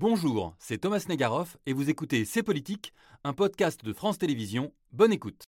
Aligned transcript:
Bonjour, 0.00 0.54
c'est 0.58 0.78
Thomas 0.78 1.04
Negaroff 1.10 1.58
et 1.66 1.74
vous 1.74 1.90
écoutez 1.90 2.24
C'est 2.24 2.42
Politique, 2.42 2.94
un 3.22 3.34
podcast 3.34 3.84
de 3.84 3.92
France 3.92 4.16
Télévisions. 4.16 4.72
Bonne 4.92 5.12
écoute. 5.12 5.49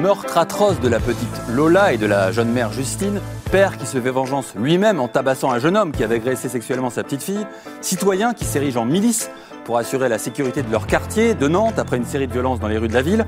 Meurtre 0.00 0.38
atroce 0.38 0.80
de 0.80 0.88
la 0.88 0.98
petite 0.98 1.40
Lola 1.48 1.92
et 1.92 1.98
de 1.98 2.06
la 2.06 2.32
jeune 2.32 2.50
mère 2.50 2.72
Justine, 2.72 3.20
père 3.52 3.78
qui 3.78 3.86
se 3.86 4.00
fait 4.00 4.10
vengeance 4.10 4.54
lui-même 4.56 4.98
en 4.98 5.08
tabassant 5.08 5.52
un 5.52 5.58
jeune 5.58 5.76
homme 5.76 5.92
qui 5.92 6.02
avait 6.02 6.16
agressé 6.16 6.48
sexuellement 6.48 6.90
sa 6.90 7.04
petite 7.04 7.22
fille, 7.22 7.46
citoyen 7.80 8.34
qui 8.34 8.44
s'érige 8.44 8.76
en 8.76 8.84
milice 8.84 9.30
pour 9.64 9.78
assurer 9.78 10.08
la 10.08 10.18
sécurité 10.18 10.62
de 10.62 10.70
leur 10.70 10.86
quartier, 10.86 11.34
de 11.34 11.48
Nantes, 11.48 11.78
après 11.78 11.96
une 11.96 12.04
série 12.04 12.26
de 12.26 12.32
violences 12.32 12.60
dans 12.60 12.68
les 12.68 12.76
rues 12.76 12.88
de 12.88 12.94
la 12.94 13.02
ville. 13.02 13.24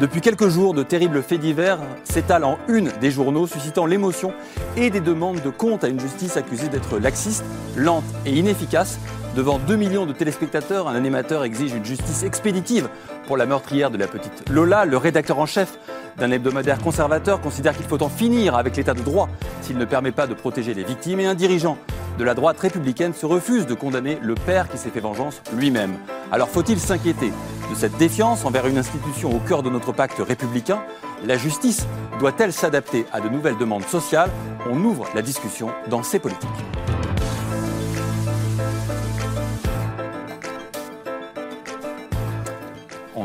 Depuis 0.00 0.20
quelques 0.20 0.48
jours, 0.48 0.72
de 0.72 0.82
terribles 0.82 1.22
faits 1.22 1.40
divers 1.40 1.78
s'étalent 2.04 2.44
en 2.44 2.58
une 2.68 2.90
des 3.00 3.10
journaux, 3.10 3.46
suscitant 3.46 3.86
l'émotion 3.86 4.32
et 4.76 4.90
des 4.90 5.00
demandes 5.00 5.42
de 5.42 5.50
compte 5.50 5.84
à 5.84 5.88
une 5.88 6.00
justice 6.00 6.36
accusée 6.36 6.68
d'être 6.68 6.98
laxiste, 6.98 7.44
lente 7.76 8.04
et 8.24 8.32
inefficace. 8.32 8.98
Devant 9.36 9.60
2 9.60 9.76
millions 9.76 10.06
de 10.06 10.12
téléspectateurs, 10.12 10.88
un 10.88 10.96
animateur 10.96 11.44
exige 11.44 11.72
une 11.72 11.84
justice 11.84 12.24
expéditive 12.24 12.88
pour 13.28 13.36
la 13.36 13.46
meurtrière 13.46 13.92
de 13.92 13.96
la 13.96 14.08
petite 14.08 14.48
Lola. 14.50 14.84
Le 14.84 14.96
rédacteur 14.96 15.38
en 15.38 15.46
chef 15.46 15.78
d'un 16.18 16.32
hebdomadaire 16.32 16.80
conservateur 16.80 17.40
considère 17.40 17.76
qu'il 17.76 17.86
faut 17.86 18.02
en 18.02 18.08
finir 18.08 18.56
avec 18.56 18.76
l'état 18.76 18.92
de 18.92 19.02
droit 19.02 19.28
s'il 19.62 19.78
ne 19.78 19.84
permet 19.84 20.10
pas 20.10 20.26
de 20.26 20.34
protéger 20.34 20.74
les 20.74 20.82
victimes. 20.82 21.20
Et 21.20 21.26
un 21.26 21.36
dirigeant 21.36 21.78
de 22.18 22.24
la 22.24 22.34
droite 22.34 22.58
républicaine 22.58 23.14
se 23.14 23.24
refuse 23.24 23.66
de 23.66 23.74
condamner 23.74 24.18
le 24.20 24.34
père 24.34 24.68
qui 24.68 24.78
s'est 24.78 24.90
fait 24.90 24.98
vengeance 24.98 25.40
lui-même. 25.56 25.94
Alors 26.32 26.48
faut-il 26.48 26.80
s'inquiéter 26.80 27.28
de 27.70 27.74
cette 27.76 27.96
défiance 27.98 28.44
envers 28.44 28.66
une 28.66 28.78
institution 28.78 29.34
au 29.34 29.38
cœur 29.38 29.62
de 29.62 29.70
notre 29.70 29.92
pacte 29.92 30.18
républicain? 30.18 30.82
La 31.24 31.36
justice 31.36 31.86
doit-elle 32.18 32.52
s'adapter 32.52 33.06
à 33.12 33.20
de 33.20 33.28
nouvelles 33.28 33.58
demandes 33.58 33.86
sociales? 33.86 34.30
On 34.68 34.76
ouvre 34.82 35.06
la 35.14 35.22
discussion 35.22 35.68
dans 35.88 36.02
ces 36.02 36.18
politiques. 36.18 36.50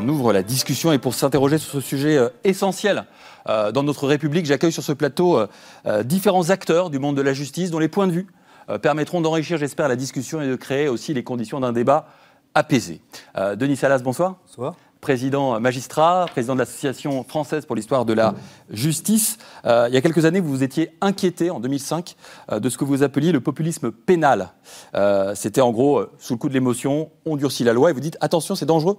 On 0.06 0.10
ouvre 0.10 0.34
la 0.34 0.44
discussion 0.44 0.92
et 0.92 1.00
pour 1.00 1.16
s'interroger 1.16 1.58
sur 1.58 1.72
ce 1.72 1.80
sujet 1.80 2.18
euh, 2.18 2.30
essentiel 2.44 3.06
euh, 3.50 3.72
dans 3.72 3.82
notre 3.82 4.08
République, 4.08 4.46
j'accueille 4.46 4.72
sur 4.72 4.84
ce 4.84 4.92
plateau 4.92 5.40
euh, 5.88 6.04
différents 6.04 6.52
acteurs 6.52 6.92
du 6.92 7.00
monde 7.00 7.18
de 7.18 7.24
la 7.24 7.34
justice 7.34 7.72
dont 7.72 7.80
les 7.80 7.88
points 7.88 8.08
de 8.08 8.12
vue 8.12 8.28
permettront 8.82 9.22
d'enrichir, 9.22 9.60
j'espère, 9.60 9.88
la 9.88 9.96
discussion 9.96 10.42
et 10.42 10.48
de 10.48 10.56
créer 10.56 10.88
aussi 10.88 11.14
les 11.14 11.24
conditions 11.24 11.60
d'un 11.60 11.72
débat 11.72 12.08
apaisé. 12.56 13.00
Denis 13.36 13.76
Salas, 13.76 14.00
bonsoir. 14.00 14.38
Bonsoir 14.48 14.74
président 15.02 15.60
magistrat, 15.60 16.26
président 16.32 16.56
de 16.56 16.60
l'Association 16.60 17.24
française 17.24 17.68
pour 17.68 17.76
l'histoire 17.76 18.06
de 18.06 18.14
la 18.14 18.34
justice. 18.72 19.38
il 19.64 19.94
y 19.94 19.98
a 19.98 20.02
quelques 20.02 20.26
années, 20.26 20.40
vous 20.40 20.50
vous 20.50 20.64
étiez 20.64 20.98
inquiété, 21.00 21.52
en 21.52 21.60
2005, 21.60 22.16
de 22.52 22.70
ce 22.70 22.76
que 22.76 22.86
vous 22.86 23.04
appeliez 23.04 23.32
le 23.32 23.40
populisme 23.40 23.92
pénal. 23.92 24.50
C'était 25.36 25.62
en 25.62 25.72
gros, 25.72 26.06
sous 26.18 26.34
le 26.34 26.40
coup 26.40 26.50
de 26.50 26.56
l'émotion, 26.56 27.12
on 27.28 27.36
durcit 27.36 27.64
la 27.64 27.74
loi 27.74 27.92
et 27.92 27.94
vous 27.94 28.00
dites 28.00 28.18
attention, 28.20 28.56
c'est 28.56 28.66
dangereux 28.66 28.98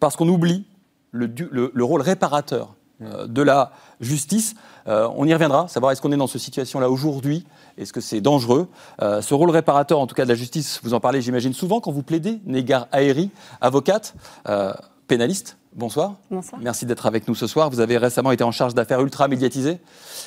parce 0.00 0.16
qu'on 0.16 0.28
oublie 0.28 0.64
le, 1.12 1.84
rôle 1.84 2.02
réparateur 2.02 2.74
euh, 3.02 3.26
de 3.26 3.42
la 3.42 3.72
justice. 4.00 4.54
Euh, 4.88 5.08
on 5.16 5.26
y 5.26 5.32
reviendra, 5.32 5.68
savoir 5.68 5.92
est-ce 5.92 6.00
qu'on 6.00 6.12
est 6.12 6.16
dans 6.16 6.26
cette 6.26 6.40
situation-là 6.40 6.88
aujourd'hui, 6.90 7.46
est-ce 7.78 7.92
que 7.92 8.00
c'est 8.00 8.20
dangereux. 8.20 8.68
Euh, 9.02 9.20
ce 9.20 9.34
rôle 9.34 9.50
réparateur, 9.50 9.98
en 9.98 10.06
tout 10.06 10.14
cas 10.14 10.24
de 10.24 10.28
la 10.28 10.34
justice, 10.34 10.80
vous 10.82 10.94
en 10.94 11.00
parlez, 11.00 11.20
j'imagine, 11.20 11.52
souvent 11.52 11.80
quand 11.80 11.92
vous 11.92 12.02
plaidez. 12.02 12.40
Négar 12.46 12.88
Aéri, 12.92 13.30
avocate, 13.60 14.14
pénaliste. 15.08 15.56
Bonsoir. 15.74 16.14
Bonsoir. 16.30 16.58
Merci 16.62 16.86
d'être 16.86 17.04
avec 17.04 17.28
nous 17.28 17.34
ce 17.34 17.46
soir. 17.46 17.68
Vous 17.68 17.80
avez 17.80 17.98
récemment 17.98 18.32
été 18.32 18.42
en 18.42 18.50
charge 18.50 18.72
d'affaires 18.72 19.02
ultra 19.02 19.28
médiatisées, 19.28 19.78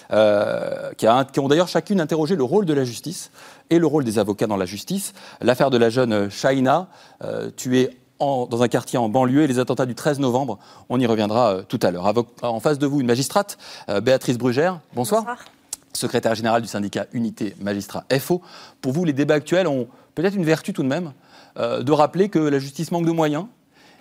qui, 0.09 1.07
qui, 1.33 1.39
ont 1.39 1.47
d'ailleurs 1.47 1.67
chacune 1.67 1.99
interrogé 1.99 2.35
le 2.35 2.43
rôle 2.43 2.65
de 2.65 2.73
la 2.73 2.83
justice 2.83 3.31
et 3.71 3.79
le 3.79 3.87
rôle 3.87 4.03
des 4.03 4.19
avocats 4.19 4.45
dans 4.45 4.57
la 4.57 4.67
justice. 4.67 5.13
L'affaire 5.41 5.71
de 5.71 5.77
la 5.77 5.89
jeune 5.89 6.29
Shaina, 6.29 6.87
tuée 7.55 7.97
dans 8.19 8.61
un 8.61 8.67
quartier 8.67 8.99
en 8.99 9.07
banlieue 9.07 9.43
et 9.43 9.47
les 9.47 9.59
attentats 9.59 9.85
du 9.85 9.95
13 9.95 10.19
novembre. 10.19 10.59
On 10.89 10.99
y 10.99 11.05
reviendra 11.05 11.51
euh, 11.53 11.63
tout 11.65 11.79
à 11.81 11.91
l'heure. 11.91 12.13
En 12.41 12.59
face 12.59 12.77
de 12.77 12.85
vous, 12.85 12.99
une 12.99 13.07
magistrate, 13.07 13.57
euh, 13.87 14.01
Béatrice 14.01 14.37
Brugère. 14.37 14.81
Bonsoir. 14.93 15.23
Secrétaire 15.93 16.35
générale 16.35 16.61
du 16.61 16.67
syndicat 16.67 17.05
Unité 17.13 17.55
Magistrat 17.61 18.03
FO. 18.19 18.41
Pour 18.81 18.91
vous, 18.91 19.05
les 19.05 19.13
débats 19.13 19.35
actuels 19.35 19.67
ont 19.67 19.87
peut-être 20.15 20.35
une 20.35 20.43
vertu 20.43 20.73
tout 20.73 20.83
de 20.83 20.87
même 20.87 21.13
euh, 21.57 21.81
de 21.81 21.91
rappeler 21.93 22.27
que 22.27 22.39
la 22.39 22.59
justice 22.59 22.91
manque 22.91 23.05
de 23.05 23.11
moyens 23.11 23.45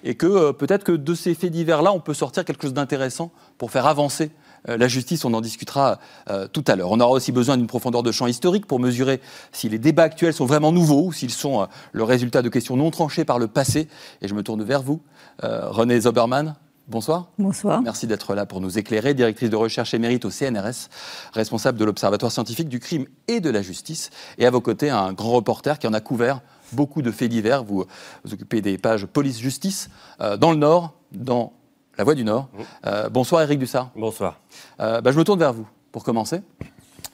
et 0.02 0.16
que 0.16 0.52
peut-être 0.52 0.84
que 0.84 0.92
de 0.92 1.14
ces 1.14 1.34
faits 1.34 1.50
divers-là, 1.50 1.92
on 1.92 2.00
peut 2.00 2.14
sortir 2.14 2.44
quelque 2.44 2.62
chose 2.62 2.74
d'intéressant 2.74 3.30
pour 3.56 3.70
faire 3.70 3.86
avancer 3.86 4.30
la 4.66 4.88
justice, 4.88 5.24
on 5.24 5.34
en 5.34 5.40
discutera 5.40 5.98
euh, 6.30 6.48
tout 6.48 6.64
à 6.66 6.76
l'heure. 6.76 6.90
On 6.90 7.00
aura 7.00 7.12
aussi 7.12 7.32
besoin 7.32 7.56
d'une 7.56 7.66
profondeur 7.66 8.02
de 8.02 8.12
champ 8.12 8.26
historique 8.26 8.66
pour 8.66 8.80
mesurer 8.80 9.20
si 9.52 9.68
les 9.68 9.78
débats 9.78 10.04
actuels 10.04 10.34
sont 10.34 10.46
vraiment 10.46 10.72
nouveaux 10.72 11.06
ou 11.06 11.12
s'ils 11.12 11.30
sont 11.30 11.62
euh, 11.62 11.66
le 11.92 12.04
résultat 12.04 12.42
de 12.42 12.48
questions 12.48 12.76
non 12.76 12.90
tranchées 12.90 13.24
par 13.24 13.38
le 13.38 13.48
passé. 13.48 13.88
Et 14.22 14.28
je 14.28 14.34
me 14.34 14.42
tourne 14.42 14.62
vers 14.62 14.82
vous, 14.82 15.00
René 15.42 16.00
Zoberman. 16.00 16.56
Bonsoir. 16.88 17.28
Bonsoir. 17.38 17.82
Merci 17.82 18.06
d'être 18.06 18.34
là 18.34 18.46
pour 18.46 18.60
nous 18.60 18.78
éclairer. 18.78 19.12
Directrice 19.14 19.50
de 19.50 19.56
recherche 19.56 19.92
émérite 19.92 20.24
au 20.24 20.30
CNRS, 20.30 20.88
responsable 21.34 21.78
de 21.78 21.84
l'Observatoire 21.84 22.32
scientifique 22.32 22.68
du 22.68 22.80
crime 22.80 23.06
et 23.28 23.40
de 23.40 23.50
la 23.50 23.60
justice. 23.60 24.10
Et 24.38 24.46
à 24.46 24.50
vos 24.50 24.62
côtés, 24.62 24.88
un 24.88 25.12
grand 25.12 25.32
reporter 25.32 25.78
qui 25.78 25.86
en 25.86 25.92
a 25.92 26.00
couvert 26.00 26.40
beaucoup 26.72 27.02
de 27.02 27.10
faits 27.10 27.30
divers. 27.30 27.62
Vous 27.62 27.84
vous 28.24 28.32
occupez 28.32 28.62
des 28.62 28.78
pages 28.78 29.06
police-justice 29.06 29.90
dans 30.38 30.50
le 30.50 30.56
Nord, 30.56 30.94
dans 31.12 31.52
la 31.98 32.04
Voix 32.04 32.14
du 32.14 32.24
Nord. 32.24 32.48
Euh, 32.86 33.08
bonsoir 33.08 33.42
Eric 33.42 33.58
Dussard. 33.58 33.90
Bonsoir. 33.96 34.38
Euh, 34.78 35.00
bah, 35.00 35.10
je 35.10 35.18
me 35.18 35.24
tourne 35.24 35.40
vers 35.40 35.52
vous 35.52 35.66
pour 35.90 36.04
commencer. 36.04 36.40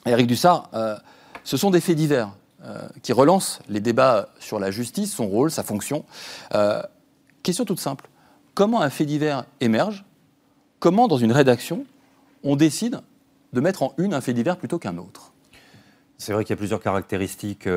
Eric 0.05 0.27
Dussard, 0.27 0.69
euh, 0.75 0.97
ce 1.43 1.57
sont 1.57 1.71
des 1.71 1.81
faits 1.81 1.97
divers 1.97 2.31
qui 3.03 3.13
relancent 3.13 3.61
les 3.69 3.81
débats 3.81 4.31
sur 4.39 4.59
la 4.59 4.71
justice, 4.71 5.13
son 5.13 5.27
rôle, 5.27 5.51
sa 5.51 5.63
fonction. 5.63 6.07
question 7.43 7.67
toute 7.67 7.79
simple. 7.79 8.09
Comment 8.55 8.81
un 8.81 8.89
fait 8.89 9.05
divers 9.05 9.45
émerge? 9.61 10.07
Comment, 10.79 11.07
dans 11.07 11.19
une 11.19 11.33
rédaction, 11.33 11.85
on 12.43 12.57
décide 12.57 13.03
de 13.53 13.61
mettre 13.61 13.83
en 13.83 13.93
une 13.99 14.15
un 14.15 14.23
fait 14.23 14.33
divers 14.33 14.57
plutôt 14.57 14.79
qu'un 14.79 14.97
autre? 14.97 15.35
C'est 16.17 16.33
vrai 16.33 16.43
qu'il 16.43 16.55
y 16.55 16.55
a 16.55 16.57
plusieurs 16.57 16.81
caractéristiques 16.81 17.69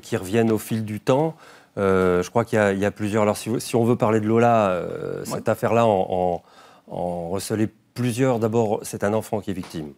qui 0.00 0.16
reviennent 0.16 0.50
au 0.50 0.56
fil 0.56 0.86
du 0.86 0.98
temps. 0.98 1.36
Euh, 1.78 2.22
je 2.22 2.30
crois 2.30 2.44
qu'il 2.44 2.58
y, 2.58 2.84
a 2.84 2.90
plusieurs. 2.90 3.22
Alors, 3.22 3.36
si, 3.36 3.76
on 3.76 3.84
veut 3.84 3.96
parler 3.96 4.20
de 4.20 4.26
Lola, 4.26 4.70
euh, 4.70 5.24
cette 5.24 5.48
affaire-là 5.48 5.86
en, 5.86 6.42
en, 6.88 7.28
recelait 7.28 7.68
plusieurs. 7.94 8.38
D'abord, 8.38 8.80
c'est 8.82 9.04
un 9.04 9.12
enfant 9.12 9.40
qui 9.40 9.50
est 9.50 9.54
victime. 9.54 9.92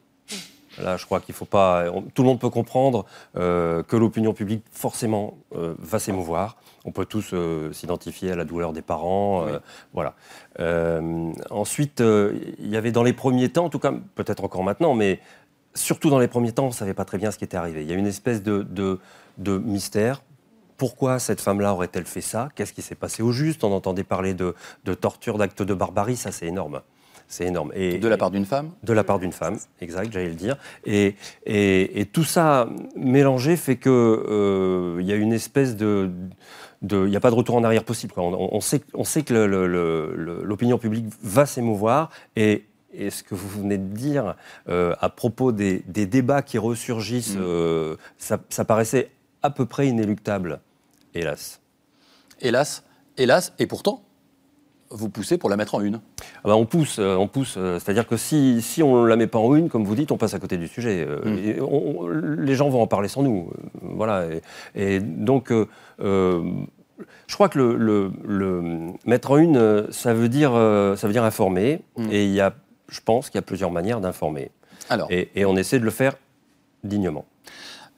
Là, 0.80 0.96
je 0.96 1.06
crois 1.06 1.18
qu'il 1.18 1.34
faut 1.34 1.44
pas. 1.44 1.86
tout 2.14 2.22
le 2.22 2.28
monde 2.28 2.38
peut 2.38 2.50
comprendre 2.50 3.04
euh, 3.36 3.82
que 3.82 3.96
l'opinion 3.96 4.32
publique, 4.32 4.64
forcément, 4.70 5.38
va 5.50 5.98
s'émouvoir. 5.98 6.56
On 6.84 6.92
peut 6.92 7.04
tous 7.04 7.34
s'identifier 7.72 8.30
à 8.30 8.36
la 8.36 8.44
douleur 8.44 8.72
des 8.72 8.82
parents. 8.82 9.44
voilà. 9.92 10.14
ensuite, 11.50 12.00
il 12.00 12.68
y 12.68 12.76
avait 12.76 12.92
dans 12.92 13.02
les 13.02 13.12
premiers 13.12 13.48
temps, 13.48 13.64
en 13.64 13.70
tout 13.70 13.80
cas, 13.80 13.92
peut-être 14.14 14.44
encore 14.44 14.62
maintenant, 14.62 14.94
mais 14.94 15.20
surtout 15.74 16.10
dans 16.10 16.18
les 16.20 16.28
premiers 16.28 16.52
temps, 16.52 16.64
on 16.64 16.68
ne 16.68 16.72
savait 16.72 16.94
pas 16.94 17.04
très 17.04 17.18
bien 17.18 17.32
ce 17.32 17.38
qui 17.38 17.44
était 17.44 17.56
arrivé. 17.56 17.82
Il 17.82 17.90
y 17.90 17.92
a 17.92 17.96
une 17.96 18.06
espèce 18.06 18.44
de, 18.44 18.62
de, 18.62 19.00
de 19.38 19.58
mystère 19.58 20.22
pourquoi 20.78 21.18
cette 21.18 21.40
femme-là 21.40 21.74
aurait-elle 21.74 22.06
fait 22.06 22.22
ça? 22.22 22.48
Qu'est-ce 22.54 22.72
qui 22.72 22.82
s'est 22.82 22.94
passé 22.94 23.22
au 23.22 23.32
juste? 23.32 23.64
On 23.64 23.72
entendait 23.72 24.04
parler 24.04 24.32
de, 24.32 24.54
torture, 24.94 25.36
d'actes 25.36 25.62
de 25.62 25.74
barbarie, 25.74 26.16
ça 26.16 26.32
c'est 26.32 26.46
énorme. 26.46 26.80
C'est 27.26 27.44
énorme. 27.44 27.72
Et, 27.74 27.98
de 27.98 28.08
la 28.08 28.16
part 28.16 28.30
d'une 28.30 28.46
femme? 28.46 28.70
De 28.84 28.92
la 28.94 29.04
part 29.04 29.18
d'une 29.18 29.32
femme, 29.32 29.58
exact, 29.82 30.10
j'allais 30.12 30.30
le 30.30 30.34
dire. 30.34 30.56
Et, 30.86 31.16
et, 31.44 32.06
tout 32.06 32.24
ça 32.24 32.68
mélangé 32.96 33.56
fait 33.56 33.76
qu'il 33.76 33.92
euh, 33.92 35.02
y 35.02 35.12
a 35.12 35.16
une 35.16 35.34
espèce 35.34 35.76
de... 35.76 36.10
Il 36.80 37.04
n'y 37.04 37.16
a 37.16 37.20
pas 37.20 37.30
de 37.30 37.34
retour 37.34 37.56
en 37.56 37.64
arrière 37.64 37.82
possible. 37.82 38.14
On, 38.16 38.60
sait, 38.60 38.80
on 38.94 39.02
sait 39.02 39.24
que 39.24 39.34
l'opinion 39.34 40.78
publique 40.78 41.06
va 41.24 41.44
s'émouvoir 41.44 42.10
et, 42.36 42.66
et 42.94 43.10
ce 43.10 43.24
que 43.24 43.34
vous 43.34 43.48
venez 43.48 43.78
de 43.78 43.94
dire 43.94 44.36
euh, 44.68 44.94
à 45.00 45.08
propos 45.08 45.50
des, 45.50 45.82
débats 45.88 46.42
qui 46.42 46.56
ressurgissent, 46.56 47.34
mm. 47.34 47.42
euh, 47.42 47.96
ça, 48.16 48.38
ça, 48.48 48.64
paraissait 48.64 49.10
à 49.42 49.50
peu 49.50 49.66
près 49.66 49.88
inéluctable 49.88 50.60
hélas. 51.14 51.60
Hélas, 52.40 52.84
hélas, 53.16 53.52
et 53.58 53.66
pourtant, 53.66 54.02
vous 54.90 55.08
poussez 55.08 55.38
pour 55.38 55.50
la 55.50 55.56
mettre 55.56 55.74
en 55.74 55.80
une 55.80 56.00
ah 56.36 56.48
bah, 56.48 56.56
On 56.56 56.66
pousse, 56.66 56.98
euh, 56.98 57.16
on 57.16 57.28
pousse. 57.28 57.54
Euh, 57.56 57.78
c'est-à-dire 57.78 58.06
que 58.06 58.16
si, 58.16 58.62
si 58.62 58.82
on 58.82 59.02
ne 59.02 59.08
la 59.08 59.16
met 59.16 59.26
pas 59.26 59.38
en 59.38 59.54
une, 59.54 59.68
comme 59.68 59.84
vous 59.84 59.94
dites, 59.94 60.12
on 60.12 60.16
passe 60.16 60.34
à 60.34 60.38
côté 60.38 60.56
du 60.56 60.68
sujet. 60.68 61.06
Euh, 61.06 61.20
hmm. 61.24 62.40
les 62.40 62.54
gens 62.54 62.68
vont 62.68 62.82
en 62.82 62.86
parler 62.86 63.08
sans 63.08 63.22
nous. 63.22 63.50
voilà. 63.82 64.24
Et, 64.74 65.00
donc, 65.00 65.52
je 65.98 67.34
crois 67.34 67.48
que 67.48 67.58
le, 67.58 68.10
mettre 69.04 69.32
en 69.32 69.36
une, 69.36 69.86
ça 69.90 70.14
veut 70.14 70.28
dire, 70.28 70.52
ça 70.52 71.06
veut 71.06 71.12
dire 71.12 71.24
informer. 71.24 71.82
Hmm. 71.96 72.08
Et 72.10 72.24
il 72.24 72.32
y 72.32 72.40
a, 72.40 72.54
je 72.88 73.00
pense 73.00 73.30
qu'il 73.30 73.36
y 73.36 73.40
a 73.40 73.42
plusieurs 73.42 73.70
manières 73.70 74.00
d'informer. 74.00 74.50
Et, 75.10 75.28
et 75.34 75.44
on 75.44 75.56
essaie 75.56 75.78
de 75.78 75.84
le 75.84 75.90
faire 75.90 76.14
dignement. 76.82 77.26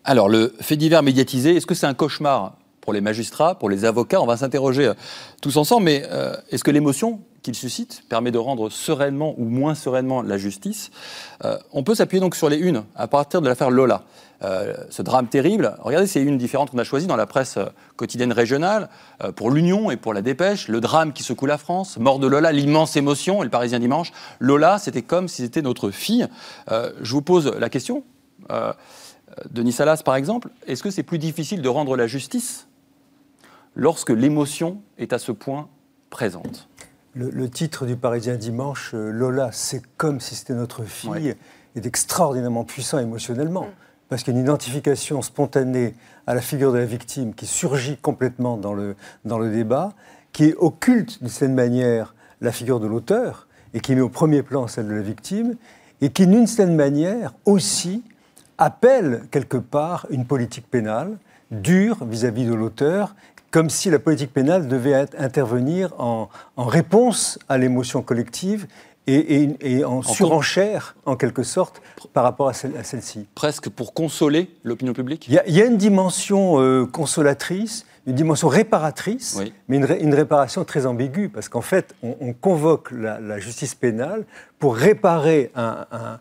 Alors, 0.02 0.28
le 0.28 0.54
fait 0.60 0.76
divers 0.76 1.02
médiatisé, 1.02 1.54
est-ce 1.56 1.66
que 1.66 1.74
c'est 1.74 1.86
un 1.86 1.94
cauchemar? 1.94 2.56
Pour 2.80 2.92
les 2.92 3.00
magistrats, 3.00 3.54
pour 3.54 3.70
les 3.70 3.84
avocats. 3.84 4.20
On 4.20 4.26
va 4.26 4.36
s'interroger 4.36 4.88
euh, 4.88 4.94
tous 5.42 5.56
ensemble, 5.56 5.84
mais 5.84 6.04
euh, 6.10 6.34
est-ce 6.50 6.64
que 6.64 6.70
l'émotion 6.70 7.20
qu'il 7.42 7.54
suscite 7.54 8.02
permet 8.08 8.30
de 8.30 8.38
rendre 8.38 8.68
sereinement 8.68 9.34
ou 9.38 9.44
moins 9.44 9.74
sereinement 9.74 10.20
la 10.20 10.36
justice 10.36 10.90
euh, 11.44 11.56
On 11.72 11.82
peut 11.82 11.94
s'appuyer 11.94 12.20
donc 12.20 12.36
sur 12.36 12.48
les 12.50 12.58
unes 12.58 12.84
à 12.94 13.08
partir 13.08 13.40
de 13.40 13.48
l'affaire 13.48 13.70
Lola. 13.70 14.02
ce 14.42 15.00
drame 15.02 15.26
terrible, 15.26 15.76
regardez 15.80 16.06
ces 16.06 16.20
unes 16.20 16.36
différentes 16.36 16.70
qu'on 16.70 16.78
a 16.78 16.84
choisies 16.84 17.06
dans 17.06 17.16
la 17.16 17.26
presse 17.26 17.58
quotidienne 17.96 18.32
régionale, 18.32 18.88
pour 19.36 19.50
l'Union 19.50 19.90
et 19.90 19.96
pour 19.96 20.12
la 20.12 20.20
Dépêche, 20.20 20.68
le 20.68 20.80
drame 20.80 21.12
qui 21.12 21.22
secoue 21.22 21.46
la 21.46 21.56
France, 21.56 21.98
mort 21.98 22.18
de 22.18 22.26
Lola, 22.26 22.52
l'immense 22.52 22.96
émotion, 22.96 23.42
et 23.42 23.44
le 23.44 23.50
Parisien 23.50 23.78
dimanche. 23.78 24.12
Lola, 24.38 24.78
c'était 24.78 25.02
comme 25.02 25.28
si 25.28 25.42
c'était 25.42 25.62
notre 25.62 25.90
fille. 25.90 26.26
je 26.68 27.12
vous 27.12 27.22
pose 27.22 27.54
la 27.58 27.68
question. 27.70 28.02
Denis 29.50 29.72
Salas, 29.72 30.02
par 30.04 30.16
exemple, 30.16 30.48
est-ce 30.66 30.82
que 30.82 30.90
c'est 30.90 31.02
plus 31.02 31.18
difficile 31.18 31.62
de 31.62 31.68
rendre 31.68 31.96
la 31.96 32.06
justice 32.06 32.66
lorsque 33.74 34.10
l'émotion 34.10 34.80
est 34.98 35.12
à 35.12 35.18
ce 35.18 35.32
point 35.32 35.68
présente. 36.10 36.68
Le, 37.14 37.50
titre 37.50 37.86
du 37.86 37.96
Parisien 37.96 38.36
dimanche, 38.36 38.92
euh, 38.94 39.10
Lola, 39.10 39.50
c'est 39.52 39.82
comme 39.96 40.20
si 40.20 40.36
c'était 40.36 40.54
notre 40.54 40.84
fille, 40.84 41.34
est 41.74 41.86
extraordinairement 41.86 42.64
puissant 42.64 42.98
émotionnellement. 42.98 43.64
Mm. 43.64 43.72
Parce 44.08 44.22
qu'il 44.22 44.34
y 44.34 44.36
a 44.36 44.40
une 44.40 44.46
identification 44.46 45.20
spontanée 45.22 45.94
à 46.26 46.34
la 46.34 46.40
figure 46.40 46.72
de 46.72 46.78
la 46.78 46.84
victime 46.84 47.34
qui 47.34 47.46
surgit 47.46 47.96
complètement 47.96 48.56
dans 48.56 48.74
le, 48.74 48.96
dans 49.24 49.38
le 49.38 49.50
débat, 49.50 49.92
qui 50.32 50.54
occulte 50.56 51.20
d'une 51.20 51.28
certaine 51.28 51.54
manière 51.54 52.14
la 52.40 52.52
figure 52.52 52.80
de 52.80 52.86
l'auteur 52.86 53.48
et 53.74 53.80
qui 53.80 53.94
met 53.94 54.00
au 54.00 54.08
premier 54.08 54.42
plan 54.42 54.66
celle 54.66 54.88
de 54.88 54.94
la 54.94 55.02
victime, 55.02 55.56
et 56.00 56.10
qui 56.10 56.26
d'une 56.26 56.46
certaine 56.46 56.76
manière 56.76 57.34
aussi 57.44 58.02
appelle 58.58 59.22
quelque 59.30 59.56
part 59.56 60.06
une 60.10 60.26
politique 60.26 60.68
pénale 60.68 61.18
dure 61.50 62.04
vis-à-vis 62.04 62.44
-vis 62.44 62.50
de 62.50 62.54
l'auteur 62.54 63.14
comme 63.50 63.70
si 63.70 63.90
la 63.90 63.98
politique 63.98 64.32
pénale 64.32 64.68
devait 64.68 65.06
intervenir 65.18 65.92
en, 65.98 66.28
réponse 66.56 67.38
à 67.48 67.58
l'émotion 67.58 68.02
collective 68.02 68.66
et, 69.06 69.84
en, 69.84 70.02
surenchère, 70.02 70.94
en 71.04 71.16
quelque 71.16 71.42
sorte, 71.42 71.82
par 72.12 72.22
rapport 72.22 72.48
à, 72.48 72.52
celle-ci. 72.52 73.26
Presque 73.34 73.68
pour 73.68 73.92
consoler 73.92 74.50
l'opinion 74.62 74.92
publique? 74.92 75.26
Il 75.28 75.34
y, 75.34 75.60
a 75.60 75.64
une 75.64 75.78
dimension 75.78 76.60
euh, 76.60 76.86
consolatrice, 76.86 77.86
une 78.06 78.14
dimension 78.14 78.48
réparatrice, 78.48 79.40
mais 79.68 79.76
une, 79.76 80.14
réparation 80.14 80.64
très 80.64 80.86
ambiguë, 80.86 81.28
parce 81.28 81.48
qu'en 81.48 81.60
fait, 81.60 81.94
on, 82.02 82.32
convoque 82.32 82.90
la, 82.92 83.38
justice 83.38 83.74
pénale 83.74 84.24
pour 84.58 84.76
réparer 84.76 85.50
un, 85.54 86.18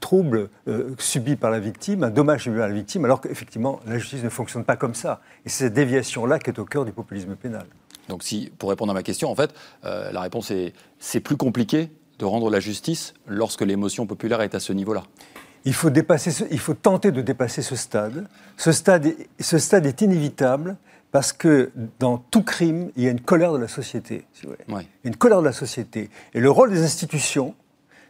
trouble 0.00 0.50
euh, 0.68 0.94
subi 0.98 1.36
par 1.36 1.50
la 1.50 1.58
victime, 1.58 2.04
un 2.04 2.10
dommage 2.10 2.44
subi 2.44 2.58
par 2.58 2.68
la 2.68 2.74
victime, 2.74 3.04
alors 3.04 3.20
qu'effectivement, 3.20 3.80
la 3.86 3.98
justice 3.98 4.22
ne 4.22 4.28
fonctionne 4.28 4.64
pas 4.64 4.76
comme 4.76 4.94
ça. 4.94 5.20
Et 5.44 5.48
c'est 5.48 5.64
cette 5.64 5.74
déviation-là 5.74 6.38
qui 6.38 6.50
est 6.50 6.58
au 6.58 6.64
cœur 6.64 6.84
du 6.84 6.92
populisme 6.92 7.34
pénal. 7.34 7.66
Donc, 8.08 8.22
si, 8.22 8.52
pour 8.58 8.70
répondre 8.70 8.90
à 8.90 8.94
ma 8.94 9.02
question, 9.02 9.30
en 9.30 9.34
fait, 9.34 9.54
euh, 9.84 10.12
la 10.12 10.20
réponse 10.20 10.50
est 10.50 10.74
c'est 10.98 11.20
plus 11.20 11.36
compliqué 11.36 11.90
de 12.18 12.24
rendre 12.24 12.50
la 12.50 12.60
justice 12.60 13.14
lorsque 13.26 13.62
l'émotion 13.62 14.06
populaire 14.06 14.42
est 14.42 14.54
à 14.54 14.60
ce 14.60 14.72
niveau-là. 14.72 15.04
Il 15.64 15.74
faut, 15.74 15.90
dépasser 15.90 16.46
il 16.50 16.58
faut 16.58 16.74
tenter 16.74 17.12
de 17.12 17.22
dépasser 17.22 17.62
ce 17.62 17.76
stade. 17.76 18.26
Ce 18.56 18.72
stade, 18.72 19.14
ce 19.38 19.58
stade 19.58 19.86
est 19.86 20.00
inévitable 20.00 20.76
parce 21.12 21.32
que 21.34 21.70
dans 22.00 22.16
tout 22.16 22.42
crime, 22.42 22.90
il 22.96 23.04
y 23.04 23.06
a 23.06 23.10
une 23.10 23.20
colère 23.20 23.52
de 23.52 23.58
la 23.58 23.68
société. 23.68 24.24
Une 25.04 25.14
colère 25.14 25.40
de 25.40 25.44
la 25.44 25.52
société. 25.52 26.10
Et 26.32 26.40
le 26.40 26.50
rôle 26.50 26.70
des 26.70 26.82
institutions, 26.82 27.54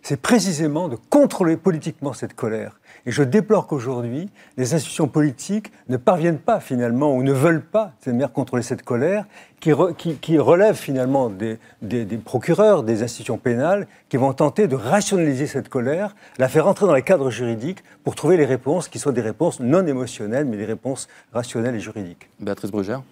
c'est 0.03 0.21
précisément 0.21 0.89
de 0.89 0.97
contrôler 1.11 1.57
politiquement 1.57 2.13
cette 2.13 2.35
colère. 2.35 2.81
Et 3.07 3.11
je 3.11 3.23
déplore 3.23 3.67
qu'aujourd'hui, 3.67 4.29
les 4.57 4.75
institutions 4.75 5.09
politiques 5.09 5.73
ne 5.89 5.97
parviennent 5.97 6.39
pas 6.39 6.61
finalement 6.61 7.15
ou 7.15 7.23
ne 7.23 7.33
veulent 7.33 7.65
pas, 7.65 7.93
cest 8.01 8.21
à 8.23 8.29
contrôler 8.29 8.63
cette 8.63 8.83
colère 8.83 9.27
qui, 9.61 9.73
qui, 10.21 10.39
relève 10.39 10.75
finalement 10.75 11.31
des, 11.31 11.59
des, 11.83 12.05
procureurs, 12.19 12.83
des 12.83 13.03
institutions 13.03 13.39
pénales, 13.39 13.87
qui 14.09 14.17
vont 14.17 14.33
tenter 14.33 14.67
de 14.67 14.75
rationaliser 14.75 15.47
cette 15.47 15.69
colère, 15.69 16.17
la 16.39 16.49
faire 16.49 16.67
entrer 16.67 16.87
dans 16.87 16.95
les 16.95 17.03
cadres 17.03 17.31
juridiques 17.31 17.85
pour 18.03 18.15
trouver 18.15 18.37
les 18.37 18.45
réponses 18.45 18.89
qui 18.89 18.99
soient 18.99 19.13
des 19.13 19.21
réponses 19.21 19.61
non 19.61 19.87
émotionnelles, 19.87 20.47
mais 20.47 20.57
des 20.57 20.65
réponses 20.65 21.09
rationnelles 21.33 21.77
et 21.77 21.81
juridiques. 21.81 22.29
Béatrice 22.41 22.71
Brugère? 22.71 23.03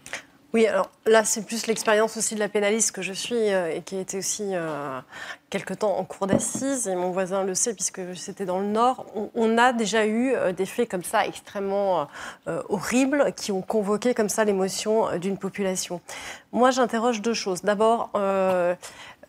Oui, 0.52 0.66
alors 0.66 0.90
là, 1.06 1.22
c'est 1.24 1.46
plus 1.46 1.68
l'expérience 1.68 2.16
aussi 2.16 2.34
de 2.34 2.40
la 2.40 2.48
pénaliste 2.48 2.90
que 2.90 3.02
je 3.02 3.12
suis 3.12 3.36
euh, 3.36 3.72
et 3.72 3.82
qui 3.82 3.96
a 3.96 4.00
été 4.00 4.18
aussi 4.18 4.42
euh, 4.46 5.00
quelque 5.48 5.74
temps 5.74 5.96
en 5.96 6.04
cours 6.04 6.26
d'assises. 6.26 6.88
Et 6.88 6.96
mon 6.96 7.10
voisin 7.10 7.44
le 7.44 7.54
sait 7.54 7.72
puisque 7.72 8.00
c'était 8.16 8.46
dans 8.46 8.58
le 8.58 8.66
Nord. 8.66 9.06
On, 9.36 9.58
a 9.58 9.72
déjà 9.72 10.06
eu 10.06 10.34
euh, 10.34 10.52
des 10.52 10.66
faits 10.66 10.90
comme 10.90 11.04
ça 11.04 11.24
extrêmement 11.24 12.08
horribles 12.68 13.32
qui 13.36 13.52
ont 13.52 13.62
convoqué 13.62 14.12
comme 14.12 14.28
ça 14.28 14.44
l'émotion 14.44 15.18
d'une 15.18 15.38
population. 15.38 16.00
Moi, 16.52 16.72
j'interroge 16.72 17.22
deux 17.22 17.34
choses. 17.34 17.62
D'abord, 17.62 18.10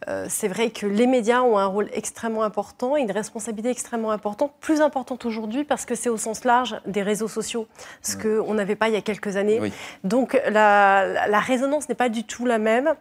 euh, 0.08 0.26
c'est 0.30 0.48
vrai 0.48 0.72
que 0.72 0.86
les 0.86 1.08
médias 1.08 1.42
ont 1.42 1.58
un 1.58 1.66
rôle 1.66 1.90
extrêmement 1.94 2.44
important, 2.44 2.96
une 2.96 3.12
responsabilité 3.12 3.70
extrêmement 3.70 4.12
importante, 4.12 4.54
plus 4.60 4.82
importante 4.82 5.26
aujourd'hui 5.26 5.64
parce 5.64 5.86
que 5.86 5.96
c'est 5.96 6.10
au 6.10 6.18
sens 6.18 6.44
large 6.44 6.80
des 6.86 7.04
réseaux 7.04 7.28
sociaux, 7.28 7.68
ce 8.02 8.18
qu'on 8.18 8.54
n'avait 8.54 8.76
pas 8.76 8.88
il 8.88 8.94
y 8.94 8.98
a 8.98 9.02
quelques 9.02 9.38
années. 9.38 9.72
Donc 10.04 10.40
la, 10.50 11.40
résonance 11.40 11.90
n'est 11.90 11.96
pas 11.96 12.10
du 12.10 12.24
tout 12.24 12.46
la 12.46 12.58
même, 12.58 12.94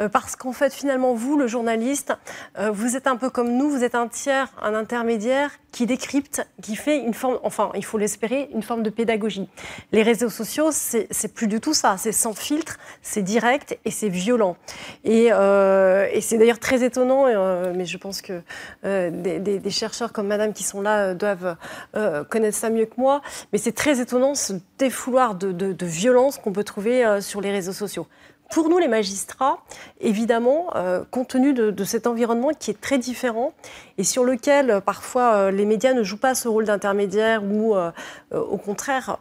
euh, 0.00 0.08
parce 0.08 0.36
qu'en 0.36 0.52
fait 0.52 0.72
finalement 0.72 1.14
vous, 1.14 1.36
le 1.36 1.46
journaliste, 1.46 2.14
euh, 2.58 2.70
vous 2.70 2.96
êtes 2.96 3.06
un 3.06 3.16
peu 3.16 3.30
comme 3.30 3.52
nous, 3.52 3.70
vous 3.70 3.84
êtes 3.84 3.94
un 3.94 4.08
tiers, 4.08 4.48
un 4.62 4.74
intermédiaire 4.74 5.50
qui 5.76 5.84
décrypte, 5.84 6.46
qui 6.62 6.74
fait 6.74 6.98
une 6.98 7.12
forme, 7.12 7.38
enfin 7.42 7.70
il 7.74 7.84
faut 7.84 7.98
l'espérer, 7.98 8.48
une 8.54 8.62
forme 8.62 8.82
de 8.82 8.88
pédagogie. 8.88 9.46
Les 9.92 10.02
réseaux 10.02 10.30
sociaux, 10.30 10.70
c'est 10.72 11.34
plus 11.34 11.48
du 11.48 11.60
tout 11.60 11.74
ça, 11.74 11.96
c'est 11.98 12.12
sans 12.12 12.32
filtre, 12.32 12.78
c'est 13.02 13.20
direct 13.20 13.78
et 13.84 13.90
c'est 13.90 14.08
violent. 14.08 14.56
Et, 15.04 15.26
et 15.26 16.20
c'est 16.22 16.38
d'ailleurs 16.38 16.58
très 16.58 16.82
étonnant, 16.82 17.26
euh, 17.26 17.72
mais 17.76 17.84
je 17.84 17.98
pense 17.98 18.22
que 18.22 18.40
euh, 18.84 19.10
des, 19.10 19.70
chercheurs 19.70 20.12
comme 20.12 20.28
Madame 20.28 20.54
qui 20.54 20.64
sont 20.64 20.80
là 20.80 21.08
euh, 21.08 21.14
doivent 21.14 21.56
connaître 22.30 22.56
ça 22.56 22.70
mieux 22.70 22.86
que 22.86 22.98
moi. 22.98 23.20
Mais 23.52 23.58
c'est 23.58 23.72
très 23.72 24.00
étonnant 24.00 24.34
ce 24.34 24.54
défouloir 24.78 25.34
de, 25.34 25.76
violence 25.84 26.38
qu'on 26.38 26.52
peut 26.52 26.64
trouver 26.64 27.20
sur 27.20 27.40
les 27.40 27.50
réseaux 27.50 27.72
sociaux. 27.72 28.06
Pour 28.50 28.68
nous, 28.68 28.78
les 28.78 28.88
magistrats, 28.88 29.58
évidemment, 30.00 30.72
compte 31.10 31.28
tenu 31.28 31.52
de, 31.52 31.84
cet 31.84 32.06
environnement 32.06 32.50
qui 32.58 32.70
est 32.70 32.80
très 32.80 32.98
différent 32.98 33.52
et 33.98 34.04
sur 34.04 34.24
lequel 34.24 34.80
parfois 34.84 35.50
les 35.50 35.66
médias 35.66 35.94
ne 35.94 36.02
jouent 36.02 36.16
pas 36.16 36.34
ce 36.34 36.48
rôle 36.48 36.64
d'intermédiaire 36.64 37.42
ou 37.44 37.74
au 38.32 38.56
contraire 38.56 39.18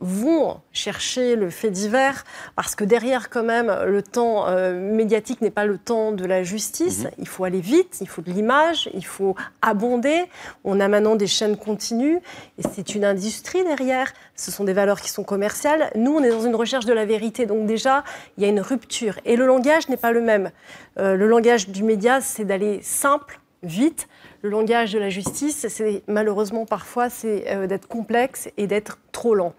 vont 0.00 0.60
chercher 0.72 1.34
le 1.34 1.50
fait 1.50 1.70
divers, 1.70 2.24
parce 2.54 2.74
que 2.74 2.84
derrière, 2.84 3.30
quand 3.30 3.42
même, 3.42 3.74
le 3.84 4.02
temps 4.02 4.46
euh, 4.46 4.78
médiatique 4.78 5.40
n'est 5.40 5.50
pas 5.50 5.64
le 5.64 5.76
temps 5.76 6.12
de 6.12 6.24
la 6.24 6.42
justice. 6.42 7.04
Mhm. 7.04 7.10
Il 7.18 7.28
faut 7.28 7.44
aller 7.44 7.60
vite, 7.60 7.98
il 8.00 8.08
faut 8.08 8.22
de 8.22 8.30
l'image, 8.30 8.88
il 8.94 9.04
faut 9.04 9.34
abonder. 9.60 10.24
On 10.64 10.78
a 10.78 10.88
maintenant 10.88 11.16
des 11.16 11.26
chaînes 11.26 11.56
continues, 11.56 12.20
et 12.58 12.62
c'est 12.74 12.94
une 12.94 13.04
industrie 13.04 13.64
derrière. 13.64 14.12
Ce 14.36 14.52
sont 14.52 14.64
des 14.64 14.72
valeurs 14.72 15.00
qui 15.00 15.10
sont 15.10 15.24
commerciales. 15.24 15.90
Nous, 15.96 16.12
on 16.12 16.22
est 16.22 16.30
dans 16.30 16.42
une 16.42 16.54
recherche 16.54 16.84
de 16.84 16.92
la 16.92 17.04
vérité, 17.04 17.46
donc 17.46 17.66
déjà, 17.66 18.04
il 18.36 18.44
y 18.44 18.46
a 18.46 18.48
une 18.48 18.60
rupture. 18.60 19.18
Et 19.24 19.36
le 19.36 19.46
langage 19.46 19.88
n'est 19.88 19.96
pas 19.96 20.12
le 20.12 20.20
même. 20.20 20.52
Euh, 20.98 21.16
le 21.16 21.26
langage 21.26 21.68
du 21.68 21.82
média, 21.82 22.20
c'est 22.20 22.44
d'aller 22.44 22.80
simple, 22.82 23.40
vite. 23.64 24.08
Le 24.42 24.50
langage 24.50 24.92
de 24.92 24.98
la 24.98 25.10
justice, 25.10 25.66
c'est 25.68 26.02
malheureusement 26.06 26.64
parfois, 26.64 27.10
c'est 27.10 27.44
euh, 27.48 27.66
d'être 27.66 27.88
complexe 27.88 28.48
et 28.56 28.66
d'être 28.68 28.98
trop 29.10 29.34
lent. 29.34 29.52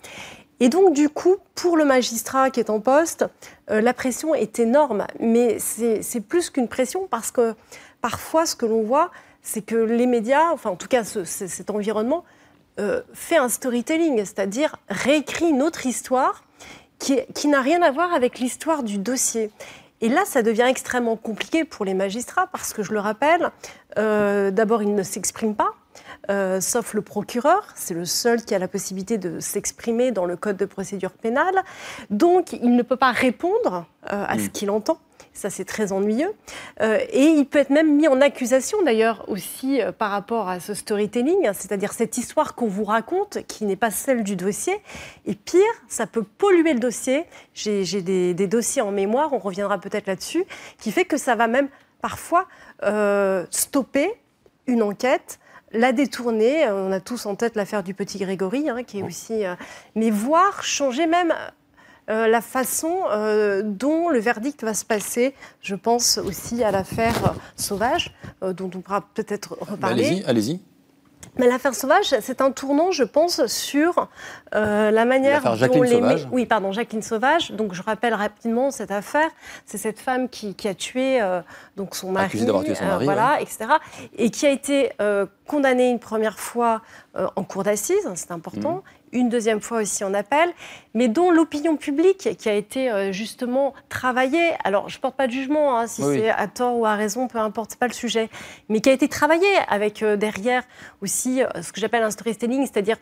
Et 0.62 0.70
donc, 0.70 0.94
du 0.94 1.10
coup, 1.10 1.38
pour 1.56 1.78
le 1.78 1.86
magistrat 1.86 2.50
qui 2.50 2.60
est 2.60 2.70
en 2.70 2.80
poste, 2.80 3.26
euh, 3.70 3.82
la 3.82 3.94
pression 3.94 4.36
est 4.36 4.60
énorme. 4.60 5.06
Mais 5.20 5.58
c'est 5.60 6.22
plus 6.22 6.50
qu'une 6.50 6.68
pression 6.68 7.08
parce 7.08 7.32
que 7.32 7.56
parfois, 8.02 8.46
ce 8.46 8.56
que 8.56 8.66
l'on 8.66 8.84
voit, 8.84 9.12
c'est 9.42 9.62
que 9.62 9.76
les 9.76 10.06
médias, 10.06 10.52
enfin 10.52 10.70
en 10.70 10.76
tout 10.76 10.88
cas 10.88 11.04
cet 11.04 11.70
environnement, 11.70 12.24
euh, 12.80 13.02
fait 13.14 13.38
un 13.38 13.50
storytelling, 13.50 14.18
c'est-à-dire 14.20 14.78
réécrit 14.90 15.50
une 15.50 15.62
autre 15.62 15.86
histoire 15.86 16.44
qui, 16.98 17.20
qui 17.34 17.48
n'a 17.48 17.62
rien 17.62 17.82
à 17.82 17.92
voir 17.92 18.14
avec 18.14 18.40
l'histoire 18.40 18.84
du 18.84 18.98
dossier. 18.98 19.52
Et 20.02 20.10
là, 20.10 20.24
ça 20.26 20.42
devient 20.42 20.66
extrêmement 20.68 21.16
compliqué 21.16 21.66
pour 21.66 21.86
les 21.86 21.94
magistrats 21.94 22.48
parce 22.48 22.74
que, 22.74 22.84
je 22.84 22.94
le 22.94 23.00
rappelle, 23.00 23.52
euh, 23.98 24.52
d'abord, 24.52 24.82
ils 24.82 24.96
ne 24.96 25.04
s'expriment 25.04 25.56
pas. 25.56 25.74
Euh, 26.30 26.62
sauf 26.62 26.94
le 26.94 27.02
procureur, 27.02 27.68
c'est 27.76 27.94
le 27.94 28.06
seul 28.06 28.44
qui 28.44 28.54
a 28.54 28.60
la 28.60 28.68
possibilité 28.68 29.18
de 29.18 29.40
s'exprimer 29.40 30.12
dans 30.12 30.26
le 30.26 30.38
code 30.38 30.58
de 30.58 30.66
procédure 30.66 31.12
pénale. 31.12 31.64
Donc, 32.10 32.54
il 32.54 32.76
ne 32.76 32.84
peut 32.84 32.96
pas 32.96 33.12
répondre 33.12 33.86
euh, 34.12 34.26
à 34.28 34.38
ce 34.38 34.46
mm. 34.46 34.50
qu'il 34.50 34.70
entend. 34.70 35.00
Ça, 35.40 35.50
c'est 35.50 35.66
très 35.66 35.92
ennuyeux. 35.92 36.32
Euh, 36.82 37.00
et 37.12 37.24
il 37.24 37.46
peut 37.46 37.60
être 37.60 37.70
même 37.70 37.96
mis 37.96 38.08
en 38.08 38.22
accusation, 38.22 38.82
d'ailleurs, 38.84 39.24
aussi 39.28 39.80
par 39.98 40.12
rapport 40.12 40.50
à 40.50 40.60
ce 40.60 40.74
storytelling, 40.74 41.48
hein, 41.48 41.54
c'est-à-dire 41.54 41.94
cette 41.94 42.18
histoire 42.18 42.56
qu'on 42.56 42.68
vous 42.68 42.84
raconte, 42.84 43.40
qui 43.48 43.66
n'est 43.66 43.76
pas 43.76 43.92
celle 43.92 44.24
du 44.24 44.36
dossier. 44.36 44.76
Et 45.26 45.36
pire, 45.36 45.62
ça 45.88 46.08
peut 46.08 46.24
polluer 46.24 46.74
le 46.74 46.80
dossier. 46.80 47.26
J'ai 47.54 48.02
des, 48.02 48.34
des, 48.34 48.48
dossiers 48.48 48.82
en 48.82 48.92
mémoire, 48.92 49.34
on 49.34 49.40
reviendra 49.40 49.78
peut-être 49.78 50.08
là-dessus, 50.08 50.44
qui 50.78 50.92
fait 50.92 51.06
que 51.06 51.18
ça 51.18 51.36
va 51.36 51.48
même 51.48 51.70
parfois 52.02 52.48
stopper 53.50 54.10
une 54.68 54.84
enquête 54.84 55.40
la 55.72 55.92
détourner. 55.92 56.68
On 56.70 56.92
a 56.92 57.00
tous 57.00 57.26
en 57.26 57.36
tête 57.36 57.56
l'affaire 57.56 57.84
du 57.84 57.94
petit 57.94 58.18
Grégory, 58.18 58.70
hein, 58.70 58.84
qui 58.84 59.00
est 59.00 59.04
aussi. 59.04 59.46
Euh, 59.46 59.56
mais 59.96 60.10
voir 60.10 60.64
changer 60.64 61.08
même 61.08 61.34
la 62.10 62.42
façon 62.42 63.04
dont 63.64 64.10
le 64.10 64.20
verdict 64.20 64.64
va 64.64 64.74
se 64.74 64.84
passer. 64.86 65.36
Je 65.62 65.76
pense 65.76 66.18
aussi 66.18 66.64
à 66.64 66.72
l'affaire 66.72 67.36
Sauvage, 67.56 68.14
dont 68.42 68.70
on 68.76 68.82
pourra 68.82 69.02
peut-être 69.14 69.58
reparler. 69.62 70.08
Allez-y, 70.08 70.24
allez-y. 70.26 70.60
Mais 71.38 71.48
l'affaire 71.48 71.74
Sauvage, 71.74 72.14
c'est 72.22 72.42
un 72.42 72.52
tournant, 72.52 72.92
je 72.92 73.04
pense, 73.04 73.46
sur 73.46 74.10
euh, 74.56 74.92
la 74.92 75.06
manière 75.06 75.44
dont 75.44 75.82
les... 75.82 75.92
Sauvage. 75.92 76.28
Oui, 76.32 76.46
pardon, 76.46 76.72
Jacqueline 76.72 77.02
Sauvage. 77.02 77.52
Donc, 77.52 77.74
je 77.74 77.82
rappelle 77.82 78.14
rapidement 78.14 78.72
cette 78.72 78.92
affaire. 78.92 79.30
C'est 79.66 79.78
cette 79.78 80.00
femme 80.00 80.28
qui, 80.28 80.56
a 80.68 80.74
tué 80.74 81.22
euh, 81.22 81.42
donc 81.78 81.96
son 81.96 82.12
mari, 82.12 82.26
Accusée 82.26 82.46
d'avoir 82.46 82.64
tué 82.64 82.76
son 82.76 82.86
mari, 82.86 83.06
voilà, 83.06 83.40
etc. 83.42 83.66
Et 84.18 84.32
qui 84.32 84.46
a 84.46 84.52
été 84.52 84.92
euh, 85.50 85.60
condamnée 85.60 85.90
une 85.90 86.00
première 86.00 86.40
fois 86.40 86.82
en 87.36 87.44
cour 87.44 87.64
d'assises, 87.64 88.08
c'est 88.16 88.32
important, 88.32 88.76
mhm 88.76 88.82
une 89.12 89.30
deuxième 89.30 89.62
fois 89.62 89.82
aussi 89.82 90.04
en 90.04 90.14
appel, 90.14 90.50
mais 90.94 91.08
dont 91.08 91.32
l'opinion 91.32 91.78
publique 91.78 92.30
qui 92.38 92.50
a 92.50 92.54
été 92.54 92.92
euh, 92.92 93.12
justement 93.12 93.74
travaillée, 93.90 94.52
alors 94.64 94.90
je 94.90 94.98
ne 94.98 95.02
porte 95.02 95.16
pas 95.16 95.28
de 95.28 95.32
jugement, 95.32 95.78
hein, 95.78 95.88
si 95.88 96.04
c'est 96.04 96.30
à 96.30 96.48
tort 96.48 96.78
ou 96.78 96.86
à 96.86 96.96
raison, 96.96 97.28
peu 97.28 97.40
importe, 97.40 97.76
pas 97.76 97.88
le 97.88 97.94
sujet, 97.94 98.30
mais 98.70 98.82
qui 98.82 98.90
a 98.90 98.94
été 98.94 99.08
travaillée 99.08 99.56
avec 99.68 100.04
euh, 100.04 100.16
derrière 100.16 100.64
aussi 101.02 101.44
euh, 101.44 101.48
ce 101.62 101.72
que 101.72 101.80
j'appelle 101.80 102.04
un 102.04 102.12
storytelling, 102.12 102.62
c'est-à-dire 102.62 102.98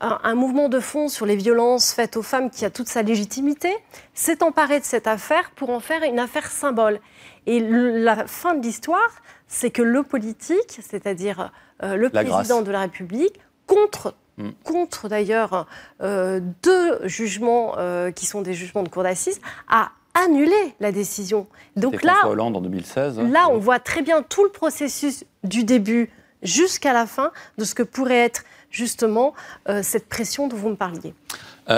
un, 0.00 0.34
mouvement 0.34 0.68
de 0.68 0.80
fond 0.80 1.08
sur 1.08 1.26
les 1.26 1.36
violences 1.36 1.92
faites 1.92 2.16
aux 2.16 2.22
femmes 2.22 2.50
qui 2.50 2.64
a 2.64 2.70
toute 2.70 2.88
sa 2.88 3.02
légitimité, 3.02 3.74
s'est 4.12 4.42
emparé 4.42 4.80
de 4.80 4.84
cette 4.84 5.06
affaire 5.06 5.50
pour 5.56 5.70
en 5.70 5.80
faire 5.80 6.02
une 6.02 6.18
affaire 6.18 6.50
symbole. 6.50 7.00
Et 7.46 7.60
la 7.60 8.26
fin 8.26 8.54
de 8.54 8.62
l'histoire, 8.62 9.10
c'est 9.48 9.70
que 9.70 9.82
le 9.82 10.02
politique, 10.02 10.78
c'est-à-dire 10.82 11.52
le 11.82 12.08
président 12.08 12.62
de 12.62 12.70
la 12.70 12.80
République, 12.80 13.40
contre 13.66 14.14
Mm. 14.36 14.50
contre 14.64 15.08
d'ailleurs 15.08 15.68
euh, 16.02 16.40
deux 16.62 17.06
jugements 17.06 17.74
euh, 17.78 18.10
qui 18.10 18.26
sont 18.26 18.42
des 18.42 18.52
jugements 18.52 18.82
de 18.82 18.88
cour 18.88 19.04
d'assises, 19.04 19.40
a 19.68 19.92
annulé 20.14 20.74
la 20.80 20.90
décision. 20.90 21.46
Donc 21.76 22.02
là, 22.02 22.26
Hollande 22.26 22.56
en 22.56 22.60
2016. 22.60 23.20
Hein. 23.20 23.28
Là, 23.28 23.48
on 23.50 23.58
voit 23.58 23.78
très 23.78 24.02
bien 24.02 24.22
tout 24.22 24.42
le 24.42 24.50
processus 24.50 25.24
du 25.44 25.62
début 25.62 26.10
jusqu'à 26.42 26.92
la 26.92 27.06
fin 27.06 27.30
de 27.58 27.64
ce 27.64 27.74
que 27.74 27.84
pourrait 27.84 28.24
être 28.24 28.44
justement 28.74 29.34
euh, 29.68 29.82
cette 29.82 30.08
pression 30.08 30.48
dont 30.48 30.56
vous 30.56 30.70
me 30.70 30.76
parliez. 30.76 31.14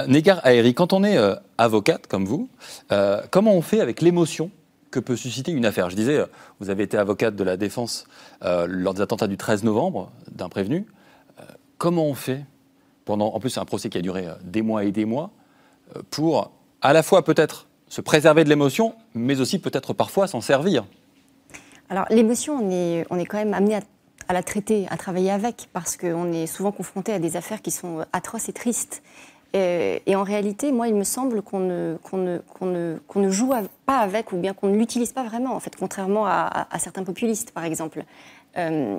Négar 0.08 0.40
Aéri, 0.44 0.74
quand 0.74 0.92
on 0.92 1.04
est 1.04 1.16
avocate 1.58 2.08
comme 2.08 2.24
vous, 2.24 2.48
comment 3.30 3.54
on 3.54 3.62
fait 3.62 3.80
avec 3.80 4.00
l'émotion 4.00 4.50
que 4.90 4.98
peut 4.98 5.14
susciter 5.14 5.52
une 5.52 5.64
affaire? 5.64 5.90
Je 5.90 5.94
disais, 5.94 6.24
vous 6.58 6.70
avez 6.70 6.82
été 6.82 6.98
avocate 6.98 7.36
de 7.36 7.44
la 7.44 7.56
défense 7.56 8.04
lors 8.42 8.94
des 8.94 9.00
attentats 9.00 9.28
du 9.28 9.36
13 9.36 9.62
novembre 9.62 10.10
d'un 10.32 10.48
prévenu. 10.48 10.86
Comment 11.78 12.06
on 12.06 12.14
fait 12.14 12.42
pendant, 13.06 13.28
en 13.32 13.40
plus 13.40 13.50
c'est 13.50 13.60
un 13.60 13.64
procès 13.64 13.88
qui 13.88 13.96
a 13.96 14.02
duré 14.02 14.26
euh, 14.26 14.32
des 14.42 14.60
mois 14.60 14.84
et 14.84 14.92
des 14.92 15.06
mois, 15.06 15.30
euh, 15.96 16.02
pour 16.10 16.52
à 16.82 16.92
la 16.92 17.02
fois 17.02 17.24
peut-être 17.24 17.66
se 17.88 18.02
préserver 18.02 18.44
de 18.44 18.50
l'émotion, 18.50 18.94
mais 19.14 19.40
aussi 19.40 19.58
peut-être 19.58 19.94
parfois 19.94 20.26
s'en 20.26 20.42
servir? 20.42 20.84
Alors 21.88 22.04
l'émotion, 22.10 22.58
on 22.60 22.70
est, 22.70 23.06
on 23.10 23.18
est 23.18 23.24
quand 23.24 23.38
même 23.38 23.54
amené 23.54 23.76
à, 23.76 23.80
la 24.32 24.42
traiter, 24.42 24.86
à 24.90 24.96
travailler 24.96 25.30
avec, 25.30 25.68
parce 25.72 25.96
qu'on 25.96 26.32
est 26.32 26.46
souvent 26.46 26.72
confronté 26.72 27.12
à 27.12 27.18
des 27.18 27.36
affaires 27.36 27.62
qui 27.62 27.70
sont 27.70 28.04
atroces 28.12 28.48
et 28.48 28.52
tristes. 28.52 29.02
Et, 29.54 30.14
en 30.14 30.22
réalité, 30.22 30.70
moi, 30.70 30.86
il 30.86 30.94
me 30.94 31.04
semble 31.04 31.40
qu'on 31.40 31.60
ne, 31.60 33.30
joue 33.30 33.52
pas 33.86 33.98
avec, 33.98 34.32
ou 34.32 34.36
bien 34.36 34.52
qu'on 34.52 34.68
ne 34.68 34.76
l'utilise 34.76 35.12
pas 35.12 35.24
vraiment, 35.24 35.54
en 35.54 35.60
fait, 35.60 35.74
contrairement 35.76 36.26
à, 36.26 36.66
à 36.70 36.78
certains 36.78 37.04
populistes, 37.04 37.52
par 37.52 37.64
exemple. 37.64 38.04
Euh, 38.58 38.98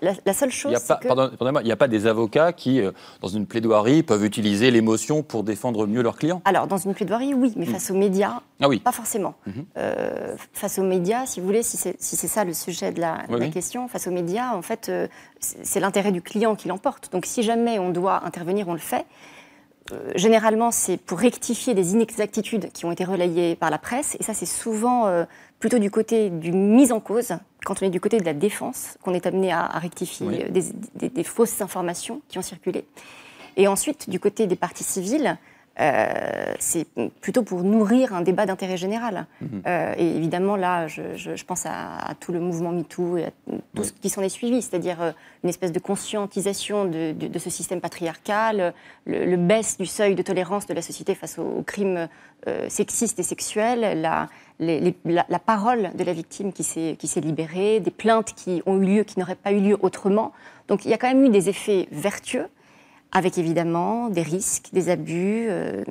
la, 0.00 0.34
seule 0.34 0.50
chose. 0.50 0.72
Il 0.72 1.64
n'y 1.64 1.72
a 1.72 1.76
pas 1.76 1.88
des 1.88 2.06
avocats 2.06 2.52
qui, 2.52 2.80
euh, 2.80 2.92
dans 3.20 3.28
une 3.28 3.46
plaidoirie, 3.46 4.02
peuvent 4.02 4.24
utiliser 4.24 4.70
l'émotion 4.70 5.22
pour 5.22 5.44
défendre 5.44 5.86
mieux 5.86 6.02
leurs 6.02 6.16
clients? 6.16 6.42
Alors, 6.44 6.66
dans 6.66 6.76
une 6.76 6.94
plaidoirie, 6.94 7.32
oui, 7.32 7.54
mais 7.56 7.66
mm. 7.66 7.70
face 7.70 7.90
aux 7.90 7.94
médias, 7.94 8.40
ah 8.60 8.68
oui. 8.68 8.80
pas 8.80 8.92
forcément. 8.92 9.34
Mm-hmm. 9.48 9.64
Euh, 9.78 10.36
face 10.52 10.78
aux 10.78 10.82
médias, 10.82 11.26
si 11.26 11.40
vous 11.40 11.46
voulez, 11.46 11.62
si 11.62 11.76
c'est 11.76 11.96
si 12.00 12.16
ça 12.16 12.44
le 12.44 12.52
sujet 12.52 12.92
de 12.92 13.00
la, 13.00 13.24
question, 13.52 13.88
face 13.88 14.06
aux 14.06 14.10
médias, 14.10 14.54
en 14.54 14.62
fait, 14.62 14.90
c'est 15.40 15.80
l'intérêt 15.80 16.12
du 16.12 16.22
client 16.22 16.54
qui 16.54 16.68
l'emporte. 16.68 17.10
Donc, 17.12 17.26
si 17.26 17.42
jamais 17.42 17.78
on 17.78 17.90
doit 17.90 18.24
intervenir, 18.24 18.68
on 18.68 18.74
le 18.74 18.78
fait. 18.78 19.06
généralement, 20.14 20.70
c'est 20.70 20.96
pour 20.96 21.18
rectifier 21.18 21.74
des 21.74 21.92
inexactitudes 21.92 22.70
qui 22.72 22.84
ont 22.84 22.92
été 22.92 23.04
relayées 23.04 23.56
par 23.56 23.70
la 23.70 23.78
presse, 23.78 24.16
et 24.20 24.22
ça, 24.22 24.34
c'est 24.34 24.46
souvent 24.46 25.24
plutôt 25.58 25.78
du 25.78 25.90
côté 25.90 26.30
du 26.30 26.52
mise 26.52 26.92
en 26.92 27.00
cause, 27.00 27.34
quand 27.64 27.82
on 27.82 27.86
est 27.86 27.90
du 27.90 28.00
côté 28.00 28.18
de 28.18 28.24
la 28.24 28.34
défense, 28.34 28.96
qu'on 29.02 29.14
est 29.14 29.26
amené 29.26 29.52
à, 29.52 29.66
rectifier 29.78 30.48
des, 30.50 31.24
fausses 31.24 31.60
informations 31.60 32.22
qui 32.28 32.38
ont 32.38 32.42
circulé. 32.42 32.84
Et 33.56 33.68
ensuite, 33.68 34.08
du 34.08 34.18
côté 34.18 34.46
des 34.46 34.56
parties 34.56 34.84
civiles, 34.84 35.38
euh, 35.80 36.54
c'est 36.58 36.86
plutôt 37.22 37.42
pour 37.42 37.62
nourrir 37.62 38.14
un 38.14 38.20
débat 38.20 38.44
d'intérêt 38.44 38.76
général. 38.76 39.26
Mhm. 39.40 39.62
Euh, 39.66 39.94
et 39.96 40.16
évidemment, 40.16 40.56
là, 40.56 40.86
je, 40.86 41.44
pense 41.44 41.64
à, 41.66 42.14
tout 42.20 42.32
le 42.32 42.40
mouvement 42.40 42.72
MeToo 42.72 43.16
et 43.16 43.24
à 43.24 43.30
tout 43.74 43.84
ce 43.84 43.92
qui 43.92 44.10
s'en 44.10 44.22
est 44.22 44.28
suivi, 44.28 44.60
c'est-à-dire 44.60 45.00
euh, 45.00 45.12
une 45.42 45.48
espèce 45.48 45.72
de 45.72 45.78
conscientisation 45.78 46.84
de, 46.84 47.38
ce 47.38 47.50
système 47.50 47.80
patriarcal, 47.80 48.74
le, 49.06 49.36
baisse 49.36 49.78
du 49.78 49.86
seuil 49.86 50.14
de 50.14 50.22
tolérance 50.22 50.66
de 50.66 50.74
la 50.74 50.82
société 50.82 51.14
face 51.14 51.38
aux, 51.38 51.62
crimes 51.62 52.08
sexistes 52.68 53.18
et 53.18 53.22
sexuels, 53.22 54.00
la, 54.00 54.28
la, 54.60 55.38
parole 55.38 55.90
de 55.94 56.04
la 56.04 56.12
victime 56.12 56.52
qui 56.52 56.64
s'est 56.64 57.20
libérée, 57.20 57.80
des 57.80 57.90
plaintes 57.90 58.34
qui 58.34 58.62
ont 58.66 58.80
eu 58.80 58.84
lieu, 58.84 59.04
qui 59.04 59.18
n'auraient 59.18 59.34
pas 59.34 59.52
eu 59.52 59.60
lieu 59.60 59.78
autrement. 59.80 60.32
Donc 60.68 60.84
il 60.84 60.90
y 60.90 60.94
a 60.94 60.98
quand 60.98 61.08
même 61.08 61.24
eu 61.24 61.30
des 61.30 61.48
effets 61.48 61.88
vertueux 61.90 62.48
avec 63.12 63.36
évidemment 63.36 64.08
des 64.08 64.22
risques, 64.22 64.70
des 64.72 64.88
abus, 64.88 65.46
euh, 65.48 65.84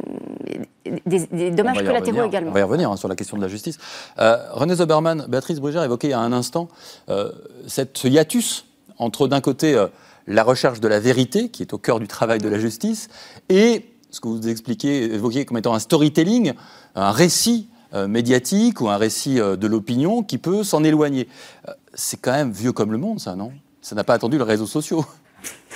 des, 1.06 1.52
dommages 1.52 1.84
collatéraux 1.84 2.26
également. 2.26 2.50
On 2.50 2.54
va 2.54 2.60
y 2.60 2.64
revenir 2.64 2.92
hein, 2.92 2.98
sur 2.98 3.08
la 3.08 3.16
question 3.16 3.38
de 3.38 3.42
la 3.44 3.48
justice. 3.48 3.78
Euh, 4.20 4.38
René 4.52 4.76
Zoberman, 4.76 5.26
Béatrice 5.28 5.60
Brugère 5.60 5.84
évoquait 5.84 6.08
il 6.08 6.12
y 6.12 6.16
a 6.16 6.20
un 6.20 6.34
instant 6.34 6.68
euh, 7.10 7.32
cette, 7.68 7.98
ce 7.98 8.08
hiatus 8.08 8.66
entre 8.98 9.28
d'un 9.28 9.42
côté 9.42 9.84
la 10.28 10.44
recherche 10.44 10.80
de 10.80 10.88
la 10.88 11.00
vérité, 11.00 11.50
qui 11.50 11.64
est 11.64 11.74
au 11.74 11.80
cœur 11.80 12.00
du 12.00 12.08
travail 12.08 12.38
de 12.38 12.50
la 12.50 12.60
justice, 12.60 13.10
et 13.50 13.86
ce 14.12 14.20
que 14.20 14.28
vous 14.28 14.48
expliquez, 14.48 15.12
évoquiez 15.14 15.46
comme 15.46 15.58
étant 15.58 15.74
un 15.74 15.80
storytelling, 15.80 16.54
un 16.94 17.10
récit 17.10 17.68
médiatique 18.08 18.80
ou 18.80 18.90
un 18.90 18.98
récit 18.98 19.38
de 19.38 19.68
l'opinion 19.68 20.22
qui 20.22 20.38
peut 20.38 20.64
s'en 20.64 20.84
éloigner. 20.84 21.28
c'est 21.96 22.22
quand 22.22 22.32
même 22.32 22.52
vieux 22.52 22.74
comme 22.74 22.92
le 22.92 23.00
monde, 23.00 23.20
ça, 23.20 23.36
non? 23.36 23.52
Ça 23.82 23.96
n'a 23.96 24.04
pas 24.04 24.14
attendu 24.14 24.38
les 24.38 24.44
réseaux 24.44 24.68
sociaux. 24.68 25.04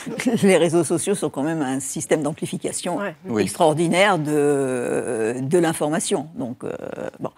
les 0.43 0.57
réseaux 0.57 0.83
sociaux 0.83 1.15
sont 1.15 1.29
quand 1.29 1.43
même 1.43 1.61
un 1.61 1.79
système 1.79 2.21
d'amplification 2.21 2.99
extraordinaire 3.37 4.19
de, 4.19 5.35
de 5.41 5.57
l'information. 5.57 6.27
Donc, 6.35 6.63
euh, 6.63 6.71
bon. 7.19 7.31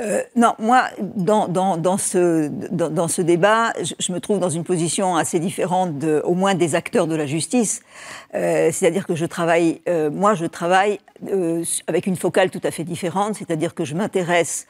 Euh, 0.00 0.22
non, 0.36 0.54
moi, 0.58 0.84
dans, 1.00 1.48
dans, 1.48 1.76
dans 1.76 1.98
ce, 1.98 2.48
dans, 2.48 2.88
dans, 2.88 3.08
ce 3.08 3.22
débat, 3.22 3.72
je, 3.80 4.12
me 4.12 4.20
trouve 4.20 4.38
dans 4.38 4.50
une 4.50 4.64
position 4.64 5.16
assez 5.16 5.38
différente, 5.38 5.98
de, 5.98 6.22
au 6.24 6.34
moins 6.34 6.54
des 6.54 6.74
acteurs 6.74 7.06
de 7.06 7.14
la 7.14 7.26
justice. 7.26 7.82
Euh, 8.34 8.70
c'est-à-dire 8.72 9.06
que 9.06 9.14
je 9.14 9.26
travaille, 9.26 9.82
euh, 9.88 10.10
moi, 10.10 10.34
je 10.34 10.46
travaille 10.46 10.98
euh, 11.30 11.62
avec 11.86 12.06
une 12.06 12.16
focale 12.16 12.50
tout 12.50 12.60
à 12.64 12.70
fait 12.70 12.84
différente, 12.84 13.34
c'est-à-dire 13.34 13.74
que 13.74 13.84
je 13.84 13.94
m'intéresse 13.94 14.66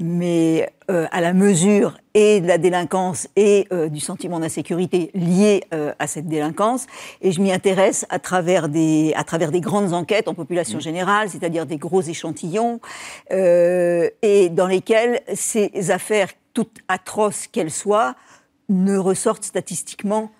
mais 0.00 0.68
à 0.88 1.20
la 1.20 1.32
mesure 1.32 1.96
et 2.12 2.40
de 2.40 2.46
la 2.46 2.58
délinquance 2.58 3.28
et 3.36 3.66
du 3.90 4.00
sentiment 4.00 4.40
d'insécurité 4.40 5.10
lié 5.14 5.62
à 5.70 6.06
cette 6.06 6.26
délinquance, 6.26 6.61
et 7.20 7.32
je 7.32 7.40
m'y 7.40 7.52
intéresse 7.52 8.06
à 8.10 8.18
travers 8.18 8.68
des 8.68 9.12
à 9.16 9.24
travers 9.24 9.50
des 9.50 9.60
grandes 9.60 9.92
enquêtes 9.92 10.28
en 10.28 10.34
population 10.34 10.78
mmh. 10.78 10.82
générale, 10.82 11.28
c'est-à-dire 11.30 11.66
des 11.66 11.76
gros 11.76 12.02
échantillons, 12.02 12.80
et 13.30 14.48
dans 14.50 14.66
lesquels 14.66 15.20
ces 15.34 15.90
affaires, 15.90 16.28
toutes 16.54 16.78
atroces 16.88 17.46
qu'elles 17.46 17.70
soient, 17.70 18.14
ne 18.68 18.96
ressortent 18.96 19.44
statistiquement 19.44 20.30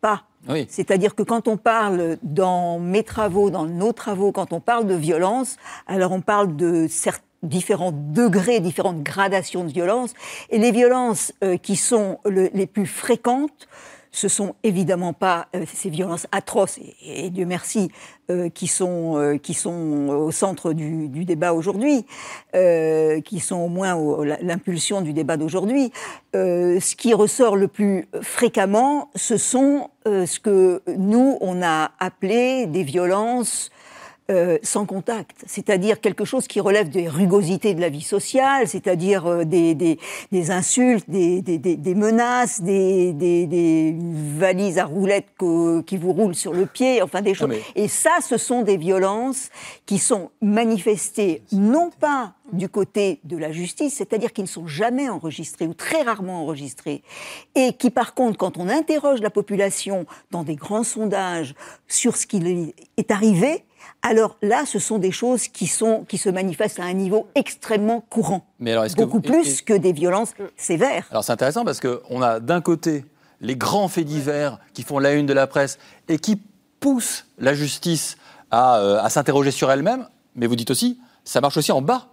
pas. 0.00 0.24
C'est-à-dire 0.68 1.14
que 1.14 1.22
quand 1.22 1.46
on 1.46 1.56
parle 1.56 2.16
dans 2.22 2.78
mes 2.78 3.02
travaux, 3.02 3.50
dans 3.50 3.66
nos 3.66 3.92
travaux, 3.92 4.32
quand 4.32 4.52
on 4.52 4.60
parle 4.60 4.86
de 4.86 4.94
violence, 4.94 5.56
alors 5.86 6.12
on 6.12 6.22
parle 6.22 6.56
de 6.56 6.86
différents 7.42 7.92
degrés, 7.92 8.60
différentes 8.60 9.02
gradations 9.02 9.64
de 9.64 9.70
violence, 9.70 10.14
et 10.50 10.58
les 10.58 10.72
violences 10.72 11.32
euh, 11.44 11.56
qui 11.56 11.76
sont 11.76 12.18
les 12.24 12.66
plus 12.66 12.86
fréquentes 12.86 13.68
ce 14.12 14.28
sont 14.28 14.54
évidemment 14.62 15.12
pas 15.12 15.48
euh, 15.54 15.64
ces 15.72 15.90
violences 15.90 16.26
atroces, 16.32 16.78
et, 17.04 17.30
Dieu 17.30 17.46
merci, 17.46 17.90
euh, 18.30 18.48
qui, 18.48 18.66
sont, 18.66 19.16
euh, 19.16 19.36
qui 19.36 19.54
sont 19.54 20.08
au 20.08 20.30
centre 20.30 20.72
du, 20.72 21.08
débat 21.24 21.52
aujourd'hui, 21.52 22.04
qui 22.52 23.40
sont 23.40 23.56
au 23.56 23.68
moins 23.68 23.96
l'impulsion 24.40 25.00
du 25.02 25.12
débat 25.12 25.36
d'aujourd'hui. 25.36 25.92
ce 26.32 26.96
qui 26.96 27.12
ressort 27.12 27.56
le 27.56 27.68
plus 27.68 28.08
fréquemment, 28.22 29.10
ce 29.14 29.36
sont 29.36 29.90
ce 30.06 30.40
que 30.40 30.82
nous, 30.96 31.36
on 31.40 31.62
a 31.62 31.90
appelé 31.98 32.66
des 32.66 32.82
violences 32.82 33.70
euh, 34.30 34.58
sans 34.62 34.84
contact, 34.84 35.42
c'est-à-dire 35.46 36.02
quelque 36.02 36.26
chose 36.26 36.46
qui 36.46 36.60
relève 36.60 36.90
des 36.90 37.08
rugosités 37.08 37.72
de 37.72 37.80
la 37.80 37.88
vie 37.88 38.02
sociale, 38.02 38.68
c'est-à-dire 38.68 39.24
euh, 39.24 39.44
des, 39.44 39.74
des, 39.74 39.98
des, 40.30 40.50
insultes, 40.50 41.08
des, 41.08 41.40
des 41.40 41.94
menaces, 41.94 42.60
des, 42.60 43.96
valises 44.36 44.76
à 44.76 44.84
roulettes 44.84 45.28
qui 45.86 45.96
vous 45.96 46.12
roulent 46.12 46.34
sur 46.34 46.52
le 46.52 46.66
pied, 46.66 47.00
enfin 47.00 47.22
des 47.22 47.32
choses. 47.32 47.54
Et 47.74 47.88
ça, 47.88 48.18
ce 48.20 48.36
sont 48.36 48.60
des 48.60 48.76
violences 48.76 49.48
qui 49.86 49.96
sont 49.96 50.30
manifestées 50.42 51.40
non 51.52 51.90
pas 51.98 52.34
du 52.52 52.68
côté 52.68 53.20
de 53.24 53.38
la 53.38 53.50
justice, 53.50 53.94
c'est-à-dire 53.94 54.34
qui 54.34 54.42
ne 54.42 54.46
sont 54.46 54.66
jamais 54.66 55.08
enregistrés 55.08 55.66
ou 55.66 55.72
très 55.72 56.02
rarement 56.02 56.42
enregistrés, 56.42 57.02
et 57.54 57.72
qui 57.72 57.88
par 57.88 58.12
contre, 58.12 58.36
quand 58.36 58.58
on 58.58 58.68
interroge 58.68 59.22
la 59.22 59.30
population 59.30 60.04
dans 60.30 60.42
des 60.42 60.56
grands 60.56 60.84
sondages 60.84 61.54
sur 61.86 62.18
ce 62.18 62.26
qui 62.26 62.74
est 62.98 63.10
arrivé, 63.10 63.64
alors 64.02 64.36
là, 64.42 64.64
ce 64.64 64.78
sont 64.78 64.98
des 64.98 65.10
choses 65.10 65.48
qui, 65.48 65.66
sont, 65.66 66.04
qui 66.08 66.18
se 66.18 66.28
manifestent 66.28 66.80
à 66.80 66.84
un 66.84 66.92
niveau 66.92 67.26
extrêmement 67.34 68.00
courant. 68.08 68.46
Mais 68.60 68.72
alors, 68.72 68.86
Beaucoup 68.96 69.20
plus 69.20 69.60
que 69.62 69.74
des 69.74 69.92
violences 69.92 70.34
sévères. 70.56 71.06
Alors 71.10 71.24
c'est 71.24 71.32
intéressant 71.32 71.64
parce 71.64 71.80
qu'on 71.80 72.22
a 72.22 72.40
d'un 72.40 72.60
côté 72.60 73.04
les 73.40 73.56
grands 73.56 73.88
faits 73.88 74.06
divers 74.06 74.58
qui 74.72 74.82
font 74.82 74.98
la 74.98 75.12
une 75.14 75.26
de 75.26 75.32
la 75.32 75.46
presse 75.46 75.78
et 76.08 76.18
qui 76.18 76.40
poussent 76.80 77.26
la 77.38 77.54
justice 77.54 78.16
à, 78.50 78.78
euh, 78.78 79.02
à 79.02 79.10
s'interroger 79.10 79.50
sur 79.50 79.70
elle-même, 79.70 80.08
mais 80.34 80.46
vous 80.46 80.56
dites 80.56 80.70
aussi, 80.70 80.98
ça 81.24 81.40
marche 81.40 81.56
aussi 81.56 81.72
en 81.72 81.82
bas 81.82 82.08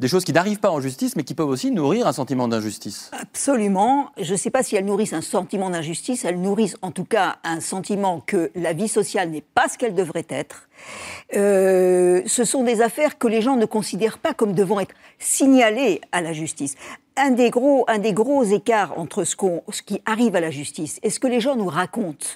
des 0.00 0.08
choses 0.08 0.24
qui 0.24 0.32
n'arrivent 0.32 0.60
pas 0.60 0.70
en 0.70 0.80
justice, 0.80 1.14
mais 1.14 1.24
qui 1.24 1.34
peuvent 1.34 1.48
aussi 1.48 1.70
nourrir 1.70 2.06
un 2.06 2.12
sentiment 2.14 2.48
d'injustice. 2.48 3.10
Absolument. 3.20 4.10
Je 4.18 4.32
ne 4.32 4.36
sais 4.38 4.50
pas 4.50 4.62
si 4.62 4.74
elles 4.74 4.86
nourrissent 4.86 5.12
un 5.12 5.20
sentiment 5.20 5.68
d'injustice, 5.68 6.24
elles 6.24 6.40
nourrissent 6.40 6.78
en 6.80 6.90
tout 6.90 7.04
cas 7.04 7.36
un 7.44 7.60
sentiment 7.60 8.20
que 8.26 8.50
la 8.54 8.72
vie 8.72 8.88
sociale 8.88 9.28
n'est 9.28 9.42
pas 9.42 9.68
ce 9.68 9.76
qu'elle 9.76 9.94
devrait 9.94 10.26
être. 10.30 10.68
Euh, 11.36 12.22
ce 12.24 12.44
sont 12.44 12.64
des 12.64 12.80
affaires 12.80 13.18
que 13.18 13.28
les 13.28 13.42
gens 13.42 13.56
ne 13.56 13.66
considèrent 13.66 14.18
pas 14.18 14.32
comme 14.32 14.54
devant 14.54 14.80
être 14.80 14.94
signalées 15.18 16.00
à 16.12 16.22
la 16.22 16.32
justice. 16.32 16.76
Un 17.18 17.32
des 17.32 17.50
gros, 17.50 17.84
un 17.86 17.98
des 17.98 18.14
gros 18.14 18.42
écarts 18.42 18.98
entre 18.98 19.24
ce, 19.24 19.36
ce 19.68 19.82
qui 19.82 20.00
arrive 20.06 20.34
à 20.34 20.40
la 20.40 20.50
justice 20.50 20.98
et 21.02 21.10
ce 21.10 21.20
que 21.20 21.26
les 21.26 21.40
gens 21.40 21.56
nous 21.56 21.68
racontent 21.68 22.26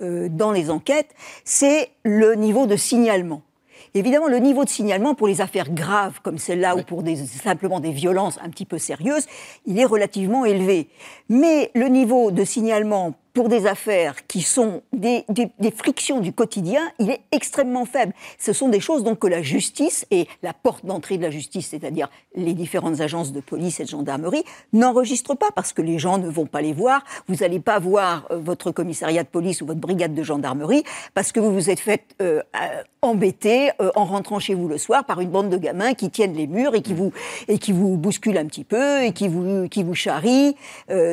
euh, 0.00 0.30
dans 0.30 0.52
les 0.52 0.70
enquêtes, 0.70 1.14
c'est 1.44 1.90
le 2.02 2.34
niveau 2.34 2.66
de 2.66 2.76
signalement. 2.76 3.42
Évidemment, 3.94 4.28
le 4.28 4.38
niveau 4.38 4.64
de 4.64 4.68
signalement 4.68 5.14
pour 5.14 5.26
les 5.26 5.40
affaires 5.40 5.70
graves 5.70 6.20
comme 6.22 6.38
celle-là 6.38 6.76
ou 6.76 6.82
pour 6.82 7.02
des, 7.02 7.16
simplement 7.16 7.80
des 7.80 7.92
violences 7.92 8.38
un 8.42 8.48
petit 8.50 8.66
peu 8.66 8.78
sérieuses, 8.78 9.26
il 9.66 9.78
est 9.78 9.84
relativement 9.84 10.44
élevé. 10.44 10.88
Mais 11.28 11.70
le 11.74 11.88
niveau 11.88 12.30
de 12.30 12.44
signalement 12.44 13.14
pour 13.32 13.48
des 13.48 13.66
affaires 13.66 14.26
qui 14.26 14.42
sont 14.42 14.82
des, 14.92 15.24
frictions 15.76 16.20
du 16.20 16.32
quotidien, 16.32 16.82
il 16.98 17.10
est 17.10 17.20
extrêmement 17.32 17.84
faible. 17.84 18.12
Ce 18.38 18.52
sont 18.52 18.68
des 18.68 18.80
choses 18.80 19.04
donc 19.04 19.20
que 19.20 19.26
la 19.26 19.42
justice 19.42 20.06
et 20.10 20.26
la 20.42 20.52
porte 20.52 20.84
d'entrée 20.84 21.16
de 21.16 21.22
la 21.22 21.30
justice, 21.30 21.68
c'est-à-dire 21.68 22.08
les 22.34 22.54
différentes 22.54 23.00
agences 23.00 23.32
de 23.32 23.40
police 23.40 23.80
et 23.80 23.84
de 23.84 23.88
gendarmerie, 23.88 24.44
n'enregistrent 24.72 25.36
pas 25.36 25.50
parce 25.54 25.72
que 25.72 25.82
les 25.82 25.98
gens 25.98 26.18
ne 26.18 26.28
vont 26.28 26.46
pas 26.46 26.60
les 26.60 26.72
voir. 26.72 27.04
Vous 27.28 27.36
n'allez 27.36 27.60
pas 27.60 27.78
voir 27.78 28.26
euh, 28.30 28.38
votre 28.38 28.72
commissariat 28.72 29.22
de 29.22 29.28
police 29.28 29.62
ou 29.62 29.66
votre 29.66 29.80
brigade 29.80 30.14
de 30.14 30.22
gendarmerie 30.22 30.82
parce 31.14 31.32
que 31.32 31.40
vous 31.40 31.52
vous 31.52 31.70
êtes 31.70 31.80
fait 31.80 32.04
euh, 32.20 32.42
euh, 33.02 33.06
embêter 33.06 33.70
en 33.94 34.04
rentrant 34.04 34.38
chez 34.38 34.54
vous 34.54 34.68
le 34.68 34.78
soir 34.78 35.04
par 35.04 35.20
une 35.20 35.30
bande 35.30 35.50
de 35.50 35.56
gamins 35.56 35.94
qui 35.94 36.10
tiennent 36.10 36.34
les 36.34 36.46
murs 36.46 36.74
et 36.74 36.82
qui 36.82 36.94
vous, 36.94 37.12
et 37.48 37.58
qui 37.58 37.72
vous 37.72 37.96
bousculent 37.96 38.38
un 38.38 38.46
petit 38.46 38.64
peu 38.64 39.02
et 39.02 39.12
qui 39.12 39.28
vous, 39.28 39.68
qui 39.68 39.82
vous 39.82 39.94
charrient. 39.94 40.54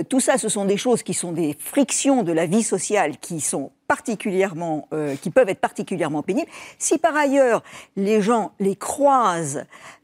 tout 0.10 0.20
ça, 0.20 0.38
ce 0.38 0.50
sont 0.50 0.66
des 0.66 0.78
choses 0.78 1.04
qui 1.04 1.14
sont 1.14 1.32
des 1.32 1.56
frictions 1.60 2.24
de 2.24 2.32
la 2.32 2.46
vie 2.46 2.64
sociale 2.64 3.18
qui 3.18 3.40
sont 3.40 3.72
particulièrement, 3.88 4.88
euh, 4.94 5.16
qui 5.16 5.30
peuvent 5.30 5.50
être 5.50 5.60
particulièrement 5.60 6.22
pénibles. 6.22 6.50
Si 6.78 6.98
par 6.98 7.16
ailleurs 7.16 7.64
les 7.96 8.22
gens 8.22 8.52
les 8.60 8.76
croisent 8.76 9.64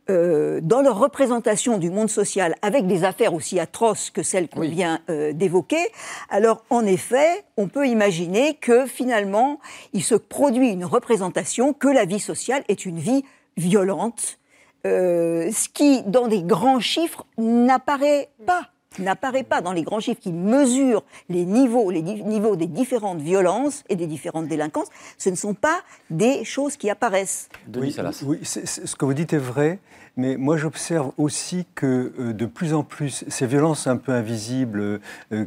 euh, 0.09 0.59
dans 0.61 0.81
leur 0.81 0.99
représentation 0.99 1.77
du 1.77 1.89
monde 1.89 2.09
social 2.09 2.55
avec 2.61 2.87
des 2.87 3.03
affaires 3.03 3.33
aussi 3.33 3.59
atroces 3.59 4.09
que 4.09 4.23
celles 4.23 4.49
qu'on 4.49 4.61
vient 4.61 4.99
euh, 5.09 5.33
d'évoquer, 5.33 5.87
alors 6.29 6.63
en 6.69 6.85
effet, 6.85 7.45
on 7.57 7.67
peut 7.67 7.87
imaginer 7.87 8.55
que 8.55 8.85
finalement, 8.85 9.59
il 9.93 10.03
se 10.03 10.15
produit 10.15 10.69
une 10.69 10.85
représentation 10.85 11.73
que 11.73 11.87
la 11.87 12.05
vie 12.05 12.19
sociale 12.19 12.63
est 12.67 12.85
une 12.85 12.99
vie 12.99 13.23
violente, 13.57 14.39
ce 14.85 15.69
qui, 15.69 16.03
dans 16.03 16.27
des 16.27 16.43
grands 16.43 16.81
chiffres, 16.81 17.25
n'apparaît 17.37 18.29
pas 18.45 18.72
n'apparaît 18.99 19.43
pas 19.43 19.61
dans 19.61 19.73
les 19.73 19.83
grands 19.83 19.99
chiffres 19.99 20.21
qui 20.21 20.33
mesurent 20.33 21.03
les 21.29 21.45
niveaux, 21.45 21.91
les 21.91 22.01
niveaux 22.01 22.55
des 22.55 22.67
différentes 22.67 23.21
violences 23.21 23.83
et 23.89 23.95
des 23.95 24.07
différentes 24.07 24.47
délinquances, 24.47 24.89
ce 25.17 25.29
ne 25.29 25.35
sont 25.35 25.53
pas 25.53 25.81
des 26.09 26.43
choses 26.43 26.77
qui 26.77 26.89
apparaissent. 26.89 27.49
oui, 27.75 27.95
oui 28.23 28.39
ce 28.43 28.95
que 28.95 29.05
vous 29.05 29.13
dites 29.13 29.33
est 29.33 29.37
vrai, 29.37 29.79
mais 30.17 30.37
moi 30.37 30.57
j'observe 30.57 31.11
aussi 31.17 31.65
que 31.75 32.13
euh, 32.19 32.33
de 32.33 32.45
plus 32.45 32.73
en 32.73 32.83
plus, 32.83 33.25
ces 33.27 33.47
violences 33.47 33.87
un 33.87 33.97
peu 33.97 34.11
invisibles, 34.11 34.99
euh, 35.31 35.45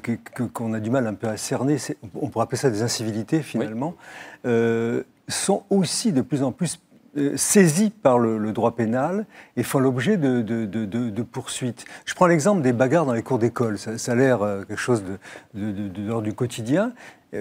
qu'on 0.52 0.72
a 0.74 0.80
du 0.80 0.90
mal 0.90 1.06
un 1.06 1.14
peu 1.14 1.28
à 1.28 1.36
cerner, 1.36 1.76
on 2.14 2.28
pourrait 2.28 2.44
appeler 2.44 2.58
ça 2.58 2.70
des 2.70 2.82
incivilités 2.82 3.42
finalement, 3.42 3.94
euh, 4.44 5.02
sont 5.28 5.64
aussi 5.70 6.12
de 6.12 6.20
plus 6.20 6.42
en 6.42 6.52
plus 6.52 6.80
saisis 7.36 7.90
par 7.90 8.18
le, 8.18 8.52
droit 8.52 8.74
pénal 8.74 9.26
et 9.56 9.62
font 9.62 9.78
l'objet 9.78 10.16
de, 10.16 11.22
poursuites. 11.22 11.84
Je 12.04 12.14
prends 12.14 12.26
l'exemple 12.26 12.62
des 12.62 12.72
bagarres 12.72 13.06
dans 13.06 13.12
les 13.12 13.22
cours 13.22 13.38
d'école. 13.38 13.78
Ça, 13.78 14.12
a 14.12 14.14
l'air 14.14 14.42
euh, 14.42 14.64
quelque 14.64 14.78
chose 14.78 15.02
de, 15.54 16.20
du 16.20 16.32
quotidien. 16.34 16.92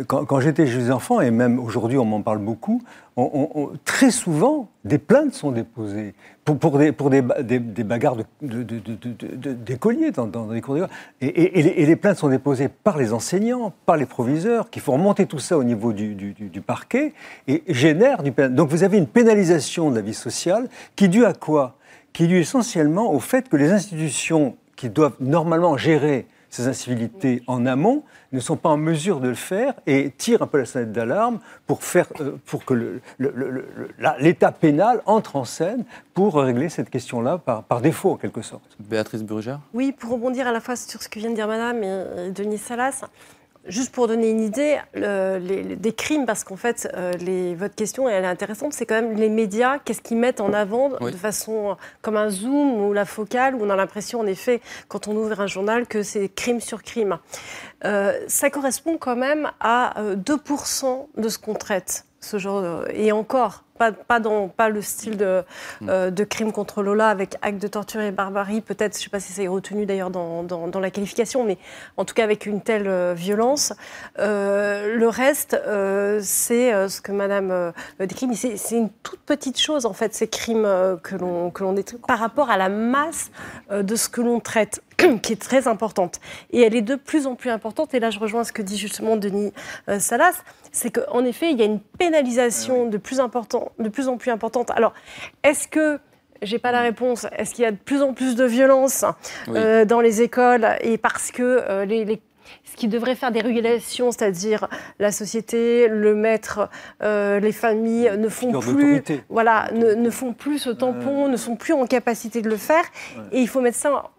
Quand, 0.07 0.39
j'étais 0.39 0.65
jeune 0.65 0.91
enfant, 0.91 1.21
et 1.21 1.29
même 1.29 1.59
aujourd'hui 1.59 1.97
on 1.99 2.05
m'en 2.05 2.21
parle 2.21 2.39
beaucoup, 2.39 2.81
très 3.85 4.09
souvent 4.09 4.67
des 4.83 4.97
plaintes 4.97 5.33
sont 5.33 5.51
déposées 5.51 6.15
pour, 6.43 6.77
des, 6.77 6.91
pour 6.91 7.11
des, 7.11 7.21
bagarres 7.21 8.17
d'écoliers 8.41 10.09
dans, 10.11 10.25
dans, 10.25 10.49
les 10.49 10.61
cours 10.61 10.73
d'école. 10.73 10.89
Et, 11.21 11.59
et, 11.59 11.85
les, 11.85 11.95
plaintes 11.95 12.17
sont 12.17 12.29
déposées 12.29 12.67
par 12.67 12.97
les 12.97 13.13
enseignants, 13.13 13.73
par 13.85 13.95
les 13.95 14.07
proviseurs, 14.07 14.71
qui 14.71 14.79
font 14.79 14.93
remonter 14.93 15.27
tout 15.27 15.39
ça 15.39 15.57
au 15.57 15.63
niveau 15.63 15.93
du, 15.93 16.61
parquet 16.65 17.13
et 17.47 17.63
génèrent 17.67 18.23
du 18.23 18.31
Donc 18.49 18.69
vous 18.69 18.83
avez 18.83 18.97
une 18.97 19.07
pénalisation 19.07 19.91
de 19.91 19.95
la 19.95 20.01
vie 20.01 20.15
sociale 20.15 20.67
qui 20.95 21.05
est 21.05 21.09
due 21.09 21.25
à 21.25 21.33
quoi? 21.33 21.77
Qui 22.11 22.23
est 22.23 22.27
due 22.27 22.39
essentiellement 22.39 23.13
au 23.13 23.19
fait 23.19 23.49
que 23.49 23.55
les 23.55 23.71
institutions 23.71 24.55
qui 24.75 24.89
doivent 24.89 25.17
normalement 25.19 25.77
gérer 25.77 26.27
ces 26.55 26.67
incivilités 26.67 27.43
en 27.47 27.65
amont 27.65 28.03
ne 28.31 28.39
sont 28.39 28.55
pas 28.55 28.69
en 28.69 28.77
mesure 28.77 29.19
de 29.19 29.27
le 29.27 29.35
faire 29.35 29.73
et 29.85 30.11
tirent 30.11 30.41
un 30.41 30.47
peu 30.47 30.57
la 30.57 30.65
sonnette 30.65 30.93
d'alarme 30.93 31.39
pour, 31.67 31.83
faire, 31.83 32.07
euh, 32.21 32.37
pour 32.45 32.63
que 32.63 33.01
l'État 34.19 34.51
pénal 34.53 35.01
entre 35.05 35.35
en 35.35 35.43
scène 35.43 35.83
pour 36.13 36.35
régler 36.35 36.69
cette 36.69 36.89
question-là 36.89 37.39
par, 37.39 37.63
par, 37.63 37.81
défaut, 37.81 38.11
en 38.11 38.15
quelque 38.15 38.41
sorte. 38.41 38.77
Béatrice 38.79 39.23
Brugère 39.23 39.59
Oui, 39.73 39.91
pour 39.91 40.11
rebondir 40.11 40.47
à 40.47 40.53
la 40.53 40.61
fois 40.61 40.77
sur 40.77 41.03
ce 41.03 41.09
que 41.09 41.19
vient 41.19 41.29
de 41.29 41.35
dire 41.35 41.47
Madame 41.47 41.83
et 41.83 42.31
Denis 42.31 42.57
Salas, 42.57 43.03
Juste 43.67 43.91
pour 43.91 44.07
donner 44.07 44.29
une 44.29 44.41
idée 44.41 44.79
des 44.93 45.93
crimes, 45.93 46.25
parce 46.25 46.43
qu'en 46.43 46.55
fait, 46.55 46.87
euh, 46.93 47.13
les, 47.13 47.55
votre 47.55 47.75
question 47.75 48.07
elle 48.07 48.23
est 48.23 48.27
intéressante, 48.27 48.73
c'est 48.73 48.85
quand 48.85 49.01
même 49.01 49.15
les 49.15 49.29
médias, 49.29 49.79
qu'est-ce 49.79 50.01
qu'ils 50.01 50.17
mettent 50.17 50.39
en 50.39 50.53
avant 50.53 50.89
de 50.89 51.11
façon 51.11 51.75
comme 52.01 52.15
un 52.15 52.29
zoom 52.29 52.81
ou 52.81 52.93
la 52.93 53.05
focale, 53.05 53.55
où 53.55 53.65
on 53.65 53.69
a 53.69 53.75
l'impression 53.75 54.19
en 54.19 54.27
effet, 54.27 54.61
quand 54.87 55.07
on 55.07 55.15
ouvre 55.15 55.41
un 55.41 55.47
journal, 55.47 55.87
que 55.87 56.03
c'est 56.03 56.29
crime 56.29 56.61
sur 56.61 56.83
crime. 56.83 57.17
Euh, 57.85 58.19
ça 58.27 58.49
correspond 58.49 58.97
quand 58.97 59.15
même 59.15 59.51
à 59.59 59.95
2% 60.13 60.85
euh, 60.85 61.21
de 61.21 61.29
ce 61.29 61.37
qu'on 61.37 61.55
traite, 61.55 62.05
ce 62.21 62.37
genre, 62.37 62.85
et 62.93 63.11
encore, 63.11 63.64
pas, 63.77 63.91
pas, 63.91 64.19
dans, 64.19 64.47
pas 64.47 64.69
le 64.69 64.81
style 64.81 65.17
de, 65.17 65.43
mm. 65.81 65.89
euh, 65.89 66.11
de 66.11 66.23
crime 66.23 66.51
contre 66.51 66.81
Lola 66.81 67.09
avec 67.09 67.35
acte 67.41 67.61
de 67.61 67.67
torture 67.67 68.01
et 68.01 68.11
barbarie, 68.11 68.61
peut-être, 68.61 68.93
je 68.93 68.99
ne 68.99 69.03
sais 69.03 69.09
pas 69.09 69.19
si 69.19 69.33
ça 69.33 69.43
est 69.43 69.47
retenu 69.47 69.85
d'ailleurs 69.85 70.09
dans, 70.09 70.43
dans, 70.43 70.79
la 70.79 70.91
qualification, 70.91 71.43
mais 71.43 71.57
en 71.97 72.05
tout 72.05 72.13
cas 72.13 72.23
avec 72.23 72.45
une 72.45 72.61
telle 72.61 72.87
euh, 72.87 73.13
violence. 73.15 73.73
Euh, 74.19 74.95
le 74.95 75.07
reste, 75.07 75.59
c'est 76.21 76.89
ce 76.89 77.01
que 77.01 77.11
Madame 77.11 77.73
décrit, 77.99 78.27
mais 78.27 78.35
c'est 78.35 78.75
une 78.75 78.89
toute 79.03 79.19
petite 79.21 79.59
chose 79.59 79.85
en 79.85 79.93
fait, 79.93 80.13
ces 80.13 80.27
crimes 80.27 80.67
que 81.03 81.15
l'on 81.15 81.73
détruit 81.73 81.99
par 82.07 82.19
rapport 82.19 82.49
à 82.49 82.57
la 82.57 82.69
masse 82.69 83.31
de 83.71 83.95
ce 83.95 84.09
que 84.09 84.21
l'on 84.21 84.39
traite. 84.39 84.81
qui 85.21 85.33
est 85.33 85.41
très 85.41 85.67
importante. 85.67 86.21
Et 86.51 86.61
elle 86.61 86.73
est 86.73 86.81
de 86.81 86.95
plus 86.95 87.27
en 87.27 87.35
plus 87.35 87.49
importante, 87.49 87.93
et 87.93 87.99
là 87.99 88.11
je 88.11 88.19
rejoins 88.19 88.45
ce 88.45 88.53
que 88.53 88.61
dit 88.61 88.77
justement 88.77 89.17
Denis 89.17 89.51
Salas, 89.99 90.41
c'est 90.75 90.91
qu'en 90.91 91.23
effet, 91.23 91.51
il 91.51 91.57
y 91.57 91.61
a 91.61 91.65
une 91.65 91.79
pénalisation 91.79 92.87
de, 92.89 92.97
plus 92.97 93.21
important, 93.21 93.64
de 93.79 93.89
plus 93.89 94.07
en 94.07 94.17
plus 94.17 94.31
importante. 94.31 94.71
Alors, 94.71 94.93
est-ce 95.43 95.67
que 95.67 95.99
j'ai 96.41 96.59
pas 96.59 96.71
la 96.71 96.81
réponse. 96.81 97.25
Est-ce 97.37 97.55
qu'il 97.55 97.63
y 97.63 97.67
a 97.67 97.71
de 97.71 97.77
plus 97.77 98.01
en 98.01 98.13
plus 98.13 98.35
de 98.35 98.43
violence 98.43 99.05
euh, 99.47 99.85
dans 99.85 100.01
les 100.01 100.21
écoles 100.21 100.67
et 100.81 100.97
parce 100.97 101.31
que 101.31 101.41
euh, 101.41 101.85
les, 101.85 102.21
ce 102.65 102.75
qui 102.75 102.89
devrait 102.89 103.15
faire 103.15 103.31
des 103.31 103.39
régulations, 103.39 104.11
c'est-à-dire 104.11 104.67
la 104.99 105.11
société, 105.13 105.87
le 105.87 106.13
maître, 106.13 106.69
les 107.01 107.51
familles 107.53 108.11
ne 108.17 108.27
font 108.27 108.59
plus, 108.59 109.01
voilà, 109.29 109.69
ne, 109.73 110.09
font 110.09 110.33
plus 110.33 110.59
ce 110.59 110.69
tampon, 110.69 111.29
ne 111.29 111.37
sont 111.37 111.55
plus 111.55 111.73
en 111.73 111.87
capacité 111.87 112.41
de 112.41 112.49
le 112.49 112.57
faire, 112.57 112.83
et 113.31 113.39
il 113.39 113.47
faut 113.47 113.61
mettre 113.61 113.77
ça 113.77 114.11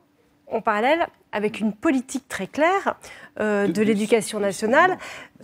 en 0.51 0.61
parallèle 0.61 1.07
avec 1.33 1.61
une 1.61 1.73
politique 1.75 2.29
très 2.29 2.47
claire 2.47 2.97
euh, 3.41 3.67
de 3.67 3.83
l'éducation 3.83 4.41
nationale, 4.41 4.97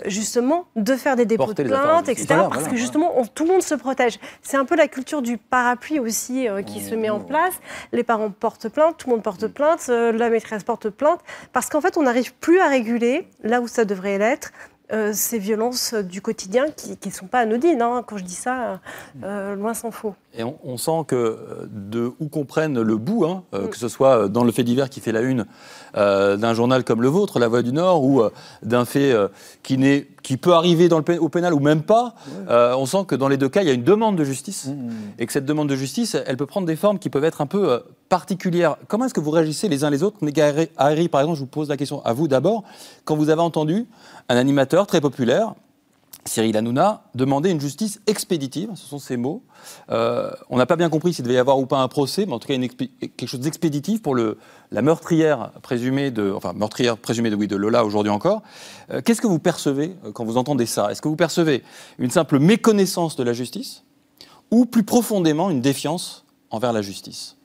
justement, 0.07 0.65
de 0.75 0.95
faire 0.97 1.17
des 1.17 1.27
dépôts 1.27 1.53
de 1.53 1.65
plaintes, 1.65 2.09
etc. 2.09 2.27
parce 2.51 2.67
que 2.67 2.77
justement, 2.77 3.13
tout 3.35 3.45
le 3.45 3.53
monde 3.53 3.63
se 3.63 3.75
protège. 3.75 4.19
C'est 4.43 4.57
un 4.57 4.65
peu 4.65 4.75
la 4.75 4.89
culture 4.89 5.21
du 5.21 5.37
parapluie 5.37 5.99
aussi 5.99 6.49
euh, 6.49 6.63
qui 6.63 6.81
se 6.81 6.95
met 6.95 7.11
en 7.11 7.21
place. 7.21 7.53
Les 7.93 8.05
parents 8.05 8.31
portent 8.31 8.71
plainte, 8.71 8.97
tout 8.97 9.09
le 9.09 9.17
monde 9.17 9.23
porte 9.23 9.47
plainte, 9.49 9.87
euh, 9.91 10.13
la 10.13 10.31
maîtresse 10.31 10.65
porte 10.65 10.89
plainte, 10.89 11.21
parce 11.53 11.69
qu'en 11.69 11.83
fait, 11.83 11.99
on 11.99 12.05
n'arrive 12.05 12.33
plus 12.35 12.61
à 12.61 12.69
réguler 12.69 13.29
là 13.43 13.61
où 13.61 13.69
ça 13.69 13.85
devrait 13.85 14.17
l'être. 14.17 14.51
Ces 15.13 15.39
violences 15.39 15.95
du 15.95 16.21
quotidien 16.21 16.67
qui 16.71 16.99
ne 17.05 17.13
sont 17.13 17.27
pas 17.27 17.41
anodines. 17.41 17.81
Hein. 17.81 18.05
Quand 18.07 18.19
je 18.19 18.25
dis 18.25 18.35
ça, 18.35 18.81
loin 19.23 19.75
s'en 19.75 19.91
faut. 19.91 20.15
Et 20.35 20.45
on, 20.45 20.77
sent 20.79 21.05
que 21.09 21.39
de 21.71 22.13
où 22.19 22.29
qu'on 22.29 22.45
prenne 22.45 22.81
le 22.81 22.97
bout, 22.97 23.25
hein, 23.27 23.43
mm. 23.53 23.69
que 23.69 23.77
ce 23.77 23.89
soit 23.89 24.29
dans 24.29 24.45
le 24.45 24.53
fait 24.53 24.65
divers 24.65 24.89
qui 24.89 25.01
fait 25.01 25.13
la 25.13 25.21
une 25.21 25.47
euh, 25.97 26.37
d'un 26.37 26.55
journal 26.55 26.85
comme 26.85 27.03
le 27.03 27.09
vôtre, 27.09 27.39
La 27.39 27.49
Voix 27.49 27.63
du 27.63 27.73
Nord, 27.73 28.03
ou 28.03 28.23
euh, 28.23 28.31
d'un 28.63 28.87
fait 28.87 29.13
euh, 29.13 29.29
qui, 29.63 29.77
qui 30.23 30.37
peut 30.37 30.53
arriver 30.53 30.89
dans 30.89 30.99
le, 30.99 31.21
au 31.21 31.29
pénal 31.29 31.53
ou 31.55 31.61
même 31.61 31.83
pas, 31.83 32.15
on 32.49 32.87
sent 32.87 33.05
que 33.07 33.15
dans 33.15 33.29
les 33.29 33.37
deux 33.37 33.49
cas, 33.49 33.63
il 33.63 33.69
y 33.69 33.71
a 33.71 33.75
une 33.75 33.85
demande 33.85 34.17
de 34.17 34.25
justice. 34.25 34.67
Mmh, 34.67 34.73
mmh. 34.73 34.93
Et 35.19 35.27
que 35.27 35.33
cette 35.33 35.47
demande 35.47 35.69
de 35.69 35.77
justice, 35.77 36.17
elle 36.27 36.37
peut 36.37 36.47
prendre 36.47 36.67
des 36.67 36.77
formes 36.77 36.99
qui 36.99 37.11
peuvent 37.11 37.25
être 37.25 37.41
un 37.41 37.47
peu 37.47 37.83
particulières. 38.09 38.77
Comment 38.89 39.07
est-ce 39.07 39.15
que 39.15 39.21
vous 39.21 39.31
réagissez 39.31 39.69
les 39.69 39.85
uns 39.85 39.91
les 39.91 40.03
autres? 40.03 40.19
Harry, 40.77 41.09
par 41.09 41.21
exemple, 41.23 41.37
je 41.39 41.43
vous 41.43 41.47
pose 41.47 41.69
la 41.69 41.77
question 41.77 42.05
à 42.05 42.13
vous 42.13 42.29
d'abord. 42.29 42.63
Quand 43.05 43.17
vous 43.17 43.31
avez 43.31 43.43
entendu 43.43 43.87
un 44.29 44.37
animateur 44.37 44.87
très 44.87 45.01
populaire 45.01 45.55
Cyril 46.25 46.57
Hanouna 46.57 47.03
demandait 47.17 47.51
une 47.51 47.61
justice 47.61 48.01
expéditive, 48.07 48.71
ce 48.77 48.87
sont 48.87 49.01
ses 49.01 49.17
mots. 49.17 49.43
Euh, 49.91 50.31
on 50.51 50.57
n'a 50.57 50.67
pas 50.67 50.77
bien 50.77 50.89
compris 50.89 51.13
s'il 51.13 51.25
devait 51.25 51.35
y 51.35 51.39
avoir 51.39 51.59
ou 51.59 51.67
pas 51.67 51.81
un 51.81 51.89
procès, 51.89 52.27
mais 52.27 52.33
en 52.33 52.39
tout 52.39 52.47
cas 52.47 52.55
quelque 52.57 53.27
chose 53.27 53.41
d'expéditif 53.41 54.03
pour 54.03 54.15
le, 54.15 54.39
la 54.71 54.83
meurtrière 54.83 55.51
présumée 55.63 56.13
de, 56.13 56.31
enfin 56.31 56.53
meurtrière 56.53 56.97
présumée 56.97 57.29
de, 57.29 57.35
oui, 57.35 57.49
de 57.49 57.57
Lola 57.57 57.85
aujourd'hui 57.85 58.13
encore. 58.13 58.43
Euh, 58.91 59.01
qu'est-ce 59.05 59.21
que 59.21 59.27
vous 59.27 59.41
percevez 59.41 59.97
euh, 60.05 60.13
quand 60.13 60.25
vous 60.25 60.37
entendez 60.37 60.67
ça? 60.67 60.93
Est-ce 60.93 61.03
que 61.03 61.09
vous 61.09 61.17
percevez 61.17 61.65
une 61.99 62.11
simple 62.11 62.39
méconnaissance 62.39 63.17
de 63.17 63.25
la 63.25 63.33
justice 63.33 63.83
ou 64.53 64.65
plus 64.65 64.85
profondément 64.85 65.51
une 65.51 65.61
défiance 65.61 66.25
envers 66.51 66.73
la 66.73 66.83
justice? 66.83 67.37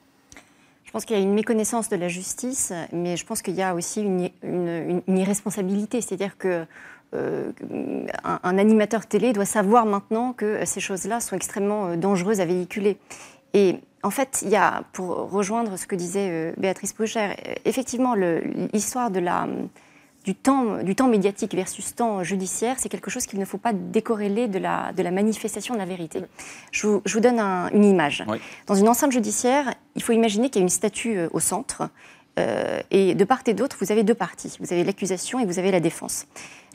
Je 0.85 0.91
pense 0.91 1.03
qu'il 1.03 1.17
y 1.17 1.19
a 1.19 1.21
une 1.21 1.33
méconnaissance 1.33 1.89
de 1.89 1.95
la 1.97 2.07
justice, 2.07 2.71
mais 2.93 3.17
je 3.17 3.25
pense 3.25 3.41
qu'il 3.41 3.55
y 3.55 3.61
a 3.61 3.75
aussi 3.75 4.01
une, 4.01 4.29
une, 4.41 5.01
une 5.05 5.17
irresponsabilité. 5.17 5.99
C'est-à-dire 5.99 6.37
que 6.37 6.65
euh, 7.13 7.51
un, 8.23 8.57
animateur 8.57 9.05
télé 9.05 9.31
doit 9.31 9.45
savoir 9.45 9.85
maintenant 9.85 10.33
que 10.33 10.65
ces 10.65 10.81
choses-là 10.81 11.21
sont 11.21 11.37
extrêmement 11.37 11.87
euh, 11.87 11.95
dangereuses 11.95 12.41
à 12.41 12.45
véhiculer. 12.45 12.97
Et 13.53 13.75
en 14.03 14.09
fait, 14.09 14.41
il 14.41 14.49
y 14.49 14.57
a, 14.57 14.83
pour 14.91 15.31
rejoindre 15.31 15.77
ce 15.77 15.87
que 15.87 15.95
disait 15.95 16.27
euh, 16.29 16.53
Béatrice 16.57 16.91
Pocher, 16.91 17.29
effectivement, 17.63 18.13
l'histoire 18.73 19.09
de 19.09 19.21
la, 19.21 19.47
du, 20.25 20.35
temps, 20.35 20.83
du 20.83 20.95
temps 20.95 21.07
médiatique 21.07 21.55
versus 21.55 21.95
temps 21.95 22.23
judiciaire, 22.23 22.75
c'est 22.77 22.89
quelque 22.89 23.09
chose 23.09 23.25
qu'il 23.25 23.39
ne 23.39 23.45
faut 23.45 23.57
pas 23.57 23.71
décorréler 23.71 24.49
de 24.49 24.59
la, 24.59 24.91
de 24.91 25.01
la 25.01 25.11
manifestation 25.11 25.75
de 25.75 25.79
la 25.79 25.85
vérité. 25.85 26.23
Je 26.71 26.87
vous, 26.87 27.19
donne 27.21 27.39
une 27.39 27.85
image. 27.85 28.25
Dans 28.65 28.75
une 28.75 28.89
enceinte 28.89 29.13
judiciaire, 29.13 29.73
il 29.95 30.03
faut 30.03 30.11
imaginer 30.11 30.49
qu'il 30.49 30.59
y 30.59 30.63
a 30.63 30.65
une 30.65 30.69
statue 30.69 31.19
au 31.31 31.39
centre. 31.39 31.89
Et 32.91 33.15
de 33.15 33.23
part 33.23 33.41
et 33.47 33.53
d'autre, 33.53 33.77
vous 33.79 33.91
avez 33.91 34.03
deux 34.03 34.13
parties. 34.13 34.57
Vous 34.59 34.71
avez 34.71 34.83
l'accusation 34.83 35.39
et 35.39 35.45
vous 35.45 35.59
avez 35.59 35.71
la 35.71 35.79
défense. 35.79 36.25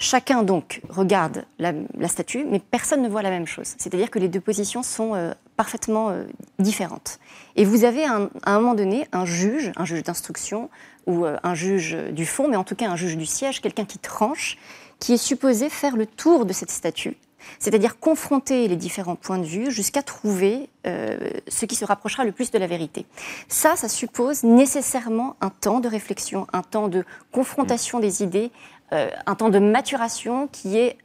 Chacun 0.02 0.42
donc 0.42 0.80
regarde 0.88 1.44
la, 1.60 1.72
statue, 2.08 2.44
mais 2.44 2.58
personne 2.58 3.02
ne 3.02 3.08
voit 3.08 3.22
la 3.22 3.30
même 3.30 3.46
chose. 3.46 3.74
C'est-à-dire 3.78 4.10
que 4.10 4.18
les 4.18 4.26
deux 4.26 4.40
positions 4.40 4.82
sont 4.82 5.14
euh, 5.14 5.32
parfaitement 5.56 6.10
euh, 6.10 6.24
différentes. 6.58 7.20
Et 7.54 7.64
vous 7.64 7.84
avez 7.84 8.04
à 8.04 8.28
un 8.46 8.58
moment 8.58 8.74
donné 8.74 9.06
un 9.12 9.24
juge, 9.24 9.70
un 9.76 9.84
juge 9.84 10.02
d'instruction 10.02 10.70
ou 11.06 11.24
euh, 11.24 11.36
un 11.44 11.54
juge 11.54 11.96
du 12.10 12.26
fond, 12.26 12.48
mais 12.48 12.56
en 12.56 12.64
tout 12.64 12.74
cas 12.74 12.90
un 12.90 12.96
juge 12.96 13.16
du 13.16 13.26
siège, 13.26 13.60
quelqu'un 13.60 13.84
qui 13.84 13.98
tranche, 13.98 14.58
qui 14.98 15.12
est 15.12 15.22
supposé 15.22 15.68
faire 15.68 15.96
le 15.96 16.06
tour 16.06 16.46
de 16.46 16.52
cette 16.52 16.72
statue, 16.72 17.16
c'est-à-dire 17.58 17.98
confronter 17.98 18.68
les 18.68 18.76
différents 18.76 19.16
points 19.16 19.38
de 19.38 19.44
vue 19.44 19.70
jusqu'à 19.70 20.02
trouver 20.02 20.68
ce 20.84 21.64
qui 21.64 21.76
se 21.76 21.84
rapprochera 21.84 22.24
le 22.24 22.32
plus 22.32 22.50
de 22.50 22.58
la 22.58 22.66
vérité. 22.66 23.06
Ça, 23.48 23.76
ça 23.76 23.88
suppose 23.88 24.42
nécessairement 24.42 25.36
un 25.40 25.50
temps 25.50 25.80
de 25.80 25.88
réflexion, 25.88 26.46
un 26.52 26.62
temps 26.62 26.88
de 26.88 27.04
confrontation 27.30 28.00
des 28.00 28.22
idées, 28.22 28.50
euh, 28.92 29.08
un 29.26 29.34
temps 29.34 29.48
de 29.48 29.58
maturation 29.58 30.48
qui 30.48 30.76
est 30.76 30.98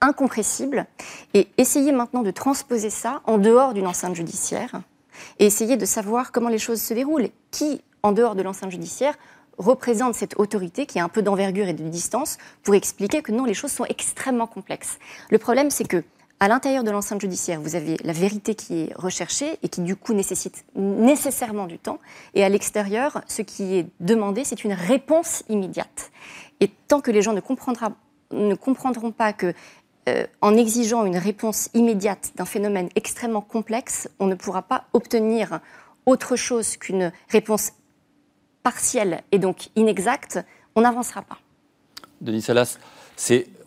incompressible. 0.00 0.86
Et 1.34 1.48
essayer 1.56 1.90
maintenant 1.92 2.22
de 2.22 2.30
transposer 2.30 2.90
ça 2.90 3.22
en 3.24 3.38
dehors 3.38 3.72
d'une 3.72 3.86
enceinte 3.86 4.14
judiciaire 4.14 4.82
et 5.38 5.46
essayer 5.46 5.76
de 5.76 5.86
savoir 5.86 6.32
comment 6.32 6.50
les 6.50 6.58
choses 6.58 6.80
se 6.80 6.94
déroulent. 6.94 7.30
Qui, 7.50 7.80
en 8.02 8.12
dehors 8.12 8.34
de 8.34 8.42
l'enceinte 8.42 8.70
judiciaire, 8.70 9.14
représente 9.58 10.14
cette 10.14 10.38
autorité 10.38 10.86
qui 10.86 10.98
a 10.98 11.04
un 11.04 11.08
peu 11.08 11.22
d'envergure 11.22 11.68
et 11.68 11.74
de 11.74 11.88
distance 11.88 12.38
pour 12.62 12.74
expliquer 12.74 13.22
que 13.22 13.32
non, 13.32 13.44
les 13.44 13.54
choses 13.54 13.72
sont 13.72 13.84
extrêmement 13.84 14.46
complexes. 14.46 14.98
Le 15.30 15.38
problème, 15.38 15.70
c'est 15.70 15.86
que 15.86 16.02
à 16.40 16.46
l'intérieur 16.46 16.84
de 16.84 16.92
l'enceinte 16.92 17.20
judiciaire, 17.20 17.60
vous 17.60 17.74
avez 17.74 17.96
la 18.04 18.12
vérité 18.12 18.54
qui 18.54 18.82
est 18.82 18.94
recherchée 18.94 19.58
et 19.64 19.68
qui 19.68 19.80
du 19.80 19.96
coup 19.96 20.14
nécessite 20.14 20.64
nécessairement 20.76 21.66
du 21.66 21.78
temps. 21.80 21.98
Et 22.34 22.44
à 22.44 22.48
l'extérieur, 22.48 23.22
ce 23.26 23.42
qui 23.42 23.76
est 23.76 23.86
demandé, 23.98 24.44
c'est 24.44 24.62
une 24.62 24.72
réponse 24.72 25.42
immédiate. 25.48 26.12
Et 26.60 26.68
tant 26.86 27.00
que 27.00 27.10
les 27.10 27.22
gens 27.22 27.32
ne, 27.32 27.40
ne 28.30 28.54
comprendront 28.54 29.10
pas 29.10 29.32
que 29.32 29.52
euh, 30.08 30.26
en 30.40 30.56
exigeant 30.56 31.04
une 31.04 31.18
réponse 31.18 31.70
immédiate 31.74 32.30
d'un 32.36 32.44
phénomène 32.44 32.88
extrêmement 32.94 33.42
complexe, 33.42 34.08
on 34.20 34.26
ne 34.26 34.36
pourra 34.36 34.62
pas 34.62 34.84
obtenir 34.92 35.60
autre 36.06 36.36
chose 36.36 36.76
qu'une 36.76 37.12
réponse 37.28 37.72
partielle 38.62 39.22
et 39.32 39.38
donc 39.38 39.68
inexacte, 39.76 40.38
on 40.74 40.82
n'avancera 40.82 41.22
pas. 41.22 41.38
Denis 42.20 42.42
Salas, 42.42 42.78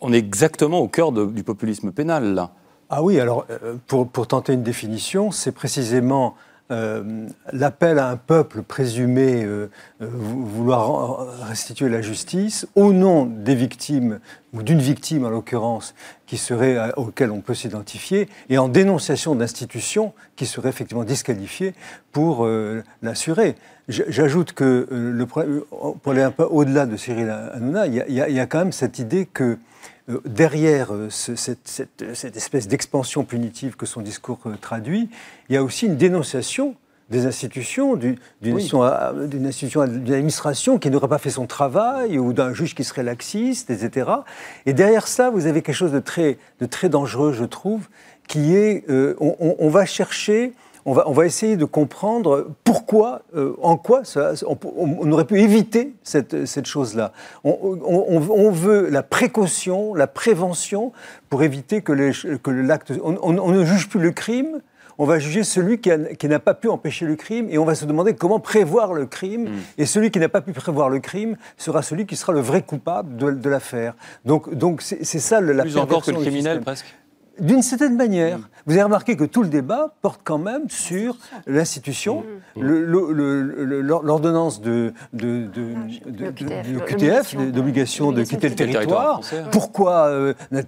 on 0.00 0.12
est 0.12 0.18
exactement 0.18 0.80
au 0.80 0.88
cœur 0.88 1.12
du 1.12 1.42
populisme 1.42 1.92
pénal, 1.92 2.34
là. 2.34 2.50
Ah 2.94 3.02
oui, 3.02 3.18
alors 3.18 3.46
euh, 3.50 3.76
pour, 3.86 4.06
pour 4.06 4.26
tenter 4.26 4.52
une 4.52 4.62
définition, 4.62 5.30
c'est 5.30 5.52
précisément 5.52 6.36
euh, 6.70 7.26
l'appel 7.52 7.98
à 7.98 8.08
un 8.08 8.16
peuple 8.16 8.62
présumé 8.62 9.44
euh, 9.44 9.68
euh, 10.00 10.08
vouloir 10.10 11.26
restituer 11.46 11.88
la 11.88 12.00
justice 12.00 12.66
au 12.76 12.92
nom 12.92 13.26
des 13.26 13.54
victimes, 13.54 14.20
ou 14.54 14.62
d'une 14.62 14.78
victime 14.78 15.26
en 15.26 15.28
l'occurrence, 15.28 15.94
qui 16.26 16.38
serait, 16.38 16.92
auquel 16.96 17.30
on 17.30 17.40
peut 17.40 17.54
s'identifier, 17.54 18.28
et 18.48 18.58
en 18.58 18.68
dénonciation 18.68 19.34
d'institutions 19.34 20.14
qui 20.36 20.46
seraient 20.46 20.70
effectivement 20.70 21.04
disqualifiées 21.04 21.74
pour 22.10 22.46
l'assurer. 23.02 23.56
J'ajoute 23.88 24.52
que, 24.52 25.24
pour 26.02 26.12
aller 26.12 26.22
un 26.22 26.30
peu 26.30 26.44
au-delà 26.44 26.86
de 26.86 26.96
Cyril 26.96 27.28
Hanouna, 27.28 27.86
il 27.86 27.94
y, 27.94 28.40
a 28.40 28.46
quand 28.46 28.58
même 28.58 28.72
cette 28.72 28.98
idée 28.98 29.26
que 29.26 29.58
derrière 30.24 30.92
euh, 30.92 31.08
cette, 31.10 32.02
espèce 32.36 32.68
d'expansion 32.68 33.24
punitive 33.24 33.76
que 33.76 33.86
son 33.86 34.00
discours 34.00 34.40
euh, 34.46 34.56
traduit, 34.60 35.08
il 35.48 35.54
y 35.54 35.56
a 35.56 35.62
aussi 35.62 35.86
une 35.86 35.96
dénonciation 35.96 36.74
des 37.10 37.26
institutions, 37.26 37.94
d'une 37.94 38.16
institution, 38.42 39.86
d'une 39.86 40.14
administration 40.14 40.78
qui 40.78 40.88
n'aurait 40.88 41.08
pas 41.08 41.18
fait 41.18 41.30
son 41.30 41.46
travail, 41.46 42.18
ou 42.18 42.32
d'un 42.32 42.54
juge 42.54 42.74
qui 42.74 42.84
serait 42.84 43.02
laxiste, 43.02 43.70
etc. 43.70 44.10
Et 44.64 44.72
derrière 44.72 45.06
ça, 45.06 45.28
vous 45.28 45.46
avez 45.46 45.60
quelque 45.60 45.74
chose 45.74 45.92
de 45.92 46.00
très, 46.00 46.38
de 46.60 46.66
très 46.66 46.88
dangereux, 46.88 47.34
je 47.34 47.44
trouve, 47.44 47.88
qui 48.28 48.54
est, 48.54 48.84
on, 48.88 49.68
va 49.68 49.84
chercher 49.84 50.54
on 50.84 50.92
va, 50.92 51.08
on 51.08 51.12
va 51.12 51.26
essayer 51.26 51.56
de 51.56 51.64
comprendre 51.64 52.50
pourquoi, 52.64 53.22
euh, 53.36 53.54
en 53.62 53.76
quoi 53.76 54.02
on, 54.76 55.12
aurait 55.12 55.24
pu 55.24 55.40
éviter 55.40 55.94
cette, 56.02 56.46
cette 56.46 56.66
chose-là. 56.66 57.12
On, 57.44 58.50
veut 58.50 58.88
la 58.88 59.02
précaution, 59.02 59.94
la 59.94 60.06
prévention 60.06 60.92
pour 61.28 61.42
éviter 61.42 61.82
que, 61.82 61.92
l'acte. 61.92 62.92
On, 63.02 63.32
ne 63.32 63.64
juge 63.64 63.88
plus 63.88 64.00
le 64.00 64.10
crime, 64.10 64.60
on 64.98 65.06
va 65.06 65.18
juger 65.18 65.44
celui 65.44 65.80
qui, 65.80 66.28
n'a 66.28 66.38
pas 66.38 66.54
pu 66.54 66.68
empêcher 66.68 67.06
le 67.06 67.16
crime 67.16 67.48
et 67.50 67.58
on 67.58 67.64
va 67.64 67.74
se 67.74 67.84
demander 67.84 68.14
comment 68.14 68.40
prévoir 68.40 68.92
le 68.92 69.06
crime. 69.06 69.44
Hmm. 69.44 69.60
Et 69.78 69.86
celui 69.86 70.10
qui 70.10 70.18
n'a 70.18 70.28
pas 70.28 70.40
pu 70.40 70.52
prévoir 70.52 70.88
le 70.88 71.00
crime 71.00 71.36
sera 71.56 71.82
celui 71.82 72.06
qui 72.06 72.16
sera 72.16 72.32
le 72.32 72.40
vrai 72.40 72.62
coupable 72.62 73.16
de, 73.16 73.48
l'affaire. 73.48 73.94
Donc, 74.24 74.52
donc 74.54 74.82
c'est, 74.82 75.04
ça 75.04 75.40
la 75.40 75.62
Plus 75.62 75.76
encore 75.76 76.04
que 76.04 76.10
le 76.10 76.20
criminel, 76.20 76.60
presque 76.60 76.94
d'une 77.40 77.62
certaine 77.62 77.96
manière, 77.96 78.38
vous 78.66 78.74
avez 78.74 78.82
remarqué 78.82 79.16
que 79.16 79.24
tout 79.24 79.42
le 79.42 79.48
débat 79.48 79.94
porte 80.02 80.20
quand 80.22 80.38
même 80.38 80.68
sur 80.68 81.16
l'institution, 81.46 82.24
l'ordonnance 82.56 84.60
de, 84.60 84.92
de, 85.12 85.48
QTF, 86.86 87.36
d'obligation 87.52 88.12
de 88.12 88.22
quitter 88.22 88.48
le 88.48 88.54
territoire. 88.54 89.20
Pourquoi 89.50 90.08
euh, 90.08 90.34
n'a 90.50 90.62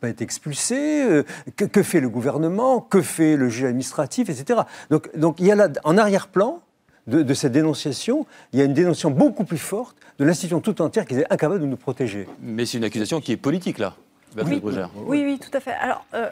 pas 0.00 0.08
été 0.08 0.24
expulsé 0.24 1.04
euh, 1.04 1.22
que, 1.56 1.82
fait 1.82 2.00
le 2.00 2.08
gouvernement 2.08 2.80
Que 2.80 3.02
fait 3.02 3.36
le 3.36 3.48
juge 3.48 3.64
administratif, 3.64 4.28
etc. 4.28 4.60
Donc, 4.90 5.16
donc 5.16 5.40
il 5.40 5.46
y 5.46 5.52
a 5.52 5.54
là, 5.54 5.68
en 5.84 5.98
arrière-plan, 5.98 6.60
de, 7.08 7.34
cette 7.34 7.52
dénonciation, 7.52 8.26
il 8.52 8.60
y 8.60 8.62
a 8.62 8.64
une 8.64 8.74
dénonciation 8.74 9.10
beaucoup 9.10 9.44
plus 9.44 9.58
forte 9.58 9.96
de 10.18 10.24
l'institution 10.24 10.60
tout 10.60 10.80
entière 10.80 11.04
qui 11.04 11.14
est 11.14 11.32
incapable 11.32 11.60
de 11.60 11.66
nous 11.66 11.76
protéger. 11.76 12.28
Mais 12.40 12.64
c'est 12.64 12.78
une 12.78 12.84
accusation 12.84 13.20
qui 13.20 13.32
est 13.32 13.36
politique, 13.36 13.78
là. 13.78 13.96
Oui, 14.36 14.60
oui, 15.06 15.22
oui, 15.24 15.38
tout 15.38 15.56
à 15.56 15.60
fait. 15.60 15.72
Alors, 15.72 16.04
euh, 16.14 16.28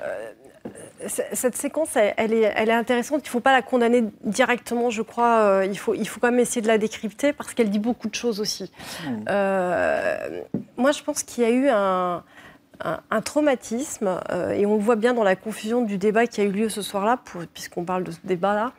cette 1.07 1.57
séquence, 1.57 1.97
elle, 1.97 2.33
est, 2.33 2.53
elle, 2.55 2.69
est, 2.69 2.75
intéressante. 2.75 3.23
Il 3.25 3.29
ne 3.29 3.31
faut 3.31 3.41
pas 3.41 3.53
la 3.53 3.63
condamner 3.63 4.05
directement, 4.25 4.91
je 4.91 5.03
crois. 5.03 5.41
Euh, 5.41 5.67
il, 5.67 5.79
faut, 5.79 5.95
il 5.95 6.07
faut 6.07 6.21
quand 6.21 6.31
même 6.31 6.41
essayer 6.41 6.61
de 6.61 6.67
la 6.67 6.79
décrypter 6.79 7.33
parce 7.33 7.55
qu'elle 7.55 7.71
dit 7.71 7.79
beaucoup 7.79 8.09
de 8.09 8.15
choses 8.15 8.41
aussi. 8.41 8.71
Mmh. 9.05 9.25
Euh, 9.29 10.43
moi, 10.77 10.93
je 10.93 11.03
pense 11.03 11.23
qu'il 11.23 11.45
y 11.45 11.47
a 11.47 11.51
eu 11.51 11.69
un, 11.69 12.23
un, 13.11 13.21
traumatisme, 13.23 14.21
euh, 14.31 14.51
et 14.51 14.67
on 14.67 14.77
le 14.77 14.83
voit 14.83 14.97
bien 14.97 15.15
dans 15.15 15.25
la 15.25 15.37
confusion 15.37 15.83
du 15.83 15.97
débat 15.97 16.27
qui 16.27 16.43
a 16.43 16.45
eu 16.45 16.51
lieu 16.51 16.69
ce 16.69 16.83
soir-là, 16.83 17.19
puisqu'on 17.55 17.85
parle 17.85 18.05
de 18.05 18.11
ce 18.11 18.19
débat-là, 18.25 18.73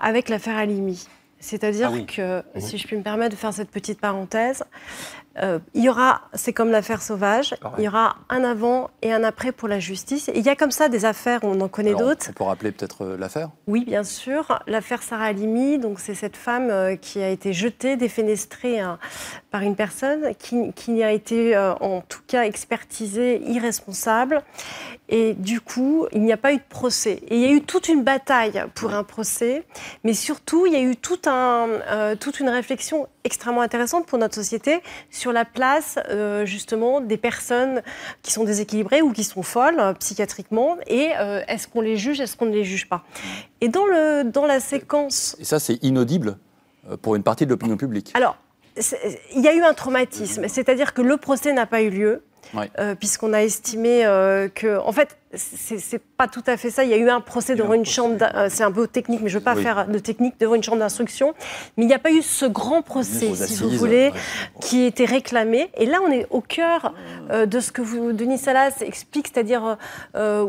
avec 0.00 0.28
l'affaire 0.28 0.56
Alimi. 0.56 1.06
C'est-à-dire 1.38 1.92
ah 1.94 2.00
que, 2.00 2.38
mmh. 2.38 2.60
si 2.60 2.78
je 2.78 2.86
puis 2.86 2.96
me 2.96 3.02
permettre 3.02 3.32
de 3.32 3.36
faire 3.38 3.52
cette 3.52 3.70
petite 3.70 4.00
parenthèse, 4.00 4.64
euh, 5.42 5.58
il 5.74 5.84
y 5.84 5.88
aura, 5.88 6.22
c'est 6.34 6.52
comme 6.52 6.70
l'affaire 6.70 7.02
Sauvage, 7.02 7.54
il 7.78 7.84
y 7.84 7.88
aura 7.88 8.16
un 8.28 8.42
avant 8.44 8.90
et 9.02 9.12
un 9.12 9.22
après 9.22 9.52
pour 9.52 9.68
la 9.68 9.78
justice. 9.78 10.28
Et 10.28 10.38
il 10.38 10.44
y 10.44 10.48
a 10.48 10.56
comme 10.56 10.70
ça 10.70 10.88
des 10.88 11.04
affaires, 11.04 11.40
on 11.42 11.60
en 11.60 11.68
connaît 11.68 11.94
d'autres. 11.94 12.26
On 12.30 12.32
peut 12.32 12.44
rappeler 12.44 12.72
peut-être 12.72 13.04
euh, 13.04 13.16
l'affaire 13.18 13.50
Oui, 13.66 13.84
bien 13.84 14.04
sûr. 14.04 14.58
L'affaire 14.66 15.02
Sarah 15.02 15.26
Halimi, 15.26 15.78
donc 15.78 16.00
c'est 16.00 16.14
cette 16.14 16.36
femme 16.36 16.70
euh, 16.70 16.96
qui 16.96 17.22
a 17.22 17.28
été 17.28 17.52
jetée, 17.52 17.96
défenestrée 17.96 18.80
hein, 18.80 18.98
par 19.50 19.62
une 19.62 19.76
personne 19.76 20.34
qui, 20.38 20.72
qui 20.72 21.02
a 21.02 21.12
été 21.12 21.56
en 21.56 22.00
tout 22.00 22.20
cas 22.26 22.44
expertisée 22.44 23.42
irresponsable. 23.48 24.42
Et 25.08 25.34
du 25.34 25.60
coup, 25.60 26.06
il 26.12 26.22
n'y 26.22 26.32
a 26.32 26.36
pas 26.36 26.52
eu 26.52 26.56
de 26.56 26.62
procès. 26.68 27.22
Et 27.28 27.36
il 27.36 27.40
y 27.40 27.46
a 27.46 27.52
eu 27.52 27.62
toute 27.62 27.88
une 27.88 28.02
bataille 28.02 28.64
pour 28.74 28.92
un 28.92 29.04
procès, 29.04 29.64
mais 30.04 30.14
surtout, 30.14 30.66
il 30.66 30.72
y 30.72 30.76
a 30.76 30.80
eu 30.80 30.96
tout 30.96 31.20
un, 31.26 32.16
toute 32.18 32.40
une 32.40 32.48
réflexion 32.48 33.08
extrêmement 33.26 33.60
intéressante 33.60 34.06
pour 34.06 34.18
notre 34.18 34.36
société 34.36 34.80
sur 35.10 35.32
la 35.32 35.44
place 35.44 35.98
euh, 36.08 36.46
justement 36.46 37.00
des 37.00 37.16
personnes 37.16 37.82
qui 38.22 38.32
sont 38.32 38.44
déséquilibrées 38.44 39.02
ou 39.02 39.12
qui 39.12 39.24
sont 39.24 39.42
folles 39.42 39.80
euh, 39.80 39.92
psychiatriquement 39.94 40.78
et 40.86 41.10
euh, 41.18 41.42
est-ce 41.48 41.66
qu'on 41.68 41.80
les 41.80 41.96
juge, 41.96 42.20
est-ce 42.20 42.36
qu'on 42.36 42.46
ne 42.46 42.52
les 42.52 42.64
juge 42.64 42.88
pas? 42.88 43.04
Et 43.60 43.68
dans, 43.68 43.84
le, 43.84 44.22
dans 44.22 44.46
la 44.46 44.60
séquence... 44.60 45.36
Et 45.40 45.44
ça 45.44 45.58
c'est 45.58 45.82
inaudible 45.82 46.38
pour 47.02 47.16
une 47.16 47.24
partie 47.24 47.44
de 47.44 47.50
l'opinion 47.50 47.76
publique. 47.76 48.12
Alors, 48.14 48.36
il 49.34 49.42
y 49.42 49.48
a 49.48 49.54
eu 49.54 49.62
un 49.62 49.74
traumatisme, 49.74 50.46
c'est-à-dire 50.46 50.94
que 50.94 51.02
le 51.02 51.16
procès 51.16 51.52
n'a 51.52 51.66
pas 51.66 51.82
eu 51.82 51.90
lieu. 51.90 52.22
puisqu'on 53.00 53.32
a 53.32 53.42
estimé 53.42 54.02
que, 54.54 54.78
en 54.78 54.92
fait, 54.92 55.16
c'est 55.36 56.02
pas 56.16 56.28
tout 56.28 56.42
à 56.46 56.56
fait 56.56 56.70
ça. 56.70 56.84
Il 56.84 56.90
y 56.90 56.94
a 56.94 56.96
eu 56.96 57.08
un 57.08 57.20
procès 57.20 57.54
devant 57.54 57.74
une 57.74 57.84
chambre, 57.84 58.16
euh, 58.34 58.48
c'est 58.50 58.64
un 58.64 58.72
peu 58.72 58.86
technique, 58.86 59.20
mais 59.22 59.28
je 59.28 59.34
ne 59.36 59.40
veux 59.40 59.44
pas 59.44 59.56
faire 59.56 59.86
de 59.86 59.98
technique 59.98 60.34
devant 60.40 60.54
une 60.54 60.62
chambre 60.62 60.78
d'instruction. 60.78 61.34
Mais 61.76 61.84
il 61.84 61.86
n'y 61.86 61.94
a 61.94 61.98
pas 61.98 62.10
eu 62.10 62.22
ce 62.22 62.46
grand 62.46 62.82
procès, 62.82 63.34
si 63.34 63.62
vous 63.62 63.70
voulez, 63.70 64.12
qui 64.60 64.84
était 64.84 65.04
réclamé. 65.04 65.70
Et 65.76 65.86
là, 65.86 65.98
on 66.06 66.10
est 66.10 66.26
au 66.30 66.40
cœur 66.40 66.94
euh, 67.30 67.46
de 67.46 67.60
ce 67.60 67.72
que 67.72 67.82
vous, 67.82 68.12
Denis 68.12 68.38
Salas 68.38 68.72
explique, 68.80 69.28
c'est-à-dire, 69.32 69.76
euh, 70.14 70.46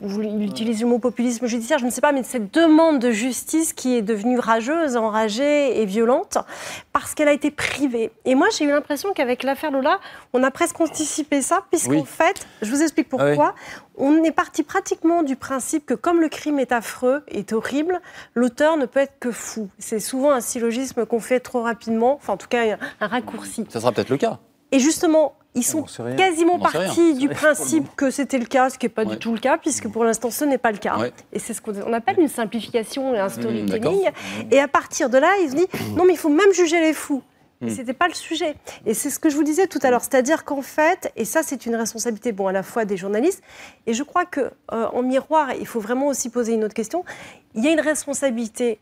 vous 0.00 0.22
utilisez 0.22 0.84
le 0.84 0.90
mot 0.90 0.98
populisme 0.98 1.46
judiciaire, 1.46 1.78
je 1.78 1.86
ne 1.86 1.90
sais 1.90 2.00
pas, 2.00 2.12
mais 2.12 2.22
cette 2.22 2.52
demande 2.54 2.98
de 2.98 3.10
justice 3.10 3.72
qui 3.72 3.96
est 3.96 4.02
devenue 4.02 4.38
rageuse, 4.38 4.96
enragée 4.96 5.80
et 5.80 5.86
violente 5.86 6.38
parce 6.92 7.14
qu'elle 7.14 7.28
a 7.28 7.32
été 7.32 7.50
privée. 7.50 8.10
Et 8.24 8.34
moi, 8.34 8.48
j'ai 8.56 8.64
eu 8.64 8.70
l'impression 8.70 9.12
qu'avec 9.12 9.42
l'affaire 9.42 9.70
Lola, 9.70 10.00
on 10.32 10.42
a 10.42 10.50
presque 10.50 10.80
anticipé 10.80 11.42
ça, 11.42 11.62
puisqu'en 11.70 12.04
fait, 12.04 12.46
je 12.62 12.70
vous 12.70 12.82
explique 12.82 13.06
ah 13.12 13.16
pourquoi 13.16 13.54
on 13.98 14.22
est 14.22 14.32
parti 14.32 14.62
pratiquement 14.62 15.22
du 15.22 15.36
principe 15.36 15.84
que 15.84 15.94
comme 15.94 16.20
le 16.20 16.28
crime 16.28 16.58
est 16.58 16.72
affreux, 16.72 17.22
est 17.28 17.52
horrible, 17.52 18.00
l'auteur 18.34 18.76
ne 18.76 18.86
peut 18.86 19.00
être 19.00 19.18
que 19.20 19.30
fou. 19.30 19.68
C'est 19.78 20.00
souvent 20.00 20.30
un 20.30 20.40
syllogisme 20.40 21.04
qu'on 21.04 21.20
fait 21.20 21.40
trop 21.40 21.62
rapidement, 21.62 22.14
enfin 22.14 22.34
en 22.34 22.36
tout 22.36 22.48
cas 22.48 22.76
un 23.00 23.06
raccourci. 23.06 23.66
Ça 23.68 23.80
sera 23.80 23.92
peut-être 23.92 24.10
le 24.10 24.16
cas. 24.16 24.38
Et 24.70 24.78
justement, 24.80 25.34
ils 25.54 25.64
sont 25.64 25.84
quasiment 26.16 26.58
partis 26.58 27.14
du 27.14 27.28
principe 27.28 27.88
que 27.96 28.10
c'était 28.10 28.38
le 28.38 28.44
cas, 28.44 28.70
ce 28.70 28.78
qui 28.78 28.86
n'est 28.86 28.90
pas 28.90 29.04
du 29.04 29.16
tout 29.16 29.32
le 29.32 29.38
cas, 29.38 29.58
puisque 29.58 29.88
pour 29.88 30.04
l'instant 30.04 30.30
ce 30.30 30.44
n'est 30.44 30.58
pas 30.58 30.72
le 30.72 30.78
cas. 30.78 30.96
Et 31.32 31.38
c'est 31.38 31.54
ce 31.54 31.60
qu'on 31.60 31.92
appelle 31.92 32.20
une 32.20 32.28
simplification 32.28 33.14
et 33.14 33.18
un 33.18 33.26
mmh, 33.26 33.30
storytelling. 33.30 34.10
et 34.50 34.60
à 34.60 34.68
partir 34.68 35.10
de 35.10 35.18
là, 35.18 35.28
ils 35.42 35.50
se 35.50 35.56
disent 35.56 35.68
non, 35.96 36.04
mais 36.04 36.12
il 36.12 36.18
faut 36.18 36.28
même 36.28 36.52
juger 36.52 36.80
les 36.80 36.92
fous. 36.92 37.22
Hmm. 37.60 37.68
Ce 37.68 37.78
n'était 37.78 37.92
pas 37.92 38.08
le 38.08 38.14
sujet. 38.14 38.54
Et 38.86 38.94
c'est 38.94 39.10
ce 39.10 39.18
que 39.18 39.30
je 39.30 39.36
vous 39.36 39.42
disais 39.42 39.66
tout 39.66 39.80
à 39.82 39.90
l'heure, 39.90 40.02
c'est-à-dire 40.02 40.44
qu'en 40.44 40.62
fait, 40.62 41.12
et 41.16 41.24
ça 41.24 41.42
c'est 41.42 41.66
une 41.66 41.74
responsabilité 41.74 42.32
bon, 42.32 42.46
à 42.46 42.52
la 42.52 42.62
fois 42.62 42.84
des 42.84 42.96
journalistes, 42.96 43.42
et 43.86 43.94
je 43.94 44.02
crois 44.04 44.26
qu'en 44.26 44.50
euh, 44.72 45.02
miroir, 45.02 45.52
il 45.54 45.66
faut 45.66 45.80
vraiment 45.80 46.06
aussi 46.06 46.30
poser 46.30 46.54
une 46.54 46.64
autre 46.64 46.74
question, 46.74 47.04
il 47.54 47.64
y 47.64 47.68
a 47.68 47.72
une 47.72 47.80
responsabilité 47.80 48.78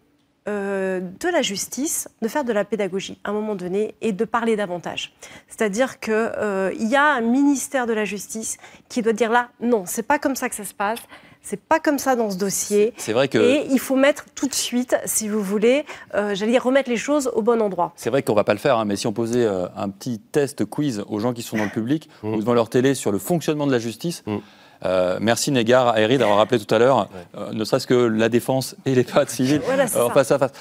euh, 0.48 1.00
de 1.00 1.28
la 1.28 1.42
justice 1.42 2.08
de 2.22 2.28
faire 2.28 2.44
de 2.44 2.52
la 2.52 2.64
pédagogie 2.64 3.18
à 3.24 3.30
un 3.30 3.32
moment 3.32 3.56
donné 3.56 3.96
et 4.00 4.12
de 4.12 4.24
parler 4.24 4.54
davantage. 4.54 5.12
C'est-à-dire 5.48 5.98
qu'il 5.98 6.12
euh, 6.14 6.72
y 6.78 6.94
a 6.94 7.14
un 7.14 7.20
ministère 7.20 7.86
de 7.86 7.92
la 7.92 8.04
justice 8.04 8.56
qui 8.88 9.02
doit 9.02 9.12
dire 9.12 9.32
là, 9.32 9.48
non, 9.58 9.86
c'est 9.86 10.04
pas 10.04 10.20
comme 10.20 10.36
ça 10.36 10.48
que 10.48 10.54
ça 10.54 10.64
se 10.64 10.72
passe, 10.72 11.00
c'est 11.46 11.60
pas 11.60 11.78
comme 11.78 11.98
ça 11.98 12.16
dans 12.16 12.28
ce 12.28 12.36
dossier. 12.36 12.92
C'est 12.96 13.12
vrai 13.12 13.28
que. 13.28 13.38
Et 13.38 13.66
il 13.70 13.78
faut 13.78 13.94
mettre 13.94 14.24
tout 14.34 14.48
de 14.48 14.54
suite, 14.54 14.96
si 15.04 15.28
vous 15.28 15.40
voulez, 15.40 15.84
euh, 16.14 16.34
j'allais 16.34 16.50
dire 16.50 16.64
remettre 16.64 16.90
les 16.90 16.96
choses 16.96 17.30
au 17.34 17.42
bon 17.42 17.62
endroit. 17.62 17.92
C'est 17.94 18.10
vrai 18.10 18.24
qu'on 18.24 18.34
va 18.34 18.42
pas 18.42 18.52
le 18.52 18.58
faire, 18.58 18.78
hein, 18.78 18.84
mais 18.84 18.96
si 18.96 19.06
on 19.06 19.12
posait 19.12 19.44
euh, 19.44 19.66
un 19.76 19.88
petit 19.88 20.18
test 20.18 20.64
quiz 20.64 21.04
aux 21.08 21.20
gens 21.20 21.32
qui 21.32 21.42
sont 21.42 21.56
dans 21.56 21.64
le 21.64 21.70
public 21.70 22.08
mmh. 22.24 22.34
ou 22.34 22.38
devant 22.38 22.52
leur 22.52 22.68
télé 22.68 22.94
sur 22.94 23.12
le 23.12 23.18
fonctionnement 23.18 23.66
de 23.68 23.72
la 23.72 23.78
justice. 23.78 24.24
Mmh. 24.26 24.38
Euh, 24.84 25.18
merci 25.20 25.50
Négar, 25.50 25.88
Aéry 25.88 26.18
d'avoir 26.18 26.38
rappelé 26.38 26.64
tout 26.64 26.74
à 26.74 26.78
l'heure, 26.78 27.08
euh, 27.36 27.52
ne 27.52 27.64
serait-ce 27.64 27.86
que 27.86 27.94
la 27.94 28.28
défense 28.28 28.76
et 28.84 28.94
les 28.94 29.04
pattes 29.04 29.30
civiles 29.30 29.62
en 29.96 30.10
face 30.10 30.30
à 30.30 30.38
face. 30.38 30.52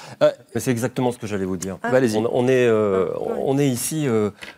c'est 0.54 0.70
exactement 0.70 1.12
ce 1.12 1.18
que 1.18 1.26
j'allais 1.26 1.44
vous 1.44 1.56
dire. 1.56 1.78
Ah. 1.82 1.90
On, 2.32 2.48
est, 2.48 2.66
euh, 2.66 3.08
on 3.16 3.58
est 3.58 3.68
ici, 3.68 4.06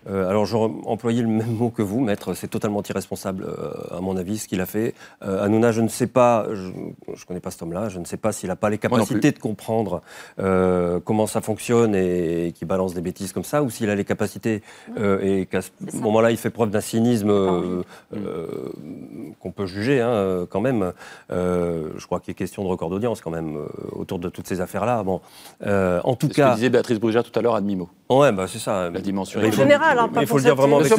alors 0.07 0.47
j'aurais 0.47 0.71
employé 0.85 1.23
le 1.23 1.29
même 1.29 1.53
mot 1.53 1.71
que 1.71 1.83
vous, 1.83 2.01
maître, 2.01 2.35
c'est 2.35 2.49
totalement 2.49 2.83
irresponsable 2.83 3.47
à 3.91 4.01
mon 4.01 4.17
avis 4.17 4.39
ce 4.39 4.49
qu'il 4.49 4.61
a 4.61 4.67
fait. 4.67 4.95
Hanouna, 5.21 5.73
je 5.73 5.81
ne 5.81 5.89
sais 5.89 6.07
pas, 6.07 6.47
je 6.53 6.69
ne 6.69 7.27
connais 7.27 7.41
pas 7.41 7.51
cet 7.51 7.63
homme-là, 7.63 7.89
je 7.89 7.99
ne 7.99 8.05
sais 8.05 8.17
pas 8.17 8.33
s'il 8.33 8.49
n'a 8.49 8.57
pas 8.57 8.71
les 8.71 8.79
capacités 8.79 9.33
de 9.33 9.39
comprendre 9.39 10.03
comment 10.37 11.27
ça 11.27 11.41
fonctionne 11.41 11.95
et, 11.95 12.53
qu'il 12.55 12.69
balance 12.69 12.95
des 12.95 13.01
bêtises 13.01 13.33
comme 13.33 13.45
ça, 13.45 13.63
ou 13.63 13.71
s'il 13.71 13.91
a 13.91 13.95
les 13.95 14.05
capacités 14.05 14.63
et 14.99 15.47
qu'à 15.47 15.63
ce 15.63 15.71
moment-là 15.95 16.31
il 16.31 16.37
fait 16.37 16.51
preuve 16.51 16.71
d'un 16.71 16.81
cynisme 16.81 17.31
qu'on 19.49 19.63
peut 19.63 19.67
juger 19.67 20.01
hein, 20.01 20.09
euh, 20.09 20.47
quand 20.47 20.61
même. 20.61 20.93
Euh, 21.31 21.89
je 21.97 22.07
crois 22.07 22.21
qu'il 22.21 22.33
est 22.33 22.35
question 22.35 22.63
de 22.63 22.69
record 22.69 22.91
d'audience 22.91 23.21
quand 23.21 23.31
même 23.31 23.57
euh, 23.57 23.67
autour 23.93 24.19
de 24.19 24.29
toutes 24.29 24.47
ces 24.47 24.61
affaires-là. 24.61 25.03
Bon, 25.03 25.21
en 25.63 26.17
tout 26.17 26.29
cas, 26.29 26.49
ce 26.49 26.51
que 26.51 26.55
disait 26.57 26.71
Béatrice 26.71 27.01
Brugère 27.01 27.25
tout 27.25 27.37
à 27.39 27.43
l'heure 27.43 27.55
à 27.55 27.61
demi-mot. 27.61 27.89
Ouais, 28.11 28.33
bah 28.33 28.47
c'est 28.49 28.59
ça. 28.59 28.91
La 28.91 29.01
dimension. 29.01 29.41
En 29.41 29.51
général, 29.51 29.99
hein, 29.99 30.11
il 30.21 30.27
faut 30.27 30.37
le 30.37 30.45
dire 30.45 30.55
vraiment 30.55 30.79
avec, 30.79 30.91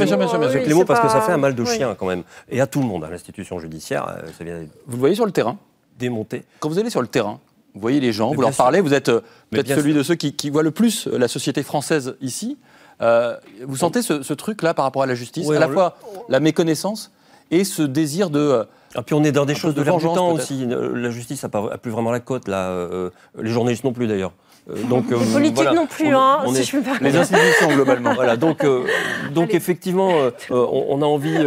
les, 0.68 0.74
mots 0.74 0.86
parce 0.86 1.00
que 1.00 1.10
ça 1.10 1.22
fait 1.22 1.32
un 1.32 1.38
mal 1.38 1.56
de 1.56 1.66
chien 1.66 1.96
quand 1.98 2.08
même, 2.08 2.24
et 2.50 2.62
à 2.62 2.68
tout 2.68 2.80
le 2.80 2.88
monde, 2.88 3.04
à 3.04 3.10
l'institution 3.10 3.60
judiciaire. 3.60 4.18
Ça 4.38 4.44
vient 4.44 4.60
vous 4.88 4.96
le 4.96 5.00
voyez 5.00 5.16
sur 5.16 5.26
le 5.26 5.32
terrain 5.32 5.58
Démonter. 5.98 6.44
Quand 6.60 6.70
vous 6.70 6.80
allez 6.80 6.90
sur 6.90 7.02
le 7.02 7.08
terrain, 7.08 7.40
vous 7.74 7.82
voyez 7.82 8.00
les 8.00 8.14
gens, 8.14 8.34
vous 8.34 8.42
leur 8.42 8.54
parlez, 8.56 8.80
vous 8.82 8.94
êtes 8.94 9.12
peut-être 9.50 9.76
celui 9.76 9.94
de 9.94 10.02
ceux 10.02 10.16
qui, 10.16 10.34
qui 10.34 10.50
voient 10.50 10.64
le 10.64 10.72
plus 10.72 11.08
la 11.08 11.28
société 11.28 11.62
française 11.62 12.16
ici. 12.22 12.58
vous 13.00 13.78
sentez 13.78 14.02
ce, 14.02 14.34
truc-là 14.34 14.74
par 14.74 14.86
rapport 14.86 15.04
à 15.04 15.08
la 15.08 15.16
justice, 15.16 15.50
à 15.50 15.60
la 15.60 15.70
fois 15.70 15.98
la 16.30 16.40
méconnaissance 16.40 17.12
et 17.52 17.64
ce 17.64 17.82
désir 17.82 18.30
de. 18.30 18.66
Et 18.96 18.98
ah, 18.98 19.04
puis 19.04 19.14
on 19.14 19.24
est 19.24 19.32
dans 19.32 19.46
des 19.46 19.54
choses 19.54 19.76
de, 19.76 19.84
vengeance 19.84 20.18
aussi. 20.40 20.66
La 20.68 21.10
justice 21.12 21.44
n'a 21.44 21.78
plus 21.78 21.92
vraiment 21.92 22.12
la 22.12 22.20
cote, 22.20 22.48
là. 22.48 22.70
Euh, 22.70 23.12
les 23.40 23.52
journalistes 23.52 23.84
non 23.84 23.94
plus 23.94 24.08
d'ailleurs. 24.08 24.34
Euh, 24.70 24.82
donc, 24.84 25.12
les 25.12 25.16
euh, 25.16 25.34
politiques 25.34 25.72
non 25.74 25.86
plus, 25.86 26.14
hein, 26.16 26.40
si 26.54 26.64
je 26.64 26.78
me 26.78 27.04
Les 27.04 27.16
institutions 27.16 27.68
globalement. 27.74 28.14
voilà, 28.16 28.36
donc, 28.36 28.66
donc 29.34 29.54
effectivement, 29.54 30.12
on, 30.50 31.02
a 31.02 31.06
envie. 31.06 31.38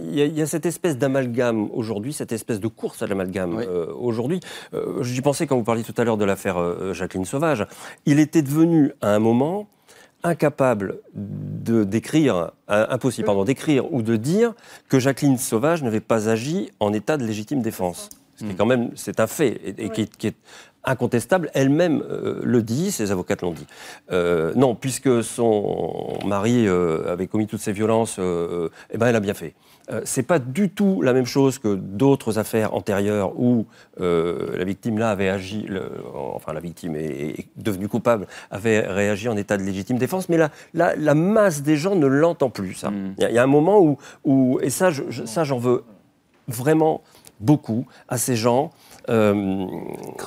Il 0.00 0.38
y, 0.38 0.42
a 0.42 0.46
cette 0.46 0.64
espèce 0.64 0.96
d'amalgame 0.96 1.68
aujourd'hui, 1.74 2.14
cette 2.14 2.32
espèce 2.32 2.58
de 2.58 2.68
course 2.68 3.02
à 3.02 3.06
l'amalgame 3.06 3.62
aujourd'hui. 3.98 4.40
J'y 5.02 5.20
pensais 5.20 5.46
quand 5.46 5.56
vous 5.56 5.64
parliez 5.64 5.84
tout 5.84 5.94
à 5.98 6.04
l'heure 6.04 6.16
de 6.16 6.24
l'affaire 6.24 6.56
Jacqueline 6.94 7.26
Sauvage. 7.26 7.66
Il 8.06 8.18
était 8.18 8.42
devenu 8.42 8.92
à 9.02 9.14
un 9.14 9.18
moment 9.18 9.68
incapable 10.26 10.98
de 11.14 11.84
d'écrire, 11.84 12.52
euh, 12.70 12.86
impossible, 12.90 13.26
pardon, 13.26 13.44
d'écrire 13.44 13.92
ou 13.92 14.02
de 14.02 14.16
dire 14.16 14.54
que 14.88 14.98
Jacqueline 14.98 15.38
Sauvage 15.38 15.82
n'avait 15.82 16.00
pas 16.00 16.28
agi 16.28 16.70
en 16.80 16.92
état 16.92 17.16
de 17.16 17.24
légitime 17.24 17.62
défense. 17.62 18.10
Ce 18.36 18.44
qui 18.44 18.50
est 18.50 18.54
quand 18.54 18.66
même, 18.66 18.90
c'est 18.96 19.20
un 19.20 19.26
fait, 19.26 19.60
et, 19.78 19.88
qui, 19.88 20.26
est 20.26 20.36
incontestable. 20.84 21.50
Elle-même 21.54 22.02
euh, 22.02 22.40
le 22.42 22.62
dit, 22.62 22.92
ses 22.92 23.10
avocates 23.10 23.40
l'ont 23.40 23.52
dit. 23.52 23.66
Euh, 24.12 24.52
non, 24.54 24.74
puisque 24.74 25.24
son 25.24 26.18
mari 26.26 26.68
avait 26.68 27.28
commis 27.28 27.46
toutes 27.46 27.62
ces 27.62 27.72
violences, 27.72 28.18
eh 28.18 28.98
ben 28.98 29.06
elle 29.06 29.16
a 29.16 29.20
bien 29.20 29.34
fait. 29.34 29.54
Euh, 29.90 30.00
c'est 30.04 30.24
pas 30.24 30.38
du 30.38 30.70
tout 30.70 31.00
la 31.02 31.12
même 31.12 31.26
chose 31.26 31.58
que 31.58 31.74
d'autres 31.74 32.38
affaires 32.38 32.74
antérieures 32.74 33.38
où 33.38 33.66
euh, 34.00 34.56
la 34.56 34.64
victime 34.64 34.98
là 34.98 35.10
avait 35.10 35.28
agi, 35.28 35.68
enfin 36.14 36.52
la 36.52 36.60
victime 36.60 36.96
est, 36.96 37.46
devenue 37.56 37.88
coupable, 37.88 38.26
avait 38.50 38.80
réagi 38.80 39.28
en 39.28 39.36
état 39.36 39.56
de 39.56 39.62
légitime 39.62 39.98
défense, 39.98 40.28
mais 40.28 40.38
la, 40.38 40.50
la, 40.74 41.14
masse 41.14 41.62
des 41.62 41.76
gens 41.76 41.94
ne 41.94 42.06
l'entend 42.06 42.50
plus. 42.50 42.74
Ça. 42.74 42.90
Mm. 42.90 43.14
Il 43.18 43.30
y, 43.30 43.38
a 43.38 43.42
un 43.42 43.46
moment 43.46 43.80
où, 43.80 43.98
où 44.24 44.58
et 44.60 44.70
ça, 44.70 44.90
ça 45.24 45.44
j'en 45.44 45.58
veux 45.58 45.84
vraiment 46.48 47.02
beaucoup 47.40 47.86
à 48.08 48.18
ces 48.18 48.36
gens. 48.36 48.70
Euh, 49.08 49.66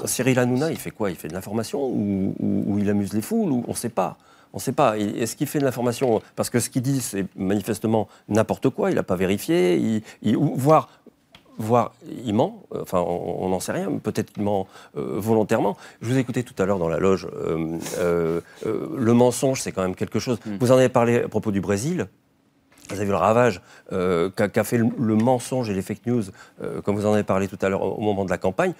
Cyril 0.06 0.40
Hanouna, 0.40 0.72
il 0.72 0.78
fait 0.78 0.92
quoi? 0.92 1.10
Il 1.10 1.16
fait 1.16 1.28
de 1.28 1.34
l'information 1.34 1.86
ou, 1.86 2.34
ou, 2.40 2.80
il 2.80 2.90
amuse 2.90 3.14
les 3.14 3.22
foules 3.22 3.52
ou 3.52 3.64
on 3.68 3.72
ne 3.72 3.76
sait 3.76 3.90
pas? 3.90 4.18
On 4.54 4.58
ne 4.58 4.62
sait 4.62 4.72
pas. 4.72 4.98
Est-ce 4.98 5.36
qu'il 5.36 5.48
fait 5.48 5.60
de 5.60 5.66
l'information 5.66 6.22
Parce 6.36 6.50
que 6.50 6.60
ce 6.60 6.70
qu'il 6.70 6.82
dit, 6.82 7.02
c'est 7.02 7.26
manifestement 7.36 8.08
n'importe 8.28 8.70
quoi. 8.70 8.92
Il 8.92 8.96
n'a 8.96 9.04
pas 9.04 9.16
vérifié. 9.16 10.02
Il, 10.22 10.38
voire 10.38 10.90
voire 11.62 11.94
il 12.26 12.34
ment, 12.34 12.64
enfin 12.72 13.02
on 13.02 13.50
n'en 13.50 13.60
sait 13.60 13.74
rien, 13.74 13.92
peut-être 14.02 14.32
qu'il 14.32 14.44
ment 14.44 14.66
volontairement. 14.94 15.76
Je 16.02 16.08
vous 16.08 16.16
ai 16.16 16.20
écouté 16.22 16.42
tout 16.44 16.54
à 16.58 16.66
l'heure 16.66 16.80
dans 16.80 16.88
la 16.88 17.00
loge, 17.00 17.28
le 18.66 19.14
mensonge 19.14 19.60
c'est 19.60 19.74
quand 19.74 19.82
même 19.82 19.96
quelque 19.96 20.20
chose. 20.20 20.40
Mm. 20.46 20.56
Vous 20.62 20.72
en 20.72 20.78
avez 20.78 20.88
parlé 20.88 21.24
à 21.24 21.28
propos 21.28 21.52
du 21.52 21.60
Brésil. 21.60 22.08
Vous 22.90 22.96
avez 22.96 23.06
vu 23.06 23.12
le 23.12 23.18
ravage 23.18 23.62
euh, 23.92 24.30
qu'a 24.32 24.64
fait 24.64 24.78
le, 24.78 25.16
mensonge 25.16 25.70
et 25.70 25.76
les 25.76 25.84
fake 25.84 26.08
news, 26.08 26.24
euh, 26.64 26.82
comme 26.82 26.96
vous 26.96 27.06
en 27.06 27.14
avez 27.14 27.24
parlé 27.24 27.48
tout 27.48 27.58
à 27.62 27.70
l'heure 27.70 27.84
au, 27.84 28.02
moment 28.02 28.26
de 28.26 28.32
la 28.32 28.40
campagne. 28.40 28.74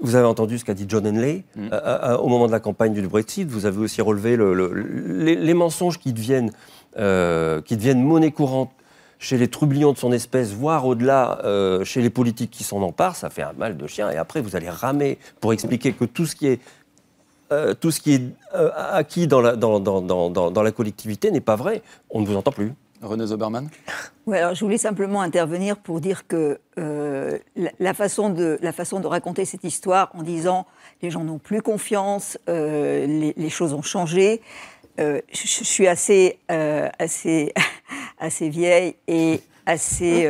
Vous 0.00 0.16
avez 0.16 0.26
entendu 0.26 0.58
ce 0.58 0.64
qu'a 0.64 0.74
dit 0.74 0.86
John 0.88 1.06
Henley 1.06 1.44
mm. 1.54 1.68
euh, 1.72 2.16
au 2.16 2.28
moment 2.28 2.48
de 2.48 2.52
la 2.52 2.58
campagne 2.58 2.92
du 2.92 3.06
Brexit. 3.06 3.48
Vous 3.48 3.64
avez 3.64 3.78
aussi 3.78 4.02
relevé 4.02 4.36
les, 4.36 5.54
mensonges 5.54 5.98
qui 6.00 6.12
deviennent, 6.12 6.50
qui 6.96 7.76
deviennent 7.76 8.02
monnaie 8.02 8.32
courante 8.32 8.72
chez 9.20 9.38
les 9.38 9.46
trublions 9.46 9.92
de 9.92 9.98
son 9.98 10.10
espèce, 10.10 10.52
voire 10.52 10.84
au-delà 10.84 11.40
chez 11.84 12.02
les 12.02 12.10
politiques 12.10 12.50
qui 12.50 12.64
s'en 12.64 12.82
emparent. 12.82 13.14
Ça 13.14 13.30
fait 13.30 13.42
un 13.42 13.52
mal 13.52 13.76
de 13.76 13.86
chien. 13.86 14.10
Et 14.10 14.16
après, 14.16 14.40
vous 14.40 14.56
allez 14.56 14.70
ramer 14.70 15.18
pour 15.40 15.52
expliquer 15.52 15.92
que 15.92 16.04
tout 16.04 16.26
ce 16.26 16.34
qui 16.34 16.48
est 16.48 16.60
tout 17.80 17.90
ce 17.90 18.00
qui 18.00 18.14
est 18.14 18.22
acquis 18.74 19.26
dans 19.26 19.42
la, 19.42 19.54
dans, 19.56 19.78
dans, 19.78 20.30
dans 20.30 20.62
la 20.62 20.72
collectivité 20.72 21.30
n'est 21.30 21.42
pas 21.42 21.54
vrai. 21.54 21.82
On 22.10 22.22
ne 22.22 22.26
vous 22.26 22.34
entend 22.34 22.50
plus. 22.50 22.72
René 23.02 23.26
Zoberman 23.26 23.68
Oui, 24.26 24.38
alors 24.38 24.54
je 24.54 24.64
voulais 24.64 24.78
simplement 24.78 25.20
intervenir 25.20 25.76
pour 25.76 26.00
dire 26.00 26.26
que 26.26 26.60
euh, 26.78 27.38
la, 27.80 27.94
façon 27.94 28.30
de, 28.30 28.58
la 28.62 28.72
façon 28.72 29.00
de 29.00 29.06
raconter 29.06 29.44
cette 29.44 29.64
histoire 29.64 30.10
en 30.14 30.22
disant 30.22 30.66
les 31.02 31.10
gens 31.10 31.24
n'ont 31.24 31.38
plus 31.38 31.62
confiance, 31.62 32.38
euh, 32.48 33.32
les, 33.36 33.50
choses 33.50 33.72
ont 33.72 33.82
changé, 33.82 34.40
euh, 35.00 35.20
je, 35.32 35.64
suis 35.64 35.88
assez, 35.88 36.38
assez, 36.48 37.52
assez 38.18 38.48
vieille 38.48 38.94
et 39.08 39.40
assez. 39.66 40.26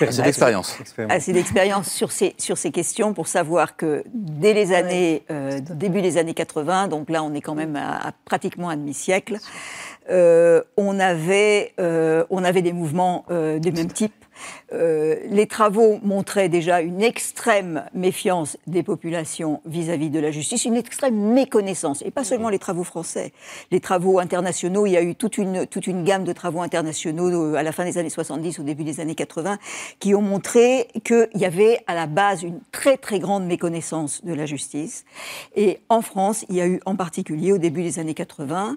assez 0.00 0.22
d'expérience. 0.22 0.78
Assez 1.08 1.32
d'expérience 1.32 1.90
sur 1.90 2.12
ces, 2.12 2.34
sur 2.36 2.58
ces 2.58 2.70
questions 2.70 3.14
pour 3.14 3.26
savoir 3.26 3.76
que 3.76 4.02
dès 4.12 4.52
les 4.52 4.72
années, 4.72 5.24
début 5.60 6.02
des 6.02 6.18
années 6.18 6.34
80, 6.34 6.88
donc 6.88 7.08
là 7.08 7.22
on 7.22 7.32
est 7.32 7.40
quand 7.40 7.54
même 7.54 7.76
à, 7.76 8.08
à 8.08 8.12
pratiquement 8.24 8.68
un 8.68 8.76
demi-siècle, 8.76 9.38
euh, 9.38 9.89
on, 10.08 10.98
avait, 11.00 11.72
euh, 11.78 12.24
on 12.30 12.44
avait 12.44 12.62
des 12.62 12.72
mouvements 12.72 13.24
euh, 13.30 13.58
du 13.58 13.72
même 13.72 13.92
type. 14.68 14.76
les 15.30 15.46
travaux 15.46 15.98
montraient 16.02 16.48
déjà 16.48 16.80
une 16.80 17.02
extrême 17.02 17.84
méfiance 17.94 18.56
des 18.66 18.82
populations 18.82 19.60
vis-à-vis 19.66 20.10
de 20.10 20.20
la 20.20 20.30
justice, 20.30 20.64
une 20.64 20.76
extrême 20.76 21.14
méconnaissance, 21.14 22.02
et 22.04 22.10
pas 22.10 22.24
seulement 22.24 22.48
les 22.48 22.58
travaux 22.58 22.84
français. 22.84 23.32
Les 23.70 23.80
travaux 23.80 24.18
internationaux, 24.18 24.86
il 24.86 24.92
y 24.92 24.96
a 24.96 25.02
eu 25.02 25.14
toute 25.14 25.38
une, 25.38 25.66
toute 25.66 25.86
une 25.86 26.04
gamme 26.04 26.24
de 26.24 26.32
travaux 26.32 26.60
internationaux 26.60 27.54
à 27.54 27.62
la 27.62 27.72
fin 27.72 27.84
des 27.84 27.98
années 27.98 28.10
70, 28.10 28.60
au 28.60 28.62
début 28.62 28.84
des 28.84 29.00
années 29.00 29.14
80, 29.14 29.58
qui 29.98 30.14
ont 30.14 30.22
montré 30.22 30.88
qu'il 31.04 31.28
y 31.34 31.44
avait 31.44 31.80
à 31.86 31.94
la 31.94 32.06
base 32.06 32.42
une 32.42 32.60
très 32.72 32.96
très 32.96 33.18
grande 33.18 33.46
méconnaissance 33.46 34.24
de 34.24 34.32
la 34.32 34.46
justice. 34.46 35.04
Et 35.56 35.80
en 35.88 36.02
France, 36.02 36.44
il 36.48 36.56
y 36.56 36.60
a 36.60 36.66
eu 36.66 36.80
en 36.86 36.96
particulier 36.96 37.52
au 37.52 37.58
début 37.58 37.82
des 37.82 37.98
années 37.98 38.14
80 38.14 38.76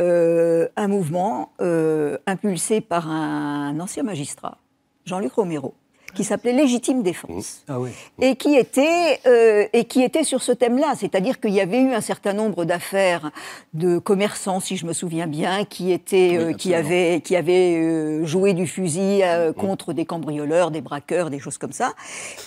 euh, 0.00 0.68
un 0.76 0.88
mouvement 0.88 1.52
euh, 1.60 2.16
impulsé 2.26 2.80
par 2.80 3.08
un 3.08 3.78
ancien 3.78 4.02
magistrat, 4.02 4.58
Jean-Luc 5.04 5.34
Romero, 5.34 5.74
qui 6.14 6.24
s'appelait 6.24 6.52
Légitime 6.52 7.02
Défense. 7.02 7.64
Ah 7.68 7.78
et, 8.20 8.36
qui 8.36 8.56
était, 8.56 9.20
euh, 9.26 9.66
et 9.72 9.84
qui 9.84 10.02
était 10.02 10.24
sur 10.24 10.42
ce 10.42 10.52
thème-là. 10.52 10.94
C'est-à-dire 10.96 11.40
qu'il 11.40 11.52
y 11.52 11.60
avait 11.60 11.80
eu 11.80 11.92
un 11.92 12.00
certain 12.00 12.32
nombre 12.32 12.64
d'affaires 12.64 13.30
de 13.74 13.98
commerçants, 13.98 14.60
si 14.60 14.76
je 14.76 14.86
me 14.86 14.92
souviens 14.92 15.26
bien, 15.26 15.64
qui, 15.64 15.92
étaient, 15.92 16.36
euh, 16.36 16.52
qui 16.52 16.74
avaient, 16.74 17.20
qui 17.20 17.36
avaient 17.36 17.76
euh, 17.76 18.26
joué 18.26 18.52
du 18.52 18.66
fusil 18.66 19.22
contre 19.56 19.92
des 19.92 20.04
cambrioleurs, 20.04 20.70
des 20.70 20.80
braqueurs, 20.80 21.30
des 21.30 21.38
choses 21.38 21.58
comme 21.58 21.72
ça. 21.72 21.92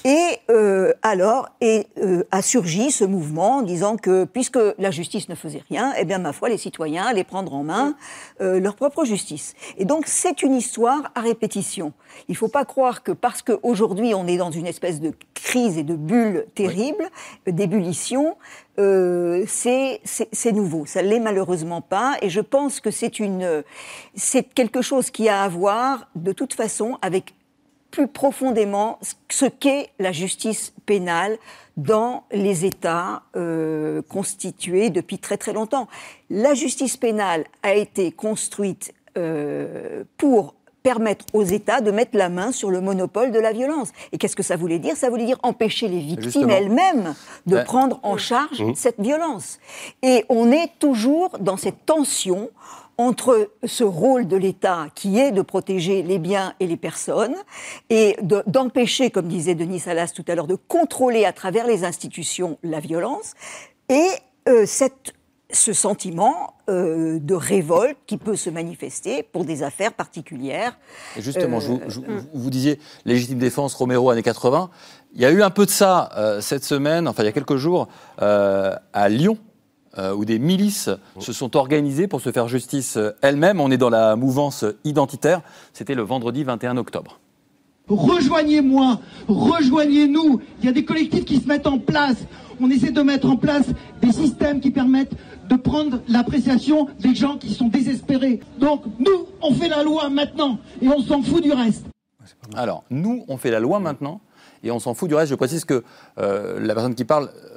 Et 0.03 0.39
alors 1.01 1.49
et, 1.61 1.87
a 2.31 2.41
surgi 2.41 2.91
ce 2.91 3.03
mouvement 3.03 3.57
en 3.57 3.61
disant 3.61 3.97
que 3.97 4.25
puisque 4.25 4.59
la 4.77 4.91
justice 4.91 5.29
ne 5.29 5.35
faisait 5.35 5.63
rien, 5.69 5.93
eh 5.97 6.05
bien, 6.05 6.19
ma 6.19 6.33
foi, 6.33 6.49
les 6.49 6.57
citoyens 6.57 7.05
allaient 7.05 7.23
prendre 7.23 7.53
en 7.53 7.63
main 7.63 7.95
leur 8.39 8.75
propre 8.75 9.05
justice. 9.05 9.53
Et 9.77 9.85
donc, 9.85 10.03
c'est 10.07 10.43
une 10.43 10.55
histoire 10.55 11.11
à 11.15 11.21
répétition. 11.21 11.93
Il 12.27 12.33
ne 12.33 12.37
faut 12.37 12.47
pas 12.47 12.65
croire 12.65 13.03
que 13.03 13.11
parce 13.11 13.41
que 13.41 13.54
Aujourd'hui, 13.63 14.13
on 14.13 14.27
est 14.27 14.37
dans 14.37 14.51
une 14.51 14.67
espèce 14.67 14.99
de 14.99 15.13
crise 15.33 15.77
et 15.77 15.83
de 15.83 15.95
bulle 15.95 16.45
terrible, 16.55 17.09
d'ébullition. 17.47 18.35
Euh, 18.79 19.45
c'est 19.47 20.51
nouveau. 20.51 20.85
Ça 20.85 21.01
l'est 21.01 21.19
malheureusement 21.19 21.81
pas. 21.81 22.17
Et 22.21 22.29
je 22.29 22.41
pense 22.41 22.79
que 22.79 22.89
c'est 22.91 24.43
quelque 24.53 24.81
chose 24.81 25.09
qui 25.11 25.29
a 25.29 25.43
à 25.43 25.47
voir, 25.47 26.07
de 26.15 26.31
toute 26.31 26.53
façon, 26.53 26.97
avec 27.01 27.33
plus 27.91 28.07
profondément 28.07 28.99
ce 29.29 29.45
qu'est 29.45 29.89
la 29.99 30.11
justice 30.11 30.73
pénale 30.85 31.37
dans 31.77 32.25
les 32.31 32.65
États 32.65 33.23
euh, 33.37 34.01
constitués 34.09 34.89
depuis 34.89 35.17
très 35.17 35.37
très 35.37 35.53
longtemps. 35.53 35.87
La 36.29 36.53
justice 36.53 36.97
pénale 36.97 37.45
a 37.63 37.73
été 37.73 38.11
construite 38.11 38.93
euh, 39.17 40.03
pour 40.17 40.55
permettre 40.85 41.25
aux 41.33 41.43
États 41.43 41.81
de 41.81 41.89
mettre 41.89 42.15
la 42.15 42.29
main 42.29 42.51
sur 42.51 42.69
le 42.69 42.79
monopole 42.79 43.31
de 43.31 43.39
la 43.39 43.53
violence. 43.53 43.89
Et 44.11 44.19
qu'est-ce 44.19 44.35
que 44.35 44.43
ça 44.43 44.55
voulait 44.55 44.77
dire? 44.77 44.95
Ça 44.95 45.09
voulait 45.09 45.25
dire 45.25 45.39
empêcher 45.41 45.87
les 45.87 45.99
victimes 45.99 46.51
elles-mêmes 46.51 47.15
de 47.47 47.55
ben, 47.55 47.63
prendre 47.63 47.99
en 48.03 48.17
charge 48.17 48.61
mmh. 48.61 48.75
cette 48.75 48.99
violence. 48.99 49.57
Et 50.03 50.25
on 50.29 50.51
est 50.51 50.69
toujours 50.77 51.39
dans 51.39 51.57
cette 51.57 51.87
tension 51.87 52.51
entre 52.99 53.49
ce 53.63 53.83
rôle 53.83 54.27
de 54.27 54.37
l'État 54.37 54.85
qui 54.93 55.17
est 55.17 55.31
de 55.31 55.41
protéger 55.41 56.03
les 56.03 56.19
biens 56.19 56.53
et 56.59 56.67
les 56.67 56.77
personnes 56.77 57.35
et 57.89 58.15
d'empêcher, 58.45 59.09
comme 59.09 59.27
disait 59.27 59.55
Denis 59.55 59.79
Salas 59.79 60.13
tout 60.15 60.23
à 60.27 60.35
l'heure, 60.35 60.45
de 60.45 60.55
contrôler 60.67 61.25
à 61.25 61.33
travers 61.33 61.65
les 61.65 61.83
institutions 61.83 62.59
la 62.61 62.79
violence 62.79 63.33
et 63.89 64.07
euh, 64.47 64.67
cette 64.67 65.15
ce 65.55 65.73
sentiment 65.73 66.53
euh, 66.69 67.19
de 67.19 67.33
révolte 67.33 67.97
qui 68.05 68.17
peut 68.17 68.35
se 68.35 68.49
manifester 68.49 69.23
pour 69.23 69.45
des 69.45 69.63
affaires 69.63 69.93
particulières. 69.93 70.77
justement, 71.17 71.59
euh, 71.59 72.21
vous, 72.33 72.49
disiez 72.49 72.79
légitime 73.05 73.39
défense, 73.39 73.73
Romero, 73.73 74.09
années 74.09 74.21
80. 74.21 74.69
Il 75.15 75.21
y 75.21 75.25
a 75.25 75.31
eu 75.31 75.41
un 75.41 75.49
peu 75.49 75.65
de 75.65 75.71
ça 75.71 76.09
euh, 76.17 76.41
cette 76.41 76.63
semaine, 76.63 77.07
enfin 77.07 77.23
il 77.23 77.25
y 77.25 77.29
a 77.29 77.31
quelques 77.31 77.55
jours, 77.55 77.87
à 78.17 79.09
Lyon, 79.09 79.37
où 80.15 80.25
des 80.25 80.39
milices 80.39 80.89
se 81.19 81.31
sont 81.31 81.55
organisées 81.55 82.07
pour 82.07 82.19
se 82.19 82.31
faire 82.31 82.49
justice 82.49 82.99
elles-mêmes. 83.21 83.61
On 83.61 83.71
est 83.71 83.77
dans 83.77 83.89
la 83.89 84.17
mouvance 84.17 84.65
identitaire. 84.83 85.41
C'était 85.71 85.95
le 85.95 86.01
vendredi 86.01 86.43
21 86.43 86.75
octobre. 86.75 87.19
Rejoignez-moi, 87.87 88.99
rejoignez-nous. 89.27 90.41
Il 90.59 90.65
y 90.65 90.69
a 90.69 90.71
des 90.71 90.83
collectifs 90.83 91.23
qui 91.23 91.39
se 91.39 91.47
mettent 91.47 91.67
en 91.67 91.77
place. 91.77 92.17
On 92.59 92.69
essaie 92.69 92.91
de 92.91 93.01
mettre 93.01 93.29
en 93.29 93.37
place 93.37 93.67
des 94.01 94.11
systèmes 94.11 94.59
qui 94.59 94.71
permettent 94.71 95.13
de 95.49 95.55
prendre 95.55 95.99
l'appréciation 96.07 96.87
des 96.99 97.15
gens 97.15 97.37
qui 97.37 97.53
sont 97.53 97.67
désespérés. 97.67 98.39
Donc 98.59 98.83
nous, 98.99 99.27
on 99.41 99.53
fait 99.53 99.69
la 99.69 99.83
loi 99.83 100.09
maintenant 100.09 100.59
et 100.81 100.87
on 100.87 101.01
s'en 101.01 101.21
fout 101.21 101.43
du 101.43 101.51
reste. 101.51 101.85
Alors, 102.55 102.83
nous, 102.89 103.23
on 103.27 103.37
fait 103.37 103.51
la 103.51 103.59
loi 103.59 103.79
maintenant 103.79 104.21
et 104.63 104.71
on 104.71 104.79
s'en 104.79 104.93
fout 104.93 105.07
du 105.07 105.15
reste. 105.15 105.29
Je 105.29 105.35
précise 105.35 105.65
que 105.65 105.83
euh, 106.17 106.59
la 106.59 106.73
personne 106.73 106.95
qui 106.95 107.05
parle 107.05 107.29
euh, 107.35 107.55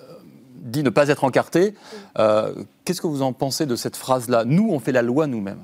dit 0.57 0.83
ne 0.83 0.91
pas 0.91 1.09
être 1.09 1.25
encartée. 1.25 1.75
Euh, 2.19 2.53
qu'est-ce 2.85 3.01
que 3.01 3.07
vous 3.07 3.23
en 3.23 3.33
pensez 3.33 3.67
de 3.67 3.77
cette 3.77 3.97
phrase-là? 3.97 4.45
Nous, 4.45 4.69
on 4.71 4.79
fait 4.79 4.93
la 4.93 5.03
loi 5.03 5.27
nous-mêmes. 5.27 5.63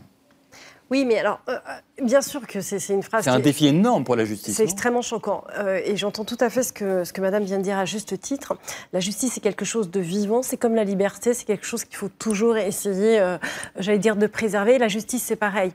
Oui, 0.91 1.05
mais 1.05 1.19
alors, 1.19 1.41
euh, 1.49 1.53
euh, 1.53 2.05
bien 2.05 2.21
sûr 2.21 2.47
que 2.47 2.61
c'est 2.61 2.79
une 2.93 3.03
phrase. 3.03 3.25
C'est 3.25 3.31
un 3.31 3.41
défi 3.41 3.67
énorme 3.67 4.05
pour 4.05 4.17
la 4.17 4.25
justice. 4.25 4.57
C'est 4.57 4.65
extrêmement 4.65 5.03
choquant. 5.03 5.45
Euh, 5.59 5.81
et 5.85 5.97
j'entends 5.97 6.25
tout 6.25 6.37
à 6.41 6.51
fait 6.51 6.63
ce 6.63 6.73
que, 6.73 7.05
ce 7.05 7.13
que 7.13 7.21
Madame 7.21 7.45
vient 7.45 7.59
de 7.59 7.63
dire 7.63 7.79
à 7.79 7.85
juste 7.85 8.21
titre. 8.21 8.57
La 8.93 9.01
justice, 9.01 9.33
c'est 9.35 9.41
quelque 9.41 9.65
chose 9.65 9.91
de 9.91 10.01
vivant. 10.01 10.43
C'est 10.43 10.57
comme 10.57 10.75
la 10.75 10.85
liberté. 10.85 11.33
C'est 11.35 11.47
quelque 11.47 11.67
chose 11.67 11.85
qu'il 11.85 11.97
faut 11.97 12.11
toujours 12.11 12.57
essayer, 12.57 13.37
j'allais 13.79 13.99
dire, 13.99 14.17
de 14.17 14.27
préserver. 14.27 14.79
La 14.79 14.89
justice, 14.89 15.23
c'est 15.23 15.37
pareil. 15.37 15.73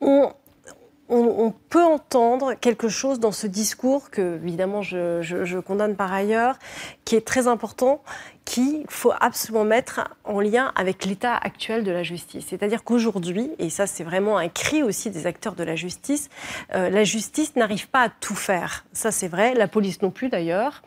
On, 0.00 0.32
on, 1.10 1.52
peut 1.68 1.84
entendre 1.84 2.54
quelque 2.54 2.88
chose 2.88 3.20
dans 3.20 3.32
ce 3.32 3.46
discours 3.46 4.10
que, 4.10 4.36
évidemment, 4.36 4.82
je, 4.82 5.22
je 5.22 5.58
condamne 5.58 5.96
par 5.96 6.12
ailleurs, 6.12 6.56
qui 7.04 7.16
est 7.16 7.26
très 7.26 7.48
important, 7.48 8.02
qu'il 8.50 8.84
faut 8.88 9.12
absolument 9.20 9.64
mettre 9.64 10.08
en 10.24 10.40
lien 10.40 10.72
avec 10.74 11.04
l'état 11.04 11.36
actuel 11.36 11.84
de 11.84 11.92
la 11.92 12.02
justice. 12.02 12.46
C'est-à-dire 12.48 12.82
qu'aujourd'hui, 12.82 13.52
et 13.60 13.70
ça 13.70 13.86
c'est 13.86 14.02
vraiment 14.02 14.38
un 14.38 14.48
cri 14.48 14.82
aussi 14.82 15.10
des 15.10 15.28
acteurs 15.28 15.54
de 15.54 15.62
la 15.62 15.76
justice, 15.76 16.28
euh, 16.74 16.90
la 16.90 17.04
justice 17.04 17.54
n'arrive 17.54 17.88
pas 17.88 18.02
à 18.02 18.08
tout 18.08 18.34
faire. 18.34 18.84
Ça 18.92 19.12
c'est 19.12 19.28
vrai, 19.28 19.54
la 19.54 19.68
police 19.68 20.02
non 20.02 20.10
plus 20.10 20.30
d'ailleurs. 20.30 20.82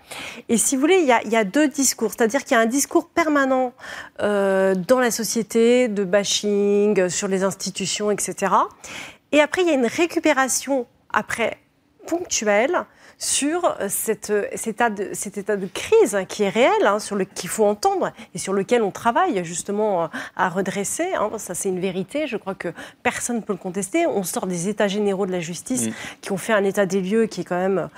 Et 0.49 0.57
si 0.57 0.75
vous 0.75 0.81
voulez, 0.81 0.99
il 0.99 1.07
y 1.07 1.36
a, 1.36 1.43
deux 1.45 1.69
discours. 1.69 2.12
C'est-à-dire 2.12 2.43
qu'il 2.43 2.55
y 2.55 2.59
a 2.59 2.62
un 2.62 2.65
discours 2.65 3.07
permanent 3.07 3.73
euh, 4.21 4.75
dans 4.75 4.99
la 4.99 5.12
société 5.12 5.88
de 5.88 6.03
bashing 6.03 7.07
sur 7.07 7.29
les 7.29 7.43
institutions, 7.43 8.12
etc. 8.12 8.53
Et 9.34 9.41
après, 9.41 9.63
il 9.63 9.67
y 9.67 9.72
a 9.72 9.74
une 9.74 9.88
récupération 9.88 10.86
après 11.12 11.58
ponctuelle 12.08 12.86
sur 13.17 13.65
euh, 13.65 13.88
cette, 13.89 14.30
euh, 14.30 14.46
cet, 14.54 14.67
état 14.67 14.89
de, 14.89 15.10
cet, 15.13 15.38
état 15.38 15.56
de, 15.56 15.65
crise 15.65 16.17
qui 16.28 16.43
est 16.43 16.50
réel, 16.50 16.86
hein, 16.86 17.00
sur 17.00 17.15
le 17.15 17.26
qu'il 17.26 17.50
faut 17.50 17.65
entendre 17.65 18.12
et 18.34 18.38
sur 18.38 18.54
lequel 18.54 18.84
on 18.84 18.91
travaille 18.91 19.43
justement 19.43 20.03
euh, 20.03 20.07
à 20.36 20.49
redresser. 20.49 21.14
Hein. 21.16 21.32
ça, 21.38 21.55
c'est 21.55 21.70
une 21.70 21.80
vérité. 21.80 22.28
Je 22.28 22.38
crois 22.38 22.53
que 22.53 22.74
personne 23.01 23.38
ne 23.38 23.41
peut 23.41 23.53
le 23.53 23.60
contester. 23.60 24.05
On 24.05 24.24
sort 24.24 24.45
des 24.45 24.68
états 24.68 24.88
généraux 24.88 25.26
de 25.26 25.32
la 25.32 25.39
justice 25.39 25.88
mm. 25.88 25.93
qui 26.22 26.32
ont 26.32 26.38
fait 26.38 26.53
un 26.53 26.64
état 26.64 26.86
des 26.86 27.01
lieux 27.01 27.26
qui 27.26 27.41
est 27.41 27.45
quand 27.45 27.57
même 27.57 27.89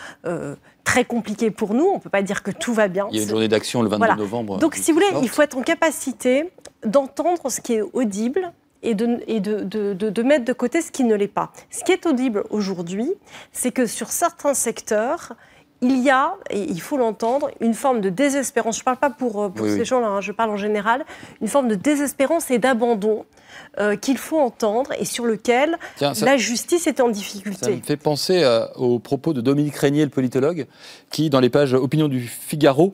très 0.83 1.03
compliqué 1.03 1.51
pour 1.51 1.73
nous. 1.73 1.85
On 1.85 1.95
ne 1.95 1.99
peut 1.99 2.09
pas 2.09 2.21
dire 2.21 2.43
que 2.43 2.51
tout 2.51 2.73
va 2.73 2.87
bien. 2.87 3.07
Il 3.11 3.17
y 3.17 3.19
a 3.19 3.23
une 3.23 3.29
journée 3.29 3.47
d'action 3.47 3.81
le 3.81 3.89
22 3.89 4.15
novembre. 4.15 4.59
Donc, 4.59 4.75
si 4.75 4.91
vous 4.91 4.99
voulez, 4.99 5.19
il 5.21 5.29
faut 5.29 5.41
être 5.41 5.57
en 5.57 5.63
capacité 5.63 6.51
d'entendre 6.85 7.49
ce 7.49 7.59
qui 7.61 7.73
est 7.73 7.81
audible 7.81 8.51
et, 8.85 8.95
de, 8.95 9.19
et 9.27 9.39
de, 9.39 9.63
de, 9.63 10.23
mettre 10.23 10.45
de 10.45 10.53
côté 10.53 10.81
ce 10.81 10.91
qui 10.91 11.03
ne 11.03 11.15
l'est 11.15 11.27
pas. 11.27 11.51
Ce 11.69 11.83
qui 11.83 11.91
est 11.91 12.05
audible 12.05 12.43
aujourd'hui, 12.49 13.11
c'est 13.51 13.71
que 13.71 13.85
sur 13.85 14.09
certains 14.09 14.53
secteurs, 14.53 15.33
il 15.81 15.99
y 15.99 16.09
a, 16.09 16.35
et 16.49 16.61
il 16.61 16.81
faut 16.81 16.97
l'entendre, 16.97 17.51
une 17.59 17.73
forme 17.73 18.01
de 18.01 18.09
désespérance. 18.09 18.77
Je 18.77 18.81
ne 18.81 18.85
parle 18.85 18.97
pas 18.97 19.09
pour, 19.09 19.43
euh, 19.43 19.49
ces 19.67 19.85
gens-là, 19.85 20.07
hein, 20.07 20.21
je 20.21 20.31
parle 20.31 20.49
en 20.49 20.57
général, 20.57 21.05
une 21.41 21.47
forme 21.47 21.67
de 21.67 21.75
désespérance 21.75 22.49
et 22.49 22.59
d'abandon 22.59 23.25
euh, 23.79 23.95
qu'il 23.95 24.17
faut 24.17 24.39
entendre 24.39 24.91
et 24.99 25.05
sur 25.05 25.25
lequel 25.25 25.77
la 25.99 26.37
justice 26.37 26.87
est 26.87 26.99
en 26.99 27.09
difficulté. 27.09 27.65
Ça 27.65 27.71
me 27.71 27.81
fait 27.81 27.97
penser 27.97 28.43
euh, 28.43 28.65
aux 28.75 28.99
propos 28.99 29.33
de 29.33 29.41
Dominique 29.41 29.75
Régnier, 29.75 30.03
le 30.03 30.09
politologue, 30.09 30.65
qui, 31.11 31.29
dans 31.29 31.39
les 31.39 31.49
pages 31.49 31.73
Opinion 31.73 32.07
du 32.07 32.21
Figaro, 32.21 32.93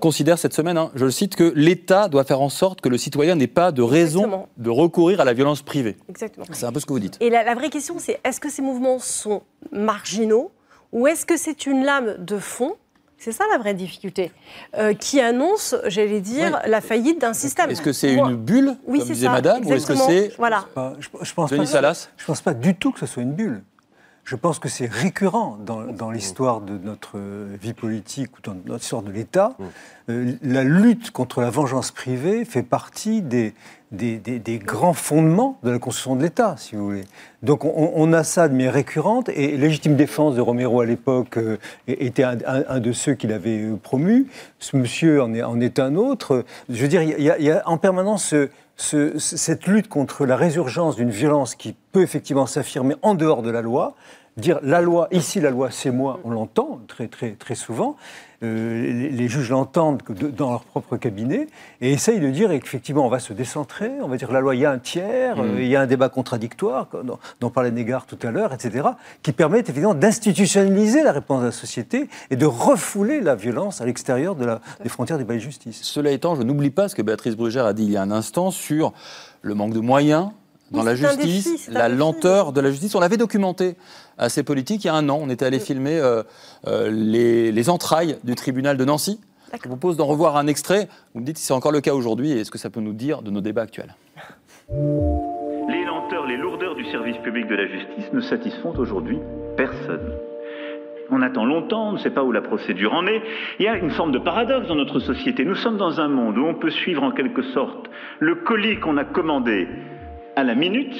considère 0.00 0.38
cette 0.38 0.54
semaine, 0.54 0.76
hein, 0.76 0.90
je 0.94 1.04
le 1.04 1.10
cite, 1.10 1.34
que 1.34 1.52
l'État 1.56 2.08
doit 2.08 2.24
faire 2.24 2.40
en 2.40 2.48
sorte 2.48 2.80
que 2.80 2.88
le 2.88 2.98
citoyen 2.98 3.34
n'ait 3.34 3.46
pas 3.46 3.72
de 3.72 3.82
raison 3.82 4.46
de 4.56 4.70
recourir 4.70 5.20
à 5.20 5.24
la 5.24 5.32
violence 5.32 5.62
privée. 5.62 5.96
Exactement. 6.08 6.46
C'est 6.52 6.66
un 6.66 6.72
peu 6.72 6.80
ce 6.80 6.86
que 6.86 6.92
vous 6.92 7.00
dites. 7.00 7.16
Et 7.20 7.30
la, 7.30 7.42
la 7.42 7.54
vraie 7.54 7.70
question, 7.70 7.96
c'est 7.98 8.20
est-ce 8.24 8.40
que 8.40 8.50
ces 8.50 8.62
mouvements 8.62 8.98
sont 8.98 9.42
marginaux 9.72 10.50
ou 10.92 11.06
est-ce 11.06 11.26
que 11.26 11.36
c'est 11.36 11.66
une 11.66 11.84
lame 11.84 12.16
de 12.18 12.38
fond? 12.38 12.76
C'est 13.18 13.32
ça 13.32 13.44
la 13.50 13.58
vraie 13.58 13.74
difficulté, 13.74 14.30
euh, 14.76 14.94
qui 14.94 15.20
annonce, 15.20 15.74
j'allais 15.86 16.20
dire, 16.20 16.60
la 16.66 16.80
faillite 16.80 17.20
d'un 17.20 17.32
système. 17.32 17.68
Est-ce 17.68 17.82
que 17.82 17.92
c'est 17.92 18.14
une 18.14 18.36
bulle, 18.36 18.76
oui, 18.86 19.00
comme 19.00 19.08
disait 19.08 19.28
Madame, 19.28 19.66
ou 19.66 19.72
est-ce 19.72 19.86
que 19.86 19.96
c'est... 19.96 20.32
Voilà. 20.38 20.66
je, 21.00 21.08
je, 21.22 21.34
pense 21.34 21.50
pas, 21.50 21.92
je 22.16 22.24
pense 22.24 22.40
pas 22.40 22.54
du 22.54 22.76
tout 22.76 22.92
que 22.92 23.00
ce 23.00 23.06
soit 23.06 23.24
une 23.24 23.32
bulle. 23.32 23.62
Je 24.28 24.36
pense 24.36 24.58
que 24.58 24.68
c'est 24.68 24.92
récurrent 24.92 25.56
dans, 25.64 26.10
l'histoire 26.10 26.60
de 26.60 26.76
notre 26.76 27.18
vie 27.62 27.72
politique 27.72 28.36
ou 28.36 28.42
dans 28.42 28.54
notre 28.66 28.82
histoire 28.84 29.00
de 29.00 29.10
l'État. 29.10 29.56
Mm. 29.58 29.64
Euh, 30.10 30.32
la 30.42 30.64
lutte 30.64 31.12
contre 31.12 31.40
la 31.40 31.48
vengeance 31.48 31.92
privée 31.92 32.44
fait 32.44 32.62
partie 32.62 33.22
des, 33.22 33.54
des, 33.90 34.58
grands 34.58 34.92
fondements 34.92 35.58
de 35.62 35.70
la 35.70 35.78
construction 35.78 36.14
de 36.14 36.22
l'État, 36.22 36.56
si 36.58 36.76
vous 36.76 36.84
voulez. 36.84 37.04
Donc 37.42 37.64
on, 37.64 38.12
a 38.12 38.22
ça 38.22 38.48
de 38.48 38.52
manière 38.52 38.74
récurrente, 38.74 39.30
et 39.30 39.56
Légitime 39.56 39.96
Défense 39.96 40.34
de 40.34 40.42
Romero 40.42 40.82
à 40.82 40.86
l'époque 40.86 41.38
euh, 41.38 41.56
était 41.86 42.24
un, 42.24 42.80
de 42.80 42.92
ceux 42.92 43.14
qu'il 43.14 43.32
avait 43.32 43.62
euh, 43.62 43.76
promu. 43.76 44.26
Ce 44.58 44.76
monsieur 44.76 45.22
en 45.22 45.32
est, 45.32 45.42
en 45.42 45.58
est 45.58 45.78
un 45.78 45.94
autre. 45.94 46.44
Je 46.68 46.82
veux 46.82 46.88
dire, 46.88 47.00
il 47.00 47.22
y 47.22 47.50
a, 47.50 47.62
en 47.66 47.78
permanence 47.78 48.34
cette 48.76 49.66
lutte 49.66 49.88
contre 49.88 50.24
la 50.24 50.36
résurgence 50.36 50.96
d'une 50.96 51.10
violence 51.10 51.54
qui 51.54 51.74
peut 51.92 52.02
effectivement 52.02 52.46
s'affirmer 52.46 52.94
en 53.02 53.14
dehors 53.14 53.42
de 53.42 53.50
la 53.50 53.60
loi, 53.60 53.94
dire 54.38 54.58
la 54.62 54.80
loi, 54.80 55.08
ici 55.10 55.40
la 55.40 55.50
loi 55.50 55.70
c'est 55.70 55.90
moi, 55.90 56.20
on 56.24 56.30
l'entend 56.30 56.80
très, 56.86 57.08
très, 57.08 57.32
très 57.32 57.54
souvent, 57.54 57.96
euh, 58.44 59.10
les, 59.10 59.28
juges 59.28 59.50
l'entendent 59.50 60.00
dans 60.36 60.52
leur 60.52 60.62
propre 60.62 60.96
cabinet 60.96 61.48
et 61.80 61.92
essayent 61.92 62.20
de 62.20 62.30
dire 62.30 62.52
effectivement 62.52 63.04
on 63.04 63.08
va 63.08 63.18
se 63.18 63.32
décentrer, 63.32 63.90
on 64.00 64.06
va 64.06 64.16
dire 64.16 64.30
la 64.30 64.40
loi, 64.40 64.54
il 64.54 64.60
y 64.60 64.64
a 64.64 64.70
un 64.70 64.78
tiers, 64.78 65.38
mmh. 65.38 65.40
euh, 65.40 65.62
il 65.62 65.66
y 65.66 65.74
a 65.74 65.80
un 65.80 65.86
débat 65.86 66.08
contradictoire, 66.08 66.86
dont, 67.02 67.18
dont 67.40 67.50
parlait 67.50 67.72
Négard 67.72 68.06
tout 68.06 68.18
à 68.22 68.30
l'heure, 68.30 68.52
etc., 68.52 68.90
qui 69.22 69.32
permettent 69.32 69.68
évidemment 69.70 69.94
d'institutionnaliser 69.94 71.02
la 71.02 71.10
réponse 71.10 71.40
de 71.40 71.46
la 71.46 71.52
société 71.52 72.08
et 72.30 72.36
de 72.36 72.46
refouler 72.46 73.20
la 73.20 73.34
violence 73.34 73.80
à 73.80 73.86
l'extérieur 73.86 74.36
de 74.36 74.48
des 74.82 74.88
frontières 74.88 75.18
du 75.18 75.24
palais 75.24 75.40
de 75.40 75.44
justice. 75.44 75.80
Cela 75.82 76.12
étant, 76.12 76.36
je 76.36 76.42
n'oublie 76.42 76.70
pas 76.70 76.88
ce 76.88 76.94
que 76.94 77.02
Béatrice 77.02 77.36
Brugère 77.36 77.66
a 77.66 77.72
dit 77.72 77.84
il 77.84 77.90
y 77.90 77.96
a 77.96 78.02
un 78.02 78.10
instant 78.12 78.50
sur 78.50 78.92
le 79.42 79.54
manque 79.54 79.74
de 79.74 79.80
moyens 79.80 80.30
dans 80.70 80.82
la 80.82 80.94
justice, 80.94 81.68
la 81.70 81.88
lenteur 81.88 82.52
de 82.52 82.60
la 82.60 82.70
justice. 82.70 82.94
On 82.94 83.00
l'avait 83.00 83.16
documenté 83.16 83.76
à 84.18 84.28
ces 84.28 84.42
politiques 84.42 84.84
il 84.84 84.88
y 84.88 84.90
a 84.90 84.94
un 84.94 85.08
an. 85.08 85.18
On 85.20 85.30
était 85.30 85.44
allé 85.44 85.60
filmer 85.60 85.98
euh, 85.98 86.22
euh, 86.66 86.90
les, 86.90 87.70
entrailles 87.70 88.18
du 88.24 88.34
tribunal 88.34 88.76
de 88.76 88.84
Nancy. 88.84 89.20
Je 89.52 89.56
vous 89.62 89.76
propose 89.76 89.96
d'en 89.96 90.06
revoir 90.06 90.36
un 90.36 90.46
extrait. 90.46 90.88
Vous 91.14 91.20
me 91.20 91.24
dites 91.24 91.38
si 91.38 91.44
c'est 91.44 91.54
encore 91.54 91.72
le 91.72 91.80
cas 91.80 91.94
aujourd'hui 91.94 92.32
et 92.32 92.44
ce 92.44 92.50
que 92.50 92.58
ça 92.58 92.70
peut 92.70 92.80
nous 92.80 92.92
dire 92.92 93.22
de 93.22 93.30
nos 93.30 93.40
débats 93.40 93.62
actuels. 93.62 93.94
Les 94.70 95.84
lenteurs, 95.84 96.26
les 96.26 96.38
lourdeurs 96.38 96.74
du 96.74 96.84
service 96.90 97.16
public 97.18 97.46
de 97.46 97.54
la 97.54 97.66
justice 97.66 98.12
ne 98.12 98.20
satisfont 98.20 98.72
aujourd'hui 98.78 99.18
personne. 99.56 100.12
On 101.10 101.22
attend 101.22 101.44
longtemps, 101.44 101.88
on 101.88 101.92
ne 101.92 101.98
sait 101.98 102.10
pas 102.10 102.22
où 102.22 102.32
la 102.32 102.42
procédure 102.42 102.92
en 102.92 103.06
est. 103.06 103.22
Il 103.58 103.64
y 103.64 103.68
a 103.68 103.76
une 103.76 103.90
forme 103.90 104.12
de 104.12 104.18
paradoxe 104.18 104.68
dans 104.68 104.74
notre 104.74 105.00
société. 105.00 105.44
Nous 105.44 105.54
sommes 105.54 105.78
dans 105.78 106.00
un 106.00 106.08
monde 106.08 106.36
où 106.36 106.44
on 106.44 106.54
peut 106.54 106.70
suivre 106.70 107.02
en 107.02 107.12
quelque 107.12 107.42
sorte 107.42 107.88
le 108.18 108.34
colis 108.36 108.78
qu'on 108.78 108.96
a 108.98 109.04
commandé 109.04 109.68
à 110.38 110.44
la 110.44 110.54
minute, 110.54 110.94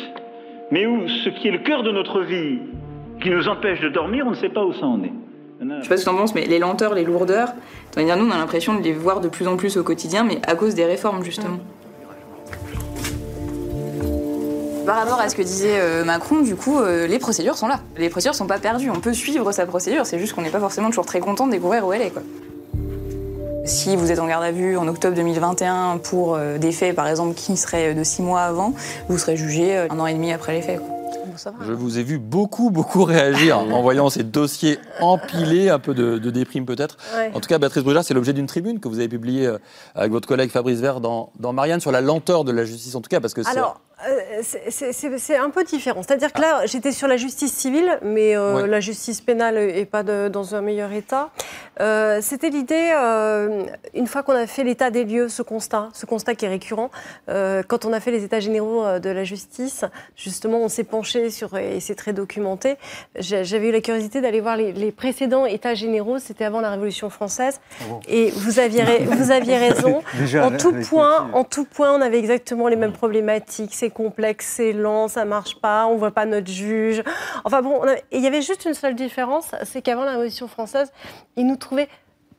mais 0.73 0.85
où 0.87 1.07
ce 1.07 1.29
qui 1.29 1.47
est 1.47 1.53
le 1.53 1.59
cœur 1.59 1.85
de 1.85 1.93
notre 1.93 2.23
vie, 2.23 2.59
qui 3.23 3.31
nous 3.31 3.47
empêche 3.49 3.81
de 3.81 3.89
dormir, 3.89 4.25
on 4.27 4.31
ne 4.31 4.37
sait 4.37 4.49
pas 4.49 4.65
où 4.65 4.73
ça 4.73 4.85
en 4.85 5.03
est. 5.05 5.13
Je 5.61 5.83
sais 5.83 5.89
pas 5.89 5.97
ce 5.97 6.05
que 6.05 6.11
tu 6.11 6.15
en 6.15 6.19
penses, 6.19 6.35
mais 6.35 6.47
les 6.47 6.59
lenteurs, 6.59 6.95
les 6.95 7.05
lourdeurs, 7.05 7.53
nous 7.97 8.03
on 8.05 8.31
a 8.31 8.37
l'impression 8.37 8.75
de 8.75 8.83
les 8.83 8.93
voir 8.93 9.21
de 9.21 9.29
plus 9.29 9.47
en 9.47 9.57
plus 9.57 9.77
au 9.77 9.85
quotidien, 9.85 10.25
mais 10.25 10.41
à 10.47 10.57
cause 10.57 10.75
des 10.75 10.85
réformes, 10.85 11.23
justement. 11.23 11.59
Par 14.85 14.97
rapport 14.97 15.21
à 15.21 15.29
ce 15.29 15.37
que 15.37 15.43
disait 15.43 15.79
euh, 15.81 16.05
Macron, 16.05 16.41
du 16.41 16.57
coup, 16.57 16.81
euh, 16.81 17.07
les 17.07 17.19
procédures 17.19 17.57
sont 17.57 17.69
là. 17.69 17.81
Les 17.97 18.09
procédures 18.09 18.35
sont 18.35 18.47
pas 18.47 18.59
perdues. 18.59 18.91
On 18.91 19.01
peut 19.01 19.13
suivre 19.13 19.53
sa 19.53 19.67
procédure, 19.67 20.07
c'est 20.07 20.19
juste 20.19 20.33
qu'on 20.33 20.43
n'est 20.43 20.51
pas 20.51 20.61
forcément 20.61 20.89
toujours 20.89 21.07
très 21.07 21.21
content 21.21 21.47
de 21.47 21.53
découvrir 21.53 21.87
où 21.87 21.93
elle 21.93 22.03
est, 22.03 22.11
quoi. 22.11 22.23
Si 23.69 23.97
vous 23.97 24.11
êtes 24.11 24.19
en 24.19 24.27
garde 24.27 24.45
à 24.45 24.51
vue 24.51 24.79
en 24.79 24.89
octobre 24.89 25.15
2021 25.15 25.99
pour 25.99 26.37
euh, 26.37 26.57
des 26.57 26.73
faits, 26.73 26.97
par 26.97 27.07
exemple, 27.07 27.35
qui 27.35 27.55
seraient 27.59 27.95
de 27.95 28.03
six 28.03 28.23
mois 28.23 28.41
avant, 28.41 28.73
vous 29.11 29.19
serez 29.19 29.37
jugé 29.37 29.77
euh, 29.77 29.87
un 29.91 30.01
an 30.01 30.07
et 30.07 30.15
demi 30.15 30.33
après 30.33 30.55
les 30.55 30.63
faits. 30.63 30.81
Je 31.67 31.73
vous 31.73 31.99
ai 31.99 32.03
vu 32.03 32.19
beaucoup, 32.19 32.71
beaucoup 32.71 33.05
réagir 33.05 33.59
en 33.73 33.83
voyant 33.83 34.09
ces 34.09 34.23
dossiers 34.23 34.79
empilés, 35.01 35.69
un 35.69 35.79
peu 35.79 35.93
de, 35.93 36.31
déprime 36.31 36.65
peut-être. 36.65 36.97
En 37.35 37.41
tout 37.41 37.49
cas, 37.49 37.59
Béatrice 37.59 37.85
Brugère, 37.85 38.05
c'est 38.05 38.15
l'objet 38.15 38.33
d'une 38.33 38.47
tribune 38.47 38.81
que 38.81 38.89
vous 38.89 39.01
avez 39.01 39.09
publiée 39.09 39.47
euh, 39.47 39.59
avec 39.95 40.13
votre 40.13 40.27
collègue 40.27 40.51
Fabrice 40.51 40.81
Vert 40.81 41.01
dans, 41.01 41.31
dans, 41.39 41.53
Marianne 41.53 41.81
sur 41.81 41.93
la 41.93 42.01
lenteur 42.01 42.45
de 42.45 42.53
la 42.53 42.65
justice, 42.65 42.95
en 42.95 43.03
tout 43.03 43.11
cas, 43.11 43.21
parce 43.21 43.35
que 43.35 43.43
Alors, 43.47 43.83
euh, 44.07 44.43
c'est 44.71 45.37
un 45.37 45.51
peu 45.51 45.65
différent. 45.65 46.03
C'est-à-dire 46.03 46.33
que 46.33 46.41
là, 46.41 46.67
j'étais 46.67 46.93
sur 46.93 47.09
la 47.09 47.17
justice 47.17 47.53
civile, 47.53 47.99
mais 48.03 48.37
euh, 48.37 48.67
la 48.67 48.81
justice 48.81 49.21
pénale 49.21 49.57
n'est 49.57 49.85
pas 49.87 50.03
dans 50.03 50.55
un 50.55 50.61
meilleur 50.61 50.93
état. 50.93 51.31
Euh, 51.81 52.21
c'était 52.23 52.51
l'idée, 52.51 52.93
une 53.95 54.07
fois 54.07 54.23
qu'on 54.23 54.35
a 54.35 54.47
fait 54.47 54.65
l'état 54.65 54.91
des 54.91 55.05
lieux, 55.05 55.29
ce 55.29 55.43
constat, 55.43 55.89
ce 55.93 56.07
constat 56.07 56.35
qui 56.35 56.45
est 56.45 56.49
récurrent, 56.49 56.91
quand 57.27 57.85
on 57.85 57.93
a 57.93 58.01
fait 58.01 58.11
les 58.11 58.25
états 58.25 58.41
généraux 58.41 58.99
de 58.99 59.11
la 59.11 59.25
justice, 59.25 59.85
justement, 60.17 60.59
on 60.59 60.69
s'est 60.69 60.85
penché 60.85 61.31
sur, 61.31 61.57
et 61.57 61.81
c'est 61.81 61.95
très 61.95 62.13
documenté, 62.13 62.77
j'avais 63.19 63.69
eu 63.69 63.73
la 63.73 63.81
curiosité 63.81 64.21
d'aller 64.21 64.41
voir 64.41 64.57
les, 64.57 64.93
précédents 64.93 65.47
états 65.47 65.75
généraux, 65.75 66.19
c'était 66.19 66.45
avant 66.45 66.61
la 66.61 66.71
Révolution 66.71 67.11
française, 67.11 67.61
ah 67.81 67.95
et 68.09 68.31
vous 68.31 68.59
aviez, 68.59 68.85
vous 69.05 69.31
aviez 69.31 69.57
raison. 69.69 70.03
en, 70.41 70.51
tout 70.57 70.73
point, 70.89 71.31
en 71.33 71.45
tout 71.45 71.65
point, 71.65 71.93
on 71.93 72.01
avait 72.01 72.19
exactement 72.19 72.69
les 72.69 72.77
mêmes 72.77 72.93
problématiques 72.93 73.75
c'est 73.89 73.95
complexe, 73.95 74.47
c'est 74.57 74.73
lent, 74.73 75.09
ça 75.09 75.25
marche 75.25 75.61
pas, 75.61 75.87
on 75.87 75.97
voit 75.97 76.11
pas 76.11 76.27
notre 76.27 76.51
juge. 76.51 77.03
Enfin 77.45 77.63
bon, 77.63 77.81
il 78.13 78.21
y 78.21 78.27
avait 78.27 78.43
juste 78.43 78.67
une 78.67 78.75
seule 78.75 78.95
différence, 78.95 79.53
c'est 79.65 79.81
qu'avant 79.81 80.05
la 80.05 80.13
Révolution 80.13 80.47
française, 80.47 80.93
ils 81.37 81.47
nous 81.47 81.57
trouvaient 81.57 81.89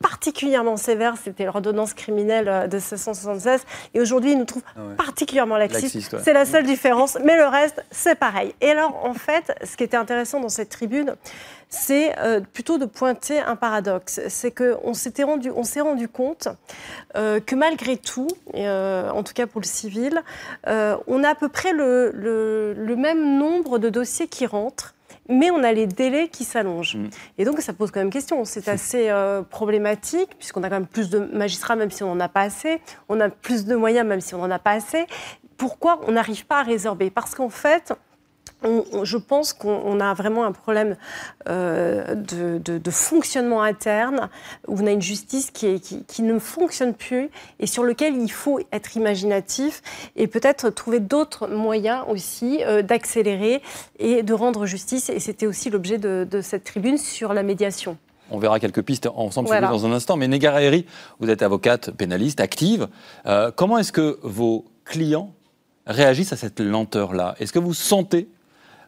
particulièrement 0.00 0.76
sévère, 0.76 1.14
c'était 1.22 1.44
l'ordonnance 1.44 1.94
criminelle 1.94 2.48
euh, 2.48 2.66
de 2.66 2.76
1676, 2.76 3.62
et 3.94 4.00
aujourd'hui, 4.00 4.32
il 4.32 4.38
nous 4.38 4.44
trouve 4.44 4.62
ah 4.76 4.80
particulièrement 4.96 5.56
laxiste. 5.56 6.16
C'est 6.22 6.32
la 6.32 6.44
seule 6.44 6.64
différence, 6.64 7.18
mais 7.24 7.36
le 7.36 7.46
reste, 7.46 7.84
c'est 7.90 8.16
pareil. 8.16 8.54
Et 8.60 8.70
alors, 8.70 9.04
en 9.04 9.14
fait, 9.14 9.52
ce 9.64 9.76
qui 9.76 9.84
était 9.84 9.96
intéressant 9.96 10.40
dans 10.40 10.48
cette 10.48 10.70
tribune, 10.70 11.14
c'est 11.68 12.18
euh, 12.18 12.40
plutôt 12.40 12.78
de 12.78 12.84
pointer 12.84 13.40
un 13.40 13.56
paradoxe. 13.56 14.20
C'est 14.28 14.50
qu'on 14.50 14.92
s'était 14.92 15.22
rendu, 15.22 15.52
on 15.54 15.62
s'est 15.62 15.80
rendu 15.80 16.08
compte 16.08 16.48
euh, 17.16 17.38
que 17.40 17.54
malgré 17.54 17.96
tout, 17.96 18.28
en 18.54 19.22
tout 19.22 19.32
cas 19.34 19.46
pour 19.46 19.60
le 19.60 19.66
civil, 19.66 20.22
on 20.66 21.24
a 21.24 21.28
à 21.28 21.34
peu 21.34 21.48
près 21.48 21.72
le, 21.72 22.10
le 22.12 22.96
même 22.96 23.38
nombre 23.38 23.78
de 23.78 23.88
dossiers 23.88 24.28
qui 24.28 24.46
rentrent 24.46 24.94
mais 25.28 25.50
on 25.50 25.62
a 25.62 25.72
les 25.72 25.86
délais 25.86 26.28
qui 26.28 26.44
s'allongent. 26.44 26.96
Mm. 26.96 27.10
Et 27.38 27.44
donc, 27.44 27.60
ça 27.60 27.72
pose 27.72 27.90
quand 27.90 28.00
même 28.00 28.10
question. 28.10 28.44
C'est 28.44 28.68
assez 28.68 29.08
euh, 29.08 29.42
problématique, 29.42 30.30
puisqu'on 30.38 30.62
a 30.62 30.68
quand 30.68 30.76
même 30.76 30.86
plus 30.86 31.10
de 31.10 31.18
magistrats, 31.18 31.76
même 31.76 31.90
si 31.90 32.02
on 32.02 32.14
n'en 32.14 32.20
a 32.20 32.28
pas 32.28 32.42
assez. 32.42 32.80
On 33.08 33.20
a 33.20 33.28
plus 33.28 33.64
de 33.64 33.76
moyens, 33.76 34.06
même 34.06 34.20
si 34.20 34.34
on 34.34 34.38
n'en 34.38 34.50
a 34.50 34.58
pas 34.58 34.72
assez. 34.72 35.06
Pourquoi 35.56 36.00
on 36.06 36.12
n'arrive 36.12 36.46
pas 36.46 36.60
à 36.60 36.62
résorber? 36.62 37.10
Parce 37.10 37.34
qu'en 37.34 37.50
fait, 37.50 37.92
je 38.62 39.16
pense 39.16 39.52
qu'on 39.52 40.00
a 40.00 40.14
vraiment 40.14 40.44
un 40.44 40.52
problème 40.52 40.96
euh, 41.48 42.14
de, 42.14 42.90
fonctionnement 42.90 43.62
interne, 43.62 44.28
où 44.66 44.80
on 44.80 44.86
a 44.86 44.90
une 44.90 45.02
justice 45.02 45.50
qui, 45.50 45.80
qui, 45.80 46.22
ne 46.22 46.38
fonctionne 46.38 46.94
plus 46.94 47.30
et 47.58 47.66
sur 47.66 47.82
lequel 47.82 48.16
il 48.16 48.30
faut 48.30 48.60
être 48.72 48.96
imaginatif 48.96 49.82
et 50.16 50.26
peut-être 50.26 50.70
trouver 50.70 51.00
d'autres 51.00 51.48
moyens 51.48 52.04
aussi 52.08 52.62
euh, 52.64 52.82
d'accélérer 52.82 53.62
et 53.98 54.22
de 54.22 54.34
rendre 54.34 54.66
justice. 54.66 55.08
Et 55.08 55.20
c'était 55.20 55.46
aussi 55.46 55.70
l'objet 55.70 55.98
de, 55.98 56.40
cette 56.42 56.64
tribune 56.64 56.98
sur 56.98 57.32
la 57.32 57.42
médiation. 57.42 57.96
On 58.30 58.38
verra 58.38 58.60
quelques 58.60 58.82
pistes 58.82 59.08
ensemble 59.12 59.48
dans 59.48 59.86
un 59.86 59.92
instant. 59.92 60.16
Mais 60.16 60.28
Negara 60.28 60.60
vous 61.18 61.30
êtes 61.30 61.42
avocate 61.42 61.90
pénaliste 61.90 62.40
active. 62.40 62.88
Euh, 63.26 63.50
comment 63.54 63.78
est-ce 63.78 63.92
que 63.92 64.18
vos 64.22 64.66
clients 64.84 65.32
réagissent 65.86 66.32
à 66.32 66.36
cette 66.36 66.60
lenteur-là? 66.60 67.34
Est-ce 67.40 67.52
que 67.52 67.58
vous 67.58 67.74
sentez 67.74 68.28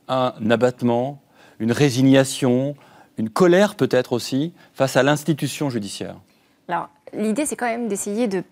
un 0.09 0.51
abattement, 0.51 1.23
une 1.59 1.73
résignation, 1.73 2.75
une 3.19 3.31
colère 3.31 3.75
peut-être 3.75 4.13
aussi 4.13 4.53
face 4.75 4.97
à 4.97 5.03
l'institution 5.03 5.71
judiciaire. 5.71 6.17
Alors, 6.69 6.89
l'idée, 7.13 7.45
c'est 7.47 7.57
quand 7.57 7.67
même 7.67 7.89
d'essayer 7.89 8.29
de, 8.29 8.43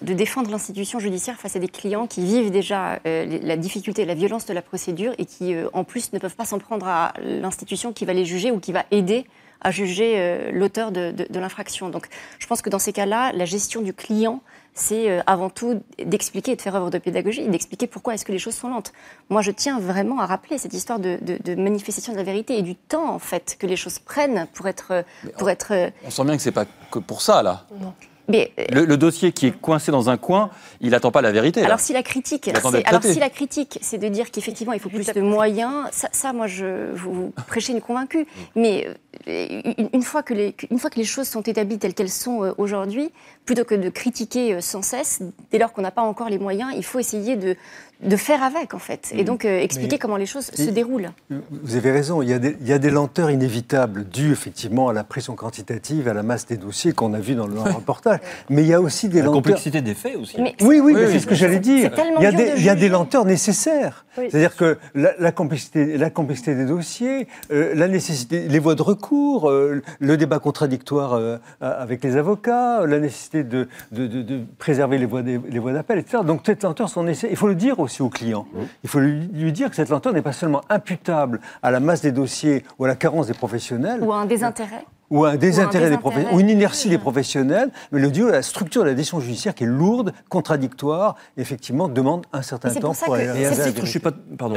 défendre 0.00 0.50
l'institution 0.50 0.98
judiciaire 0.98 1.36
face 1.36 1.56
à 1.56 1.58
des 1.58 1.68
clients 1.68 2.06
qui 2.06 2.24
vivent 2.24 2.50
déjà 2.50 3.00
euh, 3.06 3.40
la 3.42 3.56
difficulté 3.56 4.04
la 4.04 4.14
violence 4.14 4.46
de 4.46 4.52
la 4.52 4.62
procédure 4.62 5.12
et 5.18 5.24
qui, 5.24 5.54
euh, 5.54 5.68
en 5.72 5.84
plus, 5.84 6.12
ne 6.12 6.18
peuvent 6.18 6.36
pas 6.36 6.44
s'en 6.44 6.58
prendre 6.58 6.86
à 6.86 7.12
l'institution 7.22 7.92
qui 7.92 8.04
va 8.04 8.12
les 8.12 8.24
juger 8.24 8.50
ou 8.50 8.60
qui 8.60 8.72
va 8.72 8.84
aider 8.90 9.26
à 9.60 9.70
juger 9.70 10.14
euh, 10.16 10.50
l'auteur 10.52 10.92
de, 10.92 11.14
l'infraction. 11.38 11.88
Donc, 11.88 12.08
je 12.38 12.46
pense 12.46 12.62
que 12.62 12.70
dans 12.70 12.78
ces 12.78 12.92
cas-là, 12.92 13.32
la 13.32 13.44
gestion 13.44 13.82
du 13.82 13.92
client 13.92 14.40
c'est 14.72 15.10
euh, 15.10 15.20
avant 15.26 15.50
tout 15.50 15.82
d'expliquer 15.98 16.52
et 16.52 16.56
de 16.56 16.62
faire 16.62 16.76
œuvre 16.76 16.90
de 16.90 16.98
pédagogie, 16.98 17.46
d'expliquer 17.48 17.86
pourquoi 17.86 18.14
est-ce 18.14 18.24
que 18.24 18.32
les 18.32 18.38
choses 18.38 18.54
sont 18.54 18.68
lentes. 18.68 18.92
Moi, 19.28 19.42
je 19.42 19.50
tiens 19.50 19.80
vraiment 19.80 20.20
à 20.20 20.26
rappeler 20.26 20.58
cette 20.58 20.74
histoire 20.74 21.00
de, 21.00 21.18
manifestation 21.56 22.12
de 22.12 22.18
la 22.18 22.22
vérité 22.22 22.56
et 22.56 22.62
du 22.62 22.76
temps, 22.76 23.12
en 23.12 23.18
fait, 23.18 23.56
que 23.58 23.66
les 23.66 23.76
choses 23.76 23.98
prennent 23.98 24.46
pour 24.54 24.68
être... 24.68 25.04
Pour 25.36 25.48
on, 25.48 25.50
être... 25.50 25.72
Euh, 25.72 25.90
on 26.04 26.10
sent 26.10 26.24
bien 26.24 26.36
que 26.36 26.42
c'est 26.42 26.52
pas 26.52 26.66
que 26.90 26.98
pour 26.98 27.20
ça, 27.20 27.42
là. 27.42 27.66
Non. 27.80 27.92
Mais, 28.30 28.52
euh, 28.58 28.86
le, 28.86 28.96
dossier 28.96 29.32
qui 29.32 29.48
est 29.48 29.60
coincé 29.60 29.92
dans 29.92 30.08
un 30.08 30.16
coin, 30.16 30.50
il 30.80 30.90
n'attend 30.90 31.10
pas 31.10 31.22
la 31.22 31.32
vérité. 31.32 31.62
Alors 31.62 31.80
si 31.80 31.92
la 31.92 32.02
critique, 32.02 32.48
alors 32.48 33.02
si 33.02 33.18
la 33.18 33.30
critique, 33.30 33.78
c'est 33.82 33.98
de 33.98 34.08
dire 34.08 34.30
qu'effectivement 34.30 34.72
il 34.72 34.80
faut 34.80 34.88
plus 34.88 35.06
de 35.06 35.20
moyens, 35.20 35.88
ça, 35.90 36.32
moi 36.32 36.46
je 36.46 36.92
vous 36.94 37.32
prêchez 37.46 37.72
une 37.72 37.80
convaincue. 37.80 38.26
Mais 38.54 38.88
une, 39.26 40.02
fois 40.02 40.22
que 40.22 40.34
les, 40.34 40.54
une 40.70 40.78
fois 40.78 40.90
que 40.90 40.98
les 40.98 41.04
choses 41.04 41.28
sont 41.28 41.42
établies 41.42 41.78
telles 41.78 41.94
qu'elles 41.94 42.08
sont 42.08 42.54
aujourd'hui, 42.58 43.10
plutôt 43.44 43.64
que 43.64 43.74
de 43.74 43.88
critiquer 43.88 44.54
euh, 44.54 44.60
sans 44.60 44.82
cesse, 44.82 45.22
dès 45.50 45.58
lors 45.58 45.72
qu'on 45.72 45.82
n'a 45.82 45.90
pas 45.90 46.02
encore 46.02 46.28
les 46.28 46.38
moyens, 46.38 46.72
il 46.76 46.84
faut 46.84 46.98
essayer 46.98 47.36
de, 47.36 47.56
de 48.02 48.16
faire 48.16 48.42
avec, 48.42 48.72
en 48.72 48.78
fait, 48.78 49.10
et 49.12 49.22
mm. 49.22 49.26
donc 49.26 49.44
euh, 49.44 49.60
expliquer 49.60 49.98
comment 49.98 50.16
les 50.16 50.26
choses 50.26 50.50
se 50.54 50.70
déroulent. 50.70 51.10
Vous 51.50 51.76
avez 51.76 51.92
raison, 51.92 52.22
il 52.22 52.30
y, 52.30 52.32
a 52.32 52.38
des, 52.38 52.56
il 52.60 52.66
y, 52.66 52.72
a 52.72 52.78
des, 52.78 52.90
lenteurs 52.90 53.30
inévitables 53.30 54.08
dues 54.08 54.32
effectivement 54.32 54.88
à 54.88 54.92
la 54.92 55.04
pression 55.04 55.34
quantitative, 55.34 56.08
à 56.08 56.14
la 56.14 56.22
masse 56.22 56.46
des 56.46 56.56
dossiers 56.56 56.92
qu'on 56.92 57.12
a 57.12 57.18
vu 57.18 57.34
dans 57.34 57.46
le 57.46 57.60
reportage. 57.60 58.20
Mais 58.48 58.62
il 58.62 58.68
y 58.68 58.74
a 58.74 58.80
aussi 58.80 59.08
des 59.08 59.18
la 59.18 59.26
lenteurs. 59.26 59.42
complexité 59.42 59.82
des 59.82 59.94
faits 59.94 60.16
aussi. 60.16 60.36
oui, 60.62 60.80
oui, 60.80 60.94
c'est 61.08 61.18
ce 61.18 61.26
que 61.26 61.34
j'allais 61.34 61.58
dire. 61.58 61.90
Il 62.18 62.22
y, 62.22 62.26
a 62.26 62.32
des, 62.32 62.52
il 62.56 62.64
y, 62.64 62.70
a 62.70 62.74
des, 62.74 62.88
lenteurs 62.88 63.26
nécessaires. 63.26 64.06
C'est-à-dire 64.16 64.56
que 64.56 64.78
la, 64.94 65.32
complexité, 65.32 65.98
la 65.98 66.10
complexité 66.10 66.54
des 66.54 66.66
dossiers, 66.66 67.28
euh, 67.52 67.74
la 67.74 67.88
nécessité, 67.88 68.48
les 68.48 68.58
voies 68.58 68.74
de 68.74 68.82
recours, 68.82 69.50
le 69.50 70.16
débat 70.16 70.38
contradictoire 70.38 71.38
avec 71.60 72.02
les 72.02 72.16
avocats, 72.16 72.86
la 72.86 72.98
nécessité 72.98 73.44
de, 73.44 73.68
de, 73.92 74.40
préserver 74.58 74.98
les 74.98 75.06
voies, 75.06 75.22
les 75.22 75.58
voies 75.58 75.72
d'appel, 75.72 75.98
etc. 75.98 76.22
Donc 76.24 76.42
cette 76.46 76.62
lenteur, 76.62 76.88
son 76.88 77.06
essai, 77.06 77.28
il 77.30 77.36
faut 77.36 77.48
le 77.48 77.54
dire 77.54 77.78
aussi 77.78 77.89
au 77.98 78.08
client. 78.08 78.46
Il 78.84 78.88
faut 78.88 79.00
lui, 79.00 79.52
dire 79.52 79.70
que 79.70 79.76
cette 79.76 79.88
lenteur 79.88 80.12
n'est 80.12 80.22
pas 80.22 80.32
seulement 80.32 80.62
imputable 80.68 81.40
à 81.62 81.70
la 81.70 81.80
masse 81.80 82.02
des 82.02 82.12
dossiers 82.12 82.64
ou 82.78 82.84
à 82.84 82.88
la 82.88 82.94
carence 82.94 83.26
des 83.26 83.34
professionnels. 83.34 84.00
Ou 84.02 84.12
à 84.12 84.18
un 84.18 84.26
désintérêt 84.26 84.84
ou 85.10 85.24
un 85.24 85.36
désintérêt 85.36 85.90
des 85.90 85.98
professionnels, 85.98 86.34
ou 86.34 86.40
une 86.40 86.48
inertie 86.48 86.88
des 86.88 86.98
professionnels, 86.98 87.70
mais 87.90 88.00
le 88.00 88.10
duo, 88.10 88.30
la 88.30 88.42
structure 88.42 88.82
de 88.82 88.88
la 88.88 88.94
décision 88.94 89.20
judiciaire 89.20 89.54
qui 89.54 89.64
est 89.64 89.66
lourde, 89.66 90.12
contradictoire, 90.28 91.16
effectivement 91.36 91.88
demande 91.88 92.26
un 92.32 92.42
certain 92.42 92.72
temps 92.72 92.94
pour, 92.94 93.14
aller 93.14 93.44
à 93.44 93.52
ce 93.52 93.68
titre, 93.68 93.84
je 93.84 93.90
suis 93.90 93.98
pas, 93.98 94.12
pardon, 94.38 94.54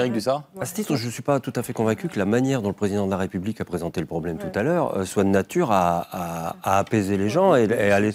À 0.60 0.66
ce 0.66 0.74
titre, 0.74 0.96
je 0.96 1.06
ne 1.06 1.12
suis 1.12 1.24
pas 1.24 1.40
tout 1.40 1.54
à 1.56 1.64
fait 1.64 1.74
convaincu 1.74 2.08
que 2.08 2.20
la 2.20 2.26
manière 2.26 2.62
dont 2.62 2.70
le 2.70 2.76
président 2.76 3.06
de 3.06 3.12
la 3.12 3.18
République 3.18 3.60
a 3.62 3.66
présenté 3.66 4.00
le 4.00 4.06
problème 4.06 4.38
tout 4.38 4.58
à 4.58 4.64
l'heure 4.64 4.98
euh, 4.98 5.06
soit 5.06 5.24
de 5.24 5.30
nature 5.30 5.72
à, 5.72 6.56
apaiser 6.64 7.18
les 7.18 7.30
gens 7.30 7.56
et, 7.56 7.64
à 7.92 8.00
les, 8.00 8.14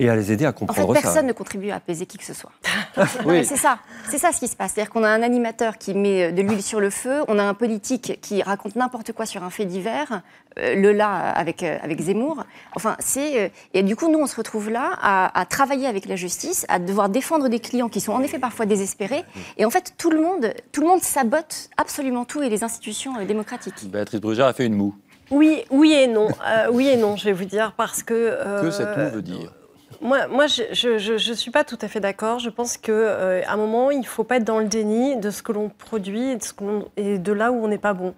et, 0.00 0.08
à 0.08 0.16
les, 0.16 0.32
aider 0.32 0.44
à 0.44 0.52
comprendre 0.52 0.90
en 0.90 0.94
fait, 0.94 1.02
personne 1.02 1.26
ne 1.26 1.32
contribue 1.32 1.70
à 1.70 1.76
apaiser 1.76 2.06
qui 2.06 2.18
que 2.18 2.24
ce 2.24 2.34
soit. 2.34 2.52
oui. 3.26 3.44
C'est 3.44 3.56
ça, 3.56 3.78
c'est 4.08 4.18
ça 4.18 4.32
ce 4.32 4.40
qui 4.40 4.48
se 4.48 4.56
passe. 4.56 4.72
C'est-à-dire 4.74 4.92
qu'on 4.92 5.04
a 5.04 5.08
un 5.08 5.22
animateur 5.22 5.78
qui 5.78 5.94
met 5.94 6.32
de 6.32 6.42
l'huile 6.42 6.62
sur 6.62 6.80
le 6.80 6.90
feu, 6.90 7.22
on 7.28 7.38
a 7.38 7.44
un 7.44 7.54
politique 7.54 8.18
qui 8.20 8.42
raconte 8.42 8.76
n'importe 8.76 9.12
quoi 9.12 9.26
sur 9.26 9.44
un 9.44 9.50
fait 9.50 9.64
divers, 9.64 10.22
euh, 10.58 10.74
le 10.74 10.92
là 10.92 11.30
avec, 11.30 11.62
euh, 11.62 11.75
avec 11.82 12.00
Zemmour. 12.00 12.44
Enfin, 12.74 12.96
c'est. 12.98 13.44
Euh, 13.44 13.48
et 13.74 13.82
du 13.82 13.96
coup, 13.96 14.10
nous, 14.10 14.18
on 14.18 14.26
se 14.26 14.36
retrouve 14.36 14.70
là 14.70 14.90
à, 15.00 15.44
travailler 15.46 15.86
avec 15.86 16.06
la 16.06 16.16
justice, 16.16 16.66
à 16.68 16.78
devoir 16.78 17.08
défendre 17.08 17.48
des 17.48 17.60
clients 17.60 17.88
qui 17.88 18.00
sont 18.00 18.12
en 18.12 18.22
effet 18.22 18.38
parfois 18.38 18.66
désespérés. 18.66 19.24
Et 19.56 19.64
en 19.64 19.70
fait, 19.70 19.94
tout 19.98 20.10
le 20.10 20.20
monde, 20.20 20.52
tout 20.72 20.80
le 20.80 20.88
monde 20.88 21.02
sabote 21.02 21.70
absolument 21.76 22.24
tout 22.24 22.42
et 22.42 22.48
les 22.48 22.64
institutions 22.64 23.24
démocratiques. 23.24 23.90
Béatrice 23.90 24.20
Brugère 24.20 24.46
a 24.46 24.52
fait 24.52 24.66
une 24.66 24.74
moue. 24.74 24.94
Oui, 25.30 25.64
oui 25.70 25.92
et 25.92 26.06
non. 26.06 26.28
oui 26.72 26.88
et 26.88 26.96
non, 26.96 27.16
je 27.16 27.24
vais 27.24 27.32
vous 27.32 27.44
dire, 27.44 27.72
parce 27.76 28.02
que. 28.02 28.60
que 28.62 28.70
cette 28.70 28.96
moue 28.96 29.10
veut 29.10 29.22
dire? 29.22 29.52
Moi, 30.00 30.26
moi 30.28 30.46
je 30.46 31.30
ne 31.30 31.34
suis 31.34 31.50
pas 31.50 31.64
tout 31.64 31.78
à 31.80 31.88
fait 31.88 32.00
d'accord. 32.00 32.38
Je 32.38 32.50
pense 32.50 32.76
qu'à 32.76 32.92
euh, 32.92 33.42
un 33.46 33.56
moment, 33.56 33.90
il 33.90 34.00
ne 34.00 34.04
faut 34.04 34.24
pas 34.24 34.36
être 34.36 34.44
dans 34.44 34.58
le 34.58 34.66
déni 34.66 35.16
de 35.16 35.30
ce 35.30 35.42
que 35.42 35.52
l'on 35.52 35.68
produit 35.68 36.30
et 36.30 36.36
de, 36.36 36.42
ce 36.42 36.52
et 36.96 37.18
de, 37.18 37.32
là 37.32 37.52
où 37.52 37.64
on 37.64 37.68
n'est 37.68 37.78
pas 37.78 37.94
bon. 37.94 38.14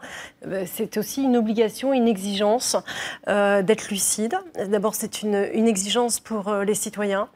Euh, 0.47 0.64
c'est 0.66 0.97
aussi 0.97 1.22
une 1.22 1.37
obligation, 1.37 1.93
une 1.93 2.09
exigence 2.09 2.76
euh, 3.29 3.62
d'être 3.62 3.89
lucide. 3.89 4.39
D'abord, 4.68 4.95
c'est 4.95 5.22
une, 5.22 5.49
une, 5.53 5.68
exigence 5.68 6.20
pour 6.20 6.53
les 6.55 6.74
citoyens. 6.74 7.29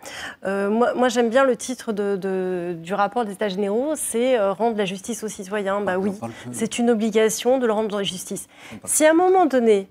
moi, 0.45 0.95
moi 0.95 1.09
j'aime 1.09 1.28
bien 1.28 1.45
le 1.45 1.57
titre 1.57 1.93
de, 1.93 2.74
du 2.78 2.95
rapport 2.95 3.24
des 3.24 3.32
États 3.32 3.49
généraux, 3.49 3.93
c'est 3.97 4.38
rendre 4.38 4.76
la 4.76 4.84
justice 4.84 5.22
aux 5.22 5.28
citoyens. 5.28 5.80
Bah 5.80 5.99
oui, 5.99 6.12
c'est 6.53 6.78
une 6.78 6.90
obligation 6.90 7.59
de 7.59 7.66
leur 7.66 7.76
rendre 7.76 7.99
la 7.99 8.03
justice. 8.03 8.49
Si 8.84 9.05
à 9.05 9.11
un 9.11 9.14
moment 9.14 9.47
donné, 9.47 9.88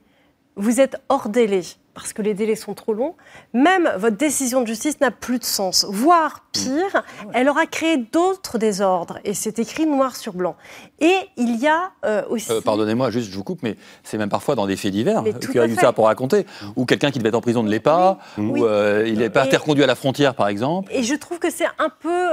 vous 0.56 0.80
êtes 0.80 1.02
hors 1.10 1.30
délai, 1.30 1.62
parce 1.94 2.14
que 2.14 2.22
les 2.22 2.34
délais 2.34 2.56
sont 2.56 2.74
trop 2.74 2.94
longs, 2.94 3.16
même 3.54 3.90
votre 3.98 4.18
décision 4.18 4.62
de 4.62 4.68
justice 4.68 5.00
n'a 5.02 5.12
plus 5.12 5.40
de 5.40 5.44
sens. 5.44 5.86
Voire 5.90 6.46
pire, 6.52 7.04
elle 7.34 7.50
aura 7.50 7.66
créé 7.66 7.98
d'autres 7.98 8.58
désordres. 8.58 9.20
Et 9.24 9.34
c'est 9.34 9.60
écrit 9.60 9.86
noir 9.86 10.16
sur 10.16 10.34
blanc. 10.34 10.56
Et 11.00 11.16
il 11.38 11.58
y 11.58 11.68
a 11.68 11.92
euh, 12.06 12.24
aussi... 12.30 12.52
Euh, 12.52 12.62
pardonnez-moi, 12.62 13.12
juste 13.12 13.30
je 13.30 13.36
vous 13.36 13.44
coupe, 13.44 13.64
mais 13.64 13.78
c'est 14.04 14.18
même 14.18 14.30
parfois 14.30 14.56
dans 14.56 14.68
des 14.68 14.76
faits 14.76 14.92
divers 14.92 15.24
qu'il 15.24 15.56
y 15.56 15.60
a 15.60 15.68
eu 15.68 15.76
ça 15.76 15.94
pour 15.94 16.06
raconter. 16.06 16.46
Ou 16.76 16.86
quelqu'un 16.86 17.12
qui 17.12 17.20
devait 17.20 17.30
être 17.30 17.36
en 17.36 17.42
prison 17.42 17.64
ne 17.64 17.70
l'est 17.70 17.80
pas, 17.80 18.20
ou 18.38 18.66
euh, 18.66 19.06
il 19.08 19.20
n'est 19.20 19.30
pas 19.30 19.44
interconduit 19.44 19.84
à 19.84 19.88
la 19.88 19.96
frontière, 19.96 20.36
par 20.36 20.48
exemple. 20.48 20.92
Et 20.94 21.04
je 21.04 21.16
trouve 21.16 21.40
que 21.40 21.50
c'est 21.50 21.66
un 21.78 21.90
peu 21.90 22.30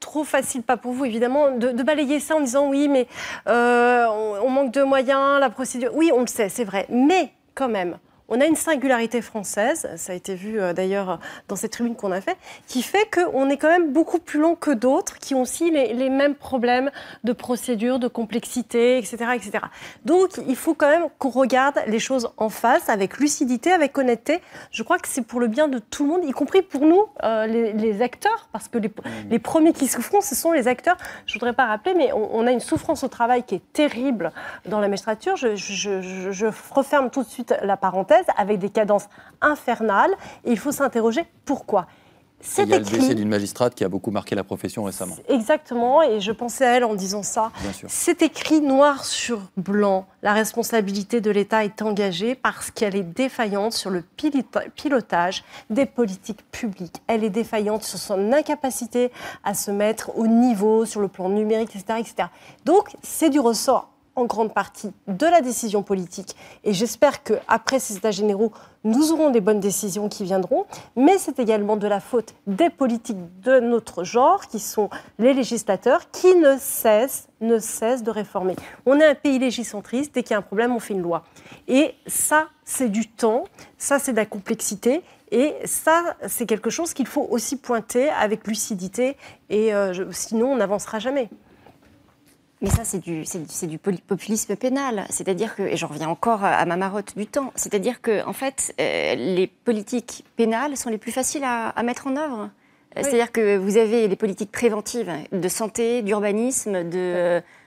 trop 0.00 0.24
facile, 0.24 0.62
pas 0.62 0.76
pour 0.76 0.92
vous 0.92 1.04
évidemment, 1.04 1.50
de, 1.50 1.82
balayer 1.82 2.20
ça 2.20 2.36
en 2.36 2.40
disant 2.40 2.68
oui, 2.68 2.88
mais 2.88 3.06
on, 3.46 4.50
manque 4.50 4.72
de 4.72 4.82
moyens, 4.82 5.40
la 5.40 5.50
procédure. 5.50 5.90
Oui, 5.94 6.10
on 6.14 6.20
le 6.20 6.26
sait, 6.26 6.48
c'est 6.48 6.64
vrai. 6.64 6.86
Mais 6.88 7.32
quand 7.54 7.68
même, 7.68 7.98
on 8.28 8.40
a 8.40 8.46
une 8.46 8.56
singularité 8.56 9.22
française, 9.22 9.88
ça 9.96 10.12
a 10.12 10.14
été 10.16 10.34
vu 10.34 10.60
euh, 10.60 10.72
d'ailleurs 10.72 11.20
dans 11.48 11.56
cette 11.56 11.72
tribune 11.72 11.94
qu'on 11.94 12.12
a 12.12 12.20
fait, 12.20 12.36
qui 12.66 12.82
fait 12.82 13.08
qu'on 13.12 13.48
est 13.48 13.56
quand 13.56 13.68
même 13.68 13.92
beaucoup 13.92 14.18
plus 14.18 14.40
long 14.40 14.56
que 14.56 14.72
d'autres 14.72 15.18
qui 15.18 15.34
ont 15.34 15.42
aussi 15.42 15.70
les, 15.70 16.10
mêmes 16.10 16.34
problèmes 16.34 16.90
de 17.24 17.32
procédure, 17.32 17.98
de 17.98 18.08
complexité, 18.08 18.98
etc., 18.98 19.16
etc. 19.34 19.64
Donc 20.04 20.40
il 20.46 20.56
faut 20.56 20.74
quand 20.74 20.88
même 20.88 21.06
qu'on 21.18 21.30
regarde 21.30 21.78
les 21.86 21.98
choses 21.98 22.30
en 22.36 22.48
face 22.48 22.88
avec 22.88 23.18
lucidité, 23.18 23.72
avec 23.72 23.96
honnêteté. 23.98 24.40
Je 24.70 24.82
crois 24.82 24.98
que 24.98 25.08
c'est 25.08 25.22
pour 25.22 25.40
le 25.40 25.46
bien 25.46 25.68
de 25.68 25.78
tout 25.78 26.04
le 26.04 26.10
monde, 26.10 26.24
y 26.24 26.32
compris 26.32 26.62
pour 26.62 26.82
nous, 26.82 27.04
euh, 27.22 27.46
les, 27.46 28.02
acteurs, 28.02 28.48
parce 28.52 28.68
que 28.68 28.78
les, 28.78 29.38
premiers 29.38 29.72
qui 29.72 29.86
souffrent, 29.86 30.22
ce 30.22 30.34
sont 30.34 30.52
les 30.52 30.68
acteurs. 30.68 30.96
Je 31.26 31.34
voudrais 31.34 31.52
pas 31.52 31.66
rappeler, 31.66 31.94
mais 31.94 32.12
on, 32.12 32.46
a 32.46 32.52
une 32.52 32.60
souffrance 32.60 33.04
au 33.04 33.08
travail 33.08 33.42
qui 33.42 33.54
est 33.54 33.72
terrible 33.72 34.32
dans 34.66 34.80
la 34.80 34.88
magistrature. 34.88 35.36
je 35.36 36.74
referme 36.74 37.10
tout 37.10 37.22
de 37.22 37.28
suite 37.28 37.54
la 37.62 37.76
parenthèse 37.76 38.15
avec 38.36 38.58
des 38.58 38.70
cadences 38.70 39.08
infernales. 39.40 40.12
Et 40.44 40.52
il 40.52 40.58
faut 40.58 40.72
s'interroger 40.72 41.24
pourquoi. 41.44 41.86
C'est 42.40 42.64
il 42.64 42.68
y 42.68 42.74
a 42.74 42.78
le 42.78 42.84
décès 42.84 43.14
d'une 43.14 43.28
magistrate 43.28 43.74
qui 43.74 43.82
a 43.82 43.88
beaucoup 43.88 44.10
marqué 44.10 44.34
la 44.34 44.44
profession 44.44 44.84
récemment. 44.84 45.16
Exactement, 45.28 46.02
et 46.02 46.20
je 46.20 46.32
pensais 46.32 46.66
à 46.66 46.76
elle 46.76 46.84
en 46.84 46.94
disant 46.94 47.22
ça. 47.22 47.50
C'est 47.86 48.22
écrit 48.22 48.60
noir 48.60 49.04
sur 49.04 49.40
blanc. 49.56 50.06
La 50.22 50.34
responsabilité 50.34 51.20
de 51.20 51.30
l'État 51.30 51.64
est 51.64 51.80
engagée 51.80 52.34
parce 52.34 52.70
qu'elle 52.70 52.94
est 52.94 53.02
défaillante 53.02 53.72
sur 53.72 53.90
le 53.90 54.04
pilotage 54.76 55.44
des 55.70 55.86
politiques 55.86 56.44
publiques. 56.50 57.02
Elle 57.06 57.24
est 57.24 57.30
défaillante 57.30 57.84
sur 57.84 57.98
son 57.98 58.32
incapacité 58.32 59.10
à 59.42 59.54
se 59.54 59.70
mettre 59.70 60.16
au 60.16 60.26
niveau 60.26 60.84
sur 60.84 61.00
le 61.00 61.08
plan 61.08 61.30
numérique, 61.30 61.74
etc. 61.74 62.00
etc. 62.00 62.28
Donc, 62.64 62.94
c'est 63.02 63.30
du 63.30 63.40
ressort 63.40 63.95
en 64.16 64.24
grande 64.24 64.52
partie 64.52 64.92
de 65.06 65.26
la 65.26 65.40
décision 65.40 65.82
politique. 65.82 66.34
Et 66.64 66.72
j'espère 66.72 67.22
qu'après 67.22 67.78
ces 67.78 67.96
états 67.96 68.10
généraux, 68.10 68.52
nous 68.84 69.12
aurons 69.12 69.30
des 69.30 69.40
bonnes 69.40 69.60
décisions 69.60 70.08
qui 70.08 70.24
viendront. 70.24 70.66
Mais 70.96 71.18
c'est 71.18 71.38
également 71.38 71.76
de 71.76 71.86
la 71.86 72.00
faute 72.00 72.34
des 72.46 72.70
politiques 72.70 73.18
de 73.42 73.60
notre 73.60 74.04
genre, 74.04 74.46
qui 74.46 74.58
sont 74.58 74.90
les 75.18 75.34
législateurs, 75.34 76.10
qui 76.10 76.34
ne 76.34 76.56
cessent, 76.58 77.28
ne 77.40 77.58
cessent 77.58 78.02
de 78.02 78.10
réformer. 78.10 78.56
On 78.86 78.98
est 78.98 79.06
un 79.06 79.14
pays 79.14 79.38
légicentriste. 79.38 80.14
Dès 80.14 80.22
qu'il 80.22 80.32
y 80.32 80.34
a 80.34 80.38
un 80.38 80.42
problème, 80.42 80.74
on 80.74 80.80
fait 80.80 80.94
une 80.94 81.02
loi. 81.02 81.22
Et 81.68 81.94
ça, 82.06 82.46
c'est 82.64 82.88
du 82.88 83.08
temps. 83.08 83.44
Ça, 83.78 83.98
c'est 83.98 84.12
de 84.12 84.16
la 84.16 84.26
complexité. 84.26 85.02
Et 85.32 85.54
ça, 85.64 86.16
c'est 86.28 86.46
quelque 86.46 86.70
chose 86.70 86.94
qu'il 86.94 87.06
faut 87.06 87.26
aussi 87.30 87.56
pointer 87.56 88.10
avec 88.10 88.46
lucidité, 88.46 89.16
et 89.50 89.74
euh, 89.74 90.10
sinon 90.12 90.52
on 90.52 90.56
n'avancera 90.56 90.98
jamais. 90.98 91.28
Mais 92.62 92.70
ça, 92.70 92.84
c'est 92.84 93.00
du, 93.00 93.24
du, 93.62 93.78
populisme 93.78 94.56
pénal. 94.56 95.06
C'est-à-dire 95.10 95.54
que, 95.54 95.62
et 95.62 95.76
j'en 95.76 95.88
reviens 95.88 96.08
encore 96.08 96.42
à 96.42 96.64
ma 96.64 96.76
marotte 96.76 97.16
du 97.16 97.26
temps, 97.26 97.52
c'est-à-dire 97.54 98.00
que, 98.00 98.24
en 98.26 98.32
fait, 98.32 98.74
euh, 98.80 99.14
les 99.14 99.46
politiques 99.46 100.24
pénales 100.36 100.76
sont 100.76 100.88
les 100.88 100.96
plus 100.96 101.12
faciles 101.12 101.44
à, 101.44 101.82
mettre 101.82 102.06
en 102.06 102.16
œuvre. 102.16 102.50
C'est-à-dire 102.94 103.30
que 103.30 103.58
vous 103.58 103.76
avez 103.76 104.08
les 104.08 104.16
politiques 104.16 104.50
préventives 104.50 105.12
de 105.30 105.48
santé, 105.48 106.00
d'urbanisme, 106.00 106.82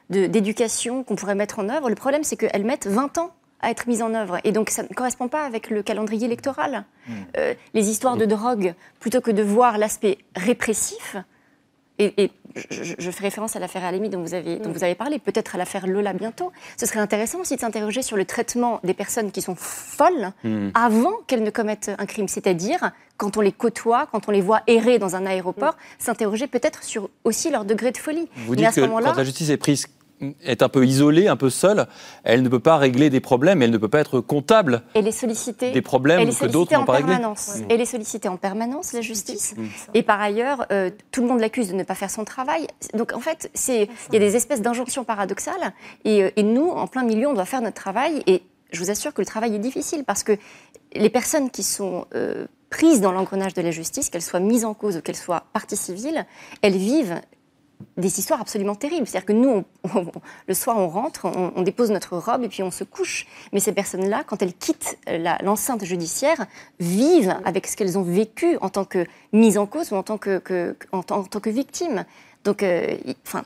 d'éducation 0.09 1.03
qu'on 1.03 1.15
pourrait 1.15 1.35
mettre 1.35 1.59
en 1.59 1.69
œuvre. 1.69 1.87
Le 1.87 1.95
problème, 1.95 2.23
c'est 2.23 2.35
qu'elles 2.35 2.65
mettent 2.65 2.87
20 2.87 3.19
ans 3.19 3.31
à 3.61 3.69
être 3.69 3.87
mise 3.87 4.01
en 4.01 4.15
œuvre. 4.15 4.39
Et 4.43 4.51
donc, 4.51 4.71
ça 4.71 4.81
ne 4.81 4.87
correspond 4.87 5.27
pas 5.27 5.43
avec 5.43 5.69
le 5.69 5.83
calendrier 5.83 6.25
électoral. 6.25 6.85
Hmm. 7.07 7.13
Euh, 7.37 7.53
les 7.75 7.89
histoires 7.89 8.17
de 8.17 8.25
drogue, 8.25 8.73
plutôt 8.99 9.21
que 9.21 9.29
de 9.29 9.43
voir 9.43 9.77
l'aspect 9.77 10.17
répressif, 10.35 11.15
et, 11.99 12.31
je, 12.71 13.11
fais 13.11 13.23
référence 13.23 13.55
à 13.55 13.59
l'affaire 13.59 13.83
Alemi 13.83 14.09
dont 14.09 14.21
vous 14.21 14.33
avez, 14.33 14.57
dont 14.57 14.71
vous 14.71 14.83
avez 14.83 14.95
parlé, 14.95 15.19
peut-être 15.19 15.55
à 15.55 15.57
l'affaire 15.57 15.85
Lola 15.85 16.13
bientôt. 16.13 16.51
Ce 16.77 16.85
serait 16.85 16.99
intéressant 16.99 17.39
aussi 17.39 17.55
de 17.55 17.61
s'interroger 17.61 18.01
sur 18.01 18.17
le 18.17 18.25
traitement 18.25 18.79
des 18.83 18.93
personnes 18.93 19.31
qui 19.31 19.41
sont 19.41 19.55
folles 19.55 20.31
hmm. 20.43 20.69
avant 20.73 21.13
qu'elles 21.27 21.43
ne 21.43 21.51
commettent 21.51 21.91
un 21.97 22.05
crime, 22.05 22.27
c'est-à-dire 22.27 22.91
quand 23.17 23.37
on 23.37 23.41
les 23.41 23.51
côtoie, 23.51 24.07
quand 24.11 24.27
on 24.29 24.31
les 24.31 24.41
voit 24.41 24.61
errer 24.67 24.97
dans 24.97 25.15
un 25.15 25.25
aéroport, 25.25 25.73
hmm. 25.73 25.99
s'interroger 26.03 26.47
peut-être 26.47 26.83
sur 26.83 27.09
aussi 27.23 27.51
leur 27.51 27.65
degré 27.65 27.91
de 27.91 27.97
folie. 27.97 28.27
Vous 28.47 28.55
dites 28.55 28.71
que 28.71 28.81
quand 28.81 28.99
la 28.99 29.23
justice 29.23 29.49
est 29.49 29.57
prise 29.57 29.87
est 30.43 30.61
un 30.61 30.69
peu 30.69 30.85
isolée, 30.85 31.27
un 31.27 31.35
peu 31.35 31.49
seule, 31.49 31.87
elle 32.23 32.43
ne 32.43 32.49
peut 32.49 32.59
pas 32.59 32.77
régler 32.77 33.09
des 33.09 33.19
problèmes, 33.19 33.61
elle 33.61 33.71
ne 33.71 33.77
peut 33.77 33.87
pas 33.87 33.99
être 33.99 34.19
comptable 34.19 34.83
elle 34.93 35.07
est 35.07 35.11
sollicitée, 35.11 35.71
des 35.71 35.81
problèmes 35.81 36.29
que 36.29 36.45
d'autres 36.45 36.73
n'ont 36.73 36.85
pas 36.85 36.93
réglés. 36.93 37.15
Elle 37.69 37.81
est 37.81 37.85
sollicitée 37.85 38.27
en 38.27 38.37
permanence, 38.37 38.93
la 38.93 39.01
justice. 39.01 39.55
Et 39.93 40.03
par 40.03 40.21
ailleurs, 40.21 40.65
euh, 40.71 40.89
tout 41.11 41.21
le 41.21 41.27
monde 41.27 41.39
l'accuse 41.39 41.69
de 41.69 41.75
ne 41.75 41.83
pas 41.83 41.95
faire 41.95 42.11
son 42.11 42.25
travail. 42.25 42.67
Donc 42.93 43.13
en 43.13 43.19
fait, 43.19 43.51
il 43.67 43.87
y 44.13 44.15
a 44.15 44.19
des 44.19 44.35
espèces 44.35 44.61
d'injonctions 44.61 45.03
paradoxales. 45.03 45.73
Euh, 46.05 46.31
et, 46.35 46.43
nous, 46.43 46.69
en 46.69 46.87
plein 46.87 47.03
milieu, 47.03 47.27
on 47.27 47.33
doit 47.33 47.45
faire 47.45 47.61
notre 47.61 47.75
travail. 47.81 48.23
Et 48.27 48.43
je 48.71 48.79
vous 48.79 48.89
assure 48.89 49.13
que 49.13 49.21
le 49.21 49.25
travail 49.25 49.55
est 49.55 49.59
difficile 49.59 50.03
parce 50.03 50.23
que 50.23 50.37
les 50.93 51.09
personnes 51.09 51.49
qui 51.49 51.63
sont 51.63 52.05
euh, 52.15 52.45
prises 52.69 53.01
dans 53.01 53.11
l'engrenage 53.11 53.53
de 53.53 53.61
la 53.61 53.71
justice, 53.71 54.09
qu'elles 54.09 54.21
soient 54.21 54.39
mises 54.39 54.65
en 54.65 54.73
cause 54.73 54.97
ou 54.97 55.01
qu'elles 55.01 55.15
soient 55.15 55.43
partie 55.53 55.77
civile, 55.77 56.25
elles 56.61 56.77
vivent 56.77 57.21
des 57.97 58.19
histoires 58.19 58.41
absolument 58.41 58.75
terribles. 58.75 59.07
C'est-à-dire 59.07 59.25
que 59.25 59.33
nous, 59.33 59.63
le 60.47 60.53
soir, 60.53 60.77
on 60.77 60.87
rentre, 60.87 61.25
on, 61.25 61.61
dépose 61.61 61.91
notre 61.91 62.17
robe 62.17 62.43
et 62.43 62.49
puis 62.49 62.63
on 62.63 62.71
se 62.71 62.83
couche. 62.83 63.27
Mais 63.53 63.59
ces 63.59 63.71
personnes-là, 63.71 64.23
quand 64.25 64.41
elles 64.41 64.53
quittent 64.53 64.97
l'enceinte 65.41 65.83
judiciaire, 65.85 66.45
vivent 66.79 67.35
avec 67.45 67.67
ce 67.67 67.75
qu'elles 67.75 67.97
ont 67.97 68.03
vécu 68.03 68.57
en 68.61 68.69
tant 68.69 68.85
que 68.85 69.05
mise 69.33 69.57
en 69.57 69.65
cause 69.65 69.91
ou 69.91 69.95
en 69.95 70.03
tant 70.03 70.17
que, 70.17 70.75
en, 70.91 71.03
tant 71.03 71.23
que 71.23 71.49
victimes. 71.49 72.05
Donc, 72.43 72.63
euh, 72.63 72.95
enfin, 73.25 73.43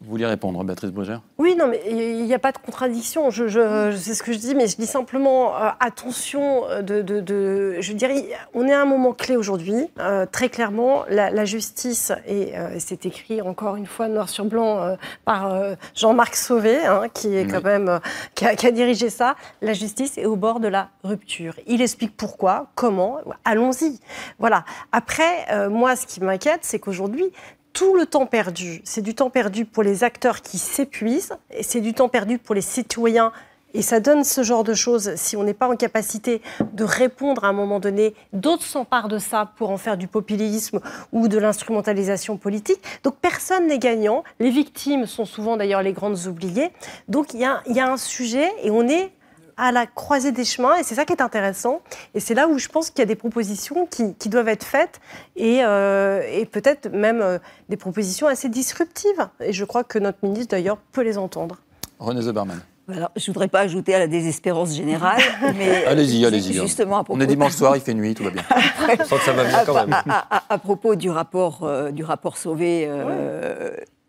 vous 0.00 0.10
vouliez 0.10 0.26
répondre, 0.26 0.62
Béatrice 0.62 0.92
Brugère 0.92 1.22
Oui, 1.38 1.56
non, 1.56 1.66
mais 1.66 1.80
il 1.90 2.24
n'y 2.24 2.34
a 2.34 2.38
pas 2.38 2.52
de 2.52 2.58
contradiction. 2.58 3.30
Je, 3.30 3.48
je, 3.48 3.96
sais 3.96 4.14
ce 4.14 4.22
que 4.22 4.32
je 4.32 4.38
dis, 4.38 4.54
mais 4.54 4.68
je 4.68 4.76
dis 4.76 4.86
simplement 4.86 5.56
euh, 5.56 5.70
attention. 5.80 6.68
Euh, 6.68 6.82
de, 6.82 7.02
de, 7.02 7.80
je 7.80 7.92
dirais, 7.94 8.28
on 8.54 8.68
est 8.68 8.72
à 8.72 8.80
un 8.80 8.84
moment 8.84 9.12
clé 9.12 9.36
aujourd'hui. 9.36 9.88
Euh, 9.98 10.24
très 10.24 10.50
clairement, 10.50 11.04
la, 11.08 11.44
justice, 11.44 12.12
et 12.28 12.52
c'est 12.78 13.06
écrit 13.06 13.42
encore 13.42 13.76
une 13.76 13.86
fois 13.86 14.06
noir 14.08 14.28
sur 14.28 14.44
blanc 14.44 14.96
par 15.24 15.58
Jean-Marc 15.94 16.36
Sauvé, 16.36 16.84
hein, 16.84 17.04
qui 17.12 17.34
est 17.34 17.46
quand 17.46 17.64
même 17.64 18.00
qui 18.34 18.44
a, 18.44 18.54
qui 18.54 18.66
a, 18.66 18.70
dirigé 18.70 19.10
ça. 19.10 19.34
La 19.62 19.72
justice 19.72 20.18
est 20.18 20.26
au 20.26 20.36
bord 20.36 20.60
de 20.60 20.68
la 20.68 20.90
rupture. 21.02 21.54
Il 21.66 21.80
explique 21.80 22.16
pourquoi, 22.16 22.66
comment. 22.74 23.18
Allons-y. 23.44 23.98
Voilà. 24.38 24.64
Après, 24.92 25.68
moi, 25.68 25.96
ce 25.96 26.06
qui 26.06 26.20
m'inquiète, 26.20 26.60
c'est 26.62 26.78
qu'aujourd'hui, 26.78 27.32
tout 27.78 27.94
le 27.94 28.06
temps 28.06 28.26
perdu, 28.26 28.80
c'est 28.82 29.02
du 29.02 29.14
temps 29.14 29.30
perdu 29.30 29.64
pour 29.64 29.84
les 29.84 30.02
acteurs 30.02 30.42
qui 30.42 30.58
s'épuisent, 30.58 31.36
et 31.52 31.62
c'est 31.62 31.80
du 31.80 31.94
temps 31.94 32.08
perdu 32.08 32.36
pour 32.36 32.56
les 32.56 32.60
citoyens. 32.60 33.30
Et 33.72 33.82
ça 33.82 34.00
donne 34.00 34.24
ce 34.24 34.42
genre 34.42 34.64
de 34.64 34.74
choses 34.74 35.14
si 35.14 35.36
on 35.36 35.44
n'est 35.44 35.54
pas 35.54 35.68
en 35.68 35.76
capacité 35.76 36.42
de 36.72 36.82
répondre 36.82 37.44
à 37.44 37.48
un 37.48 37.52
moment 37.52 37.78
donné. 37.78 38.14
D'autres 38.32 38.64
s'emparent 38.64 39.06
de 39.06 39.18
ça 39.18 39.52
pour 39.56 39.70
en 39.70 39.76
faire 39.76 39.96
du 39.96 40.08
populisme 40.08 40.80
ou 41.12 41.28
de 41.28 41.38
l'instrumentalisation 41.38 42.36
politique. 42.36 42.82
Donc 43.04 43.14
personne 43.20 43.68
n'est 43.68 43.78
gagnant. 43.78 44.24
Les 44.40 44.50
victimes 44.50 45.06
sont 45.06 45.24
souvent 45.24 45.56
d'ailleurs 45.56 45.82
les 45.82 45.92
grandes 45.92 46.26
oubliées. 46.26 46.72
Donc 47.06 47.32
il 47.32 47.38
y 47.40 47.74
y 47.74 47.80
a 47.80 47.92
un 47.92 47.96
sujet 47.96 48.50
et 48.64 48.72
on 48.72 48.88
est 48.88 49.12
à 49.58 49.72
la 49.72 49.86
croisée 49.86 50.32
des 50.32 50.44
chemins, 50.44 50.76
et 50.76 50.84
c'est 50.84 50.94
ça 50.94 51.04
qui 51.04 51.12
est 51.12 51.20
intéressant. 51.20 51.82
Et 52.14 52.20
c'est 52.20 52.34
là 52.34 52.48
où 52.48 52.58
je 52.58 52.68
pense 52.68 52.90
qu'il 52.90 53.00
y 53.00 53.02
a 53.02 53.06
des 53.06 53.16
propositions 53.16 53.86
qui, 53.86 54.28
doivent 54.28 54.48
être 54.48 54.64
faites, 54.64 55.00
et, 55.36 55.64
euh, 55.64 56.22
et 56.32 56.46
peut-être 56.46 56.88
même 56.90 57.20
euh, 57.20 57.38
des 57.68 57.76
propositions 57.76 58.28
assez 58.28 58.48
disruptives. 58.48 59.28
Et 59.40 59.52
je 59.52 59.64
crois 59.64 59.84
que 59.84 59.98
notre 59.98 60.18
ministre, 60.22 60.52
d'ailleurs, 60.52 60.78
peut 60.92 61.02
les 61.02 61.18
entendre. 61.18 61.56
René 61.98 62.22
Zeberman. 62.22 62.60
Alors, 62.90 63.10
je 63.16 63.22
ne 63.22 63.34
voudrais 63.34 63.48
pas 63.48 63.60
ajouter 63.60 63.94
à 63.94 63.98
la 63.98 64.06
désespérance 64.06 64.74
générale, 64.74 65.20
mais 65.58 65.84
allez-y, 65.84 66.24
allez-y. 66.24 66.58
Hein. 66.58 66.62
Justement, 66.62 67.04
on 67.08 67.20
est 67.20 67.26
dimanche 67.26 67.52
soir, 67.52 67.76
il 67.76 67.82
fait 67.82 67.92
nuit, 67.92 68.14
tout 68.14 68.24
va 68.24 68.30
bien. 68.30 68.44
je 68.98 69.04
sens 69.04 69.18
que 69.18 69.24
ça 69.24 69.32
va 69.32 69.44
bien 69.44 69.64
quand 69.66 69.74
même. 69.74 69.94
À, 70.06 70.58
propos 70.58 70.94
du 70.94 71.10
rapport, 71.10 71.64
euh, 71.64 71.90
du 71.90 72.04
rapport 72.04 72.38
Sauvé, 72.38 72.88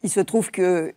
il 0.02 0.10
se 0.10 0.22
trouve 0.22 0.50
que 0.52 0.94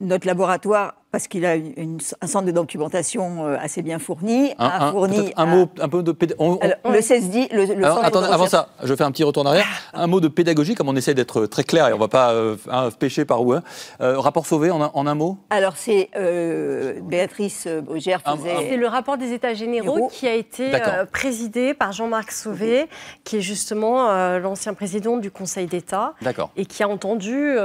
notre 0.00 0.26
laboratoire, 0.26 0.94
parce 1.10 1.26
qu'il 1.26 1.46
a 1.46 1.54
un 1.54 2.26
centre 2.26 2.44
de 2.44 2.50
documentation 2.50 3.46
euh, 3.46 3.56
assez 3.58 3.80
bien 3.80 3.98
fourni, 3.98 4.52
a 4.58 4.90
fourni. 4.90 5.32
Un, 5.36 5.46
mot, 5.46 5.68
un 5.80 5.88
peu 5.88 6.02
de 6.02 6.12
pédagogie. 6.12 6.58
Le 6.84 7.00
CESDI, 7.00 7.48
le, 7.50 7.64
le 7.64 7.84
attendez, 7.86 8.28
avant 8.30 8.46
ça, 8.46 8.68
je 8.84 8.94
fais 8.94 9.04
un 9.04 9.10
petit 9.10 9.24
retour 9.24 9.42
en 9.42 9.46
arrière. 9.46 9.66
Un 9.94 10.06
mot 10.06 10.20
de 10.20 10.28
pédagogie, 10.28 10.74
comme 10.74 10.88
on 10.88 10.96
essaie 10.96 11.14
d'être 11.14 11.46
très 11.46 11.64
clair 11.64 11.88
et 11.88 11.92
on 11.92 11.96
ne 11.96 12.00
va 12.00 12.08
pas 12.08 12.32
euh, 12.32 12.56
pêcher 12.98 13.24
par 13.24 13.42
où. 13.42 13.54
Hein. 13.54 13.62
Euh, 14.02 14.20
rapport 14.20 14.46
sauvé 14.46 14.70
en, 14.70 14.82
en, 14.82 15.06
un 15.06 15.14
mot? 15.14 15.38
Alors, 15.48 15.76
c'est 15.76 16.10
Béatrice 17.02 17.66
Brugère 17.66 18.20
faisait. 18.20 18.68
C'est 18.68 18.76
le 18.76 18.86
rapport 18.86 19.16
des 19.16 19.32
États 19.32 19.54
généraux 19.54 20.08
qui 20.12 20.28
a 20.28 20.34
été 20.34 20.70
présidé 21.12 21.72
par 21.72 21.92
Jean-Marc 21.92 22.32
Sauvé, 22.32 22.86
qui 23.24 23.38
est 23.38 23.40
justement 23.40 24.38
l'ancien 24.38 24.74
président 24.74 25.16
du 25.16 25.30
Conseil 25.30 25.66
d'État. 25.66 26.14
Et 26.56 26.66
qui 26.66 26.82
a 26.82 26.88
entendu 26.88 27.56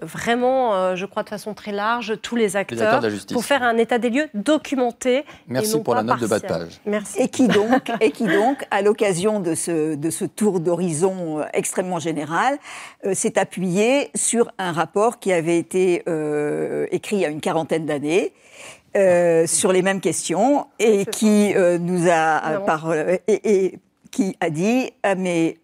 vraiment, 0.00 0.74
euh, 0.74 0.96
je 0.96 1.06
crois 1.06 1.22
de 1.22 1.28
façon 1.28 1.54
très 1.54 1.72
large, 1.72 2.14
tous 2.22 2.36
les 2.36 2.56
acteurs, 2.56 3.02
pour 3.32 3.44
faire 3.44 3.62
un 3.62 3.76
état 3.76 3.98
des 3.98 4.10
lieux 4.10 4.28
documenté. 4.34 5.24
Merci 5.48 5.80
pour 5.80 5.94
la 5.94 6.02
note 6.02 6.20
de 6.20 6.26
bas 6.26 6.38
de 6.38 6.46
page. 6.46 6.80
Merci. 6.86 7.20
Et 7.20 7.28
qui 7.28 7.48
donc, 7.48 7.90
et 8.00 8.10
qui 8.10 8.24
donc 8.24 8.64
à 8.70 8.82
l'occasion 8.82 9.40
de 9.40 9.54
ce, 9.54 9.94
de 9.94 10.10
ce 10.10 10.24
tour 10.24 10.60
d'horizon 10.60 11.40
euh, 11.40 11.44
extrêmement 11.52 11.98
général, 11.98 12.58
euh, 13.04 13.14
s'est 13.14 13.38
appuyé 13.38 14.10
sur 14.14 14.50
un 14.58 14.72
rapport 14.72 15.18
qui 15.18 15.32
avait 15.32 15.58
été 15.58 16.04
écrit 16.90 17.16
il 17.16 17.22
y 17.22 17.24
a 17.24 17.28
une 17.28 17.40
quarantaine 17.40 17.86
d'années. 17.86 18.32
sur 19.46 19.72
les 19.72 19.82
mêmes 19.82 20.00
questions 20.00 20.66
et 20.78 21.06
qui 21.06 21.54
nous 21.54 22.08
a 22.10 22.60
par, 22.66 22.92
et, 23.26 23.78
qui 24.10 24.36
a 24.40 24.50
dit 24.50 24.92
ah, 25.02 25.14
mais 25.14 25.58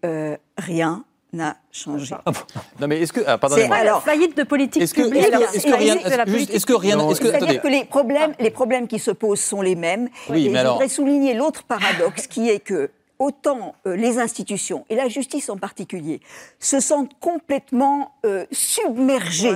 rien 0.57 1.03
n'a 1.35 1.57
changé. 1.71 2.15
Ah 2.25 2.31
non 2.79 2.87
mais 2.87 3.01
est-ce 3.01 3.13
que 3.13 3.21
ah, 3.25 3.37
pardonnez-moi. 3.37 3.75
Alors 3.75 4.03
faillite 4.03 4.35
de 4.37 4.43
politique 4.43 4.81
est-ce 4.81 4.93
que, 4.93 5.03
publique. 5.03 5.23
Est-ce 5.23 5.65
que, 5.65 5.73
rien 5.73 5.95
est-ce 5.95 6.65
que 6.65 6.73
rien 6.73 6.97
c'est-à-dire 7.13 7.61
que 7.61 7.67
les 7.67 7.85
problèmes 7.85 8.33
les 8.39 8.51
problèmes 8.51 8.87
qui 8.87 8.99
se 8.99 9.11
posent 9.11 9.41
sont 9.41 9.61
les 9.61 9.75
mêmes. 9.75 10.09
Oui, 10.29 10.47
et 10.47 10.49
mais 10.49 10.61
je 10.61 10.67
voudrais 10.67 10.89
souligner 10.89 11.33
l'autre 11.33 11.63
paradoxe 11.63 12.27
qui 12.27 12.49
est 12.49 12.59
que 12.59 12.91
autant 13.19 13.75
euh, 13.87 13.95
les 13.95 14.19
institutions 14.19 14.85
et 14.89 14.95
la 14.95 15.07
justice 15.07 15.49
en 15.49 15.57
particulier 15.57 16.19
se 16.59 16.79
sentent 16.79 17.17
complètement 17.19 18.15
euh, 18.25 18.45
submergées 18.51 19.55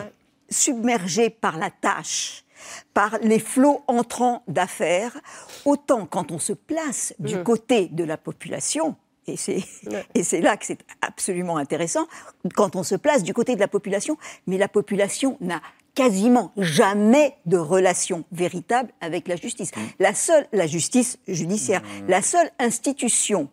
submergées 0.50 1.30
par 1.30 1.58
la 1.58 1.70
tâche 1.70 2.46
par 2.94 3.18
les 3.22 3.40
flots 3.40 3.84
entrants 3.88 4.44
d'affaires, 4.48 5.18
autant 5.66 6.06
quand 6.06 6.32
on 6.32 6.40
se 6.40 6.54
place 6.54 7.14
du 7.20 7.38
mmh. 7.38 7.44
côté 7.44 7.88
de 7.88 8.04
la 8.04 8.18
population, 8.18 8.96
et 10.16 10.24
c'est 10.24 10.42
là 10.42 10.58
que 10.58 10.66
c'est 10.66 10.80
absolument 11.02 11.58
intéressant, 11.58 12.08
quand 12.56 12.76
on 12.76 12.84
se 12.84 12.96
place 12.96 13.24
du 13.24 13.34
côté 13.34 13.56
de 13.56 13.60
la 13.60 13.68
population, 13.68 14.18
mais 14.48 14.58
la 14.58 14.68
population 14.68 15.38
n'a 15.42 15.62
quasiment 15.96 16.54
jamais 16.58 17.36
de 17.46 17.58
relation 17.58 18.24
véritable 18.32 18.90
avec 19.02 19.28
la 19.28 19.36
justice. 19.36 19.72
Mm. 19.76 19.80
La 20.00 20.14
seule, 20.14 20.48
la 20.54 20.68
justice 20.68 21.18
judiciaire, 21.28 21.82
mm. 21.82 22.08
la 22.08 22.22
seule 22.22 22.50
institution 22.60 23.50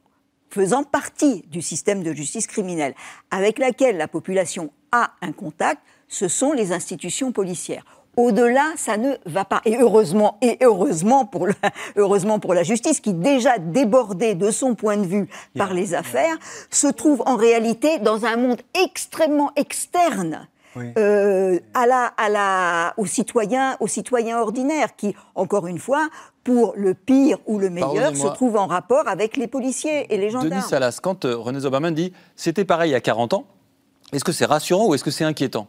faisant 0.48 0.84
partie 0.84 1.42
du 1.50 1.60
système 1.60 2.02
de 2.02 2.12
justice 2.12 2.46
criminelle 2.46 2.94
avec 3.30 3.58
laquelle 3.58 3.96
la 3.96 4.08
population 4.08 4.70
a 4.92 5.12
un 5.20 5.32
contact, 5.32 5.82
ce 6.08 6.28
sont 6.28 6.52
les 6.52 6.72
institutions 6.72 7.32
policières. 7.32 7.84
Au-delà, 8.16 8.72
ça 8.76 8.96
ne 8.96 9.14
va 9.26 9.44
pas. 9.44 9.60
Et 9.64 9.76
heureusement, 9.78 10.38
et 10.40 10.56
heureusement 10.62 11.26
pour, 11.26 11.46
la, 11.46 11.54
heureusement 11.96 12.38
pour 12.38 12.54
la 12.54 12.62
justice, 12.62 13.00
qui 13.00 13.12
déjà 13.12 13.58
débordée 13.58 14.34
de 14.34 14.50
son 14.50 14.74
point 14.74 14.96
de 14.96 15.06
vue 15.06 15.28
par 15.56 15.74
les 15.74 15.94
affaires, 15.94 16.36
se 16.70 16.86
trouve 16.86 17.22
en 17.26 17.36
réalité 17.36 17.98
dans 17.98 18.24
un 18.24 18.36
monde 18.36 18.60
extrêmement 18.84 19.52
externe. 19.56 20.48
Euh, 20.98 21.58
à 21.72 21.86
la, 21.86 22.04
à 22.18 22.28
la, 22.28 22.94
aux 22.98 23.06
citoyens, 23.06 23.78
aux 23.80 23.86
citoyens 23.86 24.38
ordinaires 24.38 24.94
qui, 24.94 25.14
encore 25.34 25.66
une 25.66 25.78
fois, 25.78 26.08
pour 26.44 26.74
le 26.76 26.92
pire 26.92 27.38
ou 27.46 27.58
le 27.58 27.70
meilleur, 27.70 28.14
se 28.14 28.26
trouvent 28.28 28.56
en 28.56 28.66
rapport 28.66 29.08
avec 29.08 29.38
les 29.38 29.46
policiers 29.46 30.12
et 30.12 30.18
les 30.18 30.28
gendarmes. 30.28 30.50
Denis 30.50 30.62
Salas, 30.62 30.98
quand 31.02 31.24
euh, 31.24 31.36
René 31.36 31.60
Zoberman 31.60 31.94
dit 31.94 32.12
c'était 32.36 32.66
pareil 32.66 32.90
il 32.90 32.92
y 32.92 32.96
a 32.96 33.00
40 33.00 33.32
ans, 33.32 33.46
est-ce 34.12 34.22
que 34.22 34.32
c'est 34.32 34.44
rassurant 34.44 34.86
ou 34.86 34.94
est-ce 34.94 35.02
que 35.02 35.10
c'est 35.10 35.24
inquiétant? 35.24 35.66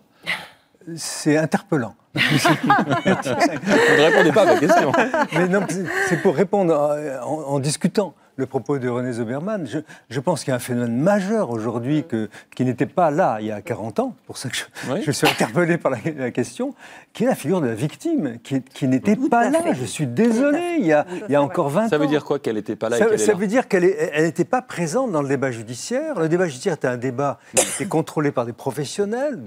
C'est 0.95 1.37
interpellant. 1.37 1.95
Vous 2.13 2.21
ne 2.21 4.01
répondez 4.01 4.31
pas 4.31 4.41
à 4.43 4.45
ma 4.45 4.57
question. 4.57 4.91
Mais 5.33 5.47
non, 5.47 5.65
c'est 6.07 6.21
pour 6.21 6.35
répondre 6.35 6.73
euh, 6.73 7.19
en, 7.21 7.59
discutant 7.59 8.15
le 8.37 8.45
propos 8.45 8.77
de 8.77 8.87
René 8.87 9.11
Zoberman. 9.13 9.67
Je, 10.09 10.19
pense 10.19 10.43
qu'il 10.43 10.51
y 10.51 10.53
a 10.53 10.55
un 10.55 10.59
phénomène 10.59 10.95
majeur 10.95 11.49
aujourd'hui 11.49 12.05
qui 12.55 12.65
n'était 12.65 12.85
pas 12.85 13.11
là 13.11 13.37
il 13.41 13.47
y 13.47 13.51
a 13.51 13.61
40 13.61 13.99
ans, 13.99 14.15
pour 14.25 14.37
ça 14.37 14.49
que 14.49 14.55
je, 14.55 15.11
suis 15.11 15.27
interpellé 15.27 15.77
par 15.77 15.91
la, 15.91 16.31
question, 16.31 16.73
qui 17.13 17.23
est 17.23 17.27
la 17.27 17.35
figure 17.35 17.61
de 17.61 17.67
la 17.67 17.75
victime, 17.75 18.37
qui, 18.43 18.87
n'était 18.87 19.15
pas 19.15 19.49
là. 19.49 19.59
Je 19.73 19.85
suis 19.85 20.07
désolé, 20.07 20.77
il 20.79 20.85
y 20.85 20.93
a, 20.93 21.05
il 21.27 21.31
y 21.31 21.35
a 21.35 21.41
encore 21.41 21.69
20 21.69 21.85
ans. 21.85 21.89
Ça 21.89 21.97
veut 21.97 22.07
dire 22.07 22.23
quoi 22.23 22.39
qu'elle 22.39 22.55
n'était 22.55 22.75
pas 22.75 22.89
là 22.89 22.97
Ça, 22.97 23.17
ça 23.17 23.33
veut 23.33 23.47
dire 23.47 23.67
qu'elle 23.67 23.83
n'était 23.83 24.45
pas 24.45 24.61
présente 24.61 25.11
dans 25.11 25.21
le 25.21 25.27
débat 25.27 25.51
judiciaire. 25.51 26.19
Le 26.19 26.29
débat 26.29 26.47
judiciaire 26.47 26.75
était 26.75 26.87
un 26.87 26.97
débat 26.97 27.39
qui 27.55 27.65
était 27.65 27.89
contrôlé 27.89 28.31
par 28.31 28.45
des 28.45 28.53
professionnels, 28.53 29.39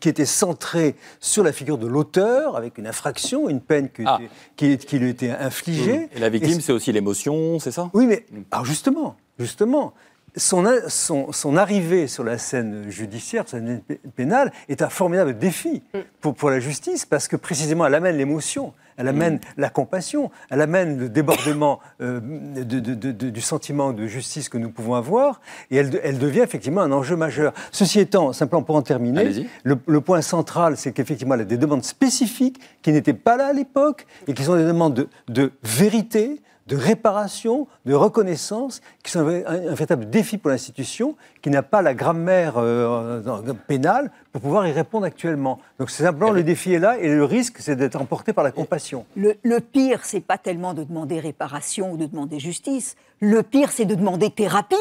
qui 0.00 0.08
était 0.08 0.24
centré 0.24 0.94
sur 1.20 1.42
la 1.42 1.52
figure 1.52 1.78
de 1.78 1.86
l'auteur, 1.86 2.56
avec 2.56 2.78
une 2.78 2.86
infraction, 2.86 3.48
une 3.48 3.60
peine 3.60 3.88
qui, 3.90 4.02
ah. 4.06 4.20
qui, 4.56 4.78
qui, 4.78 4.98
lui 4.98 5.10
était 5.10 5.30
infligée. 5.30 6.08
Et 6.14 6.20
la 6.20 6.28
victime, 6.28 6.60
c'est 6.60 6.72
aussi 6.72 6.92
l'émotion, 6.92 7.58
c'est 7.58 7.72
ça? 7.72 7.90
Oui, 7.92 8.06
mais 8.06 8.24
alors 8.50 8.64
justement, 8.64 9.16
justement, 9.38 9.94
son, 10.36 11.32
son, 11.32 11.56
arrivée 11.56 12.06
sur 12.06 12.24
la 12.24 12.38
scène 12.38 12.90
judiciaire, 12.90 13.48
sur 13.48 13.58
la 13.58 13.64
scène 13.64 13.82
pénale, 14.14 14.52
est 14.68 14.82
un 14.82 14.88
formidable 14.88 15.36
défi 15.38 15.82
mm. 15.94 15.98
pour, 16.20 16.34
pour 16.34 16.50
la 16.50 16.60
justice, 16.60 17.06
parce 17.06 17.28
que 17.28 17.36
précisément, 17.36 17.86
elle 17.86 17.94
amène 17.94 18.16
l'émotion, 18.16 18.72
elle 18.96 19.08
amène 19.08 19.36
mm. 19.36 19.40
la 19.56 19.70
compassion, 19.70 20.30
elle 20.50 20.60
amène 20.60 20.98
le 20.98 21.08
débordement 21.08 21.80
euh, 22.00 22.20
du 22.20 23.40
sentiment 23.40 23.92
de 23.92 24.06
justice 24.06 24.48
que 24.48 24.58
nous 24.58 24.70
pouvons 24.70 24.94
avoir, 24.94 25.40
et 25.70 25.76
elle, 25.76 25.98
elle, 26.02 26.18
devient 26.18 26.40
effectivement 26.40 26.82
un 26.82 26.92
enjeu 26.92 27.16
majeur. 27.16 27.52
Ceci 27.72 28.00
étant, 28.00 28.32
simplement 28.32 28.62
pour 28.62 28.76
en 28.76 28.82
terminer, 28.82 29.46
le, 29.64 29.78
le, 29.86 30.00
point 30.00 30.22
central, 30.22 30.76
c'est 30.76 30.92
qu'effectivement, 30.92 31.34
elle 31.34 31.42
a 31.42 31.44
des 31.44 31.58
demandes 31.58 31.84
spécifiques 31.84 32.60
qui 32.82 32.92
n'étaient 32.92 33.12
pas 33.14 33.36
là 33.36 33.46
à 33.46 33.52
l'époque, 33.52 34.06
et 34.26 34.34
qui 34.34 34.44
sont 34.44 34.56
des 34.56 34.66
demandes 34.66 35.08
de 35.28 35.52
vérité, 35.62 36.40
de 36.68 36.76
réparation, 36.76 37.66
de 37.86 37.94
reconnaissance, 37.94 38.82
qui 39.02 39.10
sont 39.10 39.20
un, 39.20 39.74
véritable 39.74 40.08
défi 40.08 40.36
pour 40.38 40.50
l'institution, 40.50 41.16
qui 41.42 41.50
n'a 41.50 41.62
pas 41.62 41.82
la 41.82 41.94
grammaire 41.94 42.54
euh, 42.58 43.40
pénale 43.66 44.10
pour 44.32 44.42
pouvoir 44.42 44.66
y 44.66 44.72
répondre 44.72 45.06
actuellement. 45.06 45.58
Donc 45.78 45.90
c'est 45.90 46.04
simplement 46.04 46.30
le 46.30 46.42
défi 46.42 46.74
est 46.74 46.78
là 46.78 46.98
et 46.98 47.08
le 47.08 47.24
risque, 47.24 47.56
c'est 47.58 47.74
d'être 47.74 48.00
emporté 48.00 48.32
par 48.32 48.44
la 48.44 48.52
compassion. 48.52 49.06
Le, 49.16 49.34
le 49.42 49.60
pire, 49.60 50.04
c'est 50.04 50.20
pas 50.20 50.38
tellement 50.38 50.74
de 50.74 50.84
demander 50.84 51.18
réparation 51.20 51.92
ou 51.92 51.96
de 51.96 52.06
demander 52.06 52.38
justice. 52.38 52.96
Le 53.20 53.42
pire, 53.42 53.72
c'est 53.72 53.86
de 53.86 53.94
demander 53.94 54.30
thérapie 54.30 54.76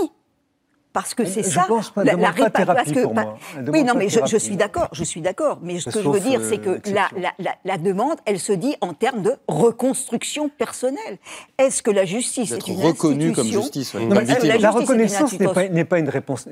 parce 0.98 1.14
que 1.14 1.26
c'est 1.26 1.44
ça. 1.44 1.66
Pense 1.68 1.92
pas, 1.92 2.04
la, 2.04 2.14
la 2.14 2.32
pas 2.32 2.50
thérapie 2.50 2.92
que, 2.92 3.04
pour 3.04 3.14
moi. 3.14 3.38
Oui, 3.68 3.84
non, 3.84 3.94
mais 3.96 4.10
je, 4.10 4.38
suis 4.38 4.56
d'accord, 4.56 4.90
je 4.94 5.04
suis 5.04 5.22
d'accord. 5.22 5.60
Mais 5.62 5.80
ce 5.80 5.92
que 5.92 6.02
je 6.02 6.10
veux 6.10 6.20
dire, 6.20 6.42
c'est 6.42 6.58
que 6.58 6.72
euh, 6.72 6.80
la, 6.88 7.56
la, 7.64 7.78
demande, 7.78 8.18
elle 8.26 8.40
se 8.40 8.52
dit 8.52 8.76
en 8.82 8.94
termes 8.94 9.22
de 9.22 9.34
reconstruction 9.48 10.50
personnelle. 10.50 11.20
Est-ce 11.60 11.84
que 11.84 11.92
la 11.92 12.04
justice 12.04 12.52
est 12.52 12.68
une 12.68 12.82
reconnue 12.82 13.32
comme 13.32 13.46
justice 13.46 13.94
La, 13.94 14.72
reconnaissance 14.72 15.40
n'est 15.40 15.86
pas, 15.86 16.00
une 16.00 16.10
réponse, 16.10 16.48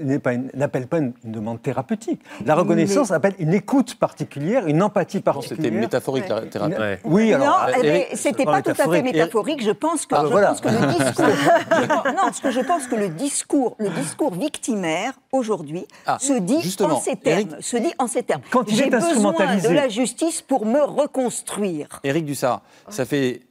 n'appelle 0.53 0.85
pas 0.85 0.99
une, 0.99 1.13
demande 1.23 1.63
thérapeutique. 1.63 2.21
La 2.45 2.53
reconnaissance 2.53 3.09
appelle 3.09 3.33
une 3.39 3.55
écoute 3.55 3.95
particulière, 3.95 4.67
une 4.67 4.83
empathie 4.83 5.21
particulière. 5.21 5.57
C'était 5.63 5.75
métaphorique 5.75 6.29
la 6.29 6.41
thérapie. 6.41 6.75
Oui, 7.03 7.33
alors. 7.33 7.67
Non, 7.67 7.89
c'était 8.13 8.45
pas 8.45 8.61
tout 8.61 8.79
à 8.79 8.91
fait 8.91 9.01
métaphorique. 9.01 9.63
Je 9.63 9.71
pense 9.71 10.05
que, 10.05 10.13
ah, 10.13 10.23
je 10.23 10.31
pense 10.31 10.61
que 10.61 10.67
le 10.67 10.87
discours. 10.99 12.13
non, 12.13 12.31
ce 12.31 12.41
que 12.41 12.51
je 12.51 12.61
pense 12.61 12.85
que 12.85 12.95
le 12.95 13.09
discours, 13.09 13.75
le 13.79 13.89
discours 13.89 14.34
victimaire 14.35 15.13
aujourd'hui 15.31 15.85
ah, 16.05 16.17
se 16.19 16.33
dit 16.33 16.75
en 16.81 16.99
ces 16.99 17.15
termes. 17.15 17.57
se 17.59 17.77
dit 17.77 17.93
en 17.97 18.07
ces 18.07 18.23
termes. 18.23 18.41
J'ai 18.67 18.89
besoin 18.89 19.33
de 19.33 19.69
la 19.73 19.89
justice 19.89 20.41
pour 20.41 20.65
me 20.65 20.81
reconstruire. 20.81 21.99
Éric 22.03 22.25
Dussard, 22.25 22.61
ça 22.89 23.05
fait 23.05 23.41